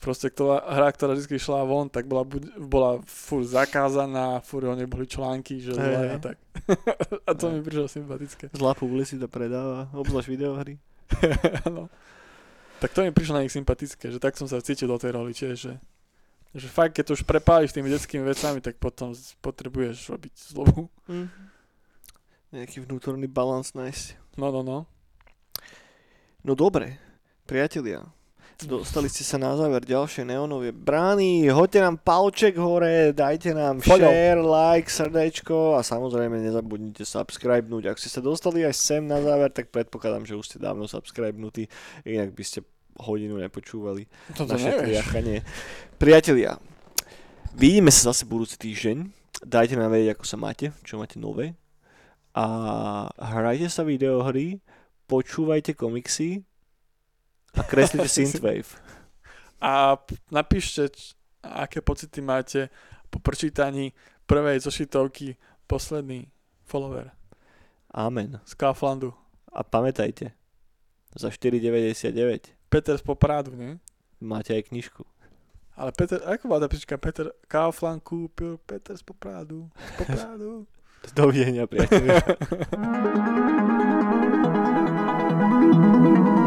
[0.01, 2.25] Proste ktorá, hra, ktorá vždy šla von, tak bola,
[2.57, 6.41] bola fur zakázaná, fur o nej boli články, že zle a tak.
[7.29, 7.53] a to Hej.
[7.53, 8.49] mi prišlo sympatické.
[8.49, 10.81] Zlá publicita predáva, obzvlášť videohry.
[11.69, 11.85] Áno.
[12.81, 15.37] tak to mi prišlo na nich sympatické, že tak som sa cítil do tej roli
[15.37, 15.73] tiež, že,
[16.57, 19.13] že fakt, keď to už prepáliš tými detskými vecami, tak potom
[19.45, 20.89] potrebuješ robiť zlobu.
[21.05, 21.29] Mhm.
[22.57, 24.17] Nejaký vnútorný balans nájsť.
[24.41, 24.89] No, no, no.
[26.41, 26.97] No dobre,
[27.45, 28.01] priatelia.
[28.61, 31.49] Dostali ste sa na záver ďalšie neonové brány.
[31.49, 34.05] Hoďte nám palček hore, dajte nám Follow.
[34.05, 37.89] share, like, srdečko a samozrejme nezabudnite subscribenúť.
[37.89, 41.65] Ak ste sa dostali aj sem na záver, tak predpokladám, že už ste dávno subscribenutí,
[42.05, 42.61] inak by ste
[43.01, 44.05] hodinu nepočúvali
[44.37, 45.41] Toto naše triachanie.
[45.97, 46.61] Priatelia,
[47.57, 49.09] vidíme sa zase budúci týždeň.
[49.41, 51.57] Dajte nám vedieť, ako sa máte, čo máte nové.
[52.37, 52.45] A
[53.17, 54.61] hrajte sa videohry,
[55.09, 56.45] počúvajte komiksy
[57.53, 58.67] a kreslite synthwave.
[59.61, 59.97] A
[60.31, 60.89] napíšte,
[61.43, 62.69] aké pocity máte
[63.09, 63.93] po prečítaní
[64.25, 65.35] prvej zošitovky
[65.67, 66.31] posledný
[66.65, 67.11] follower
[67.91, 68.39] Amen.
[68.45, 69.13] z Kauflandu.
[69.51, 70.31] A pamätajte,
[71.11, 73.75] za 4,99 Peter z Poprádu, nie?
[74.23, 75.03] máte aj knižku.
[75.75, 76.95] Ale Peter, ako bola tá písnička?
[76.95, 79.67] Peter Kaufland kúpil Peter z Poprádu.
[79.75, 80.63] Z Poprádu.
[81.17, 82.21] Dovidenia, priatelia.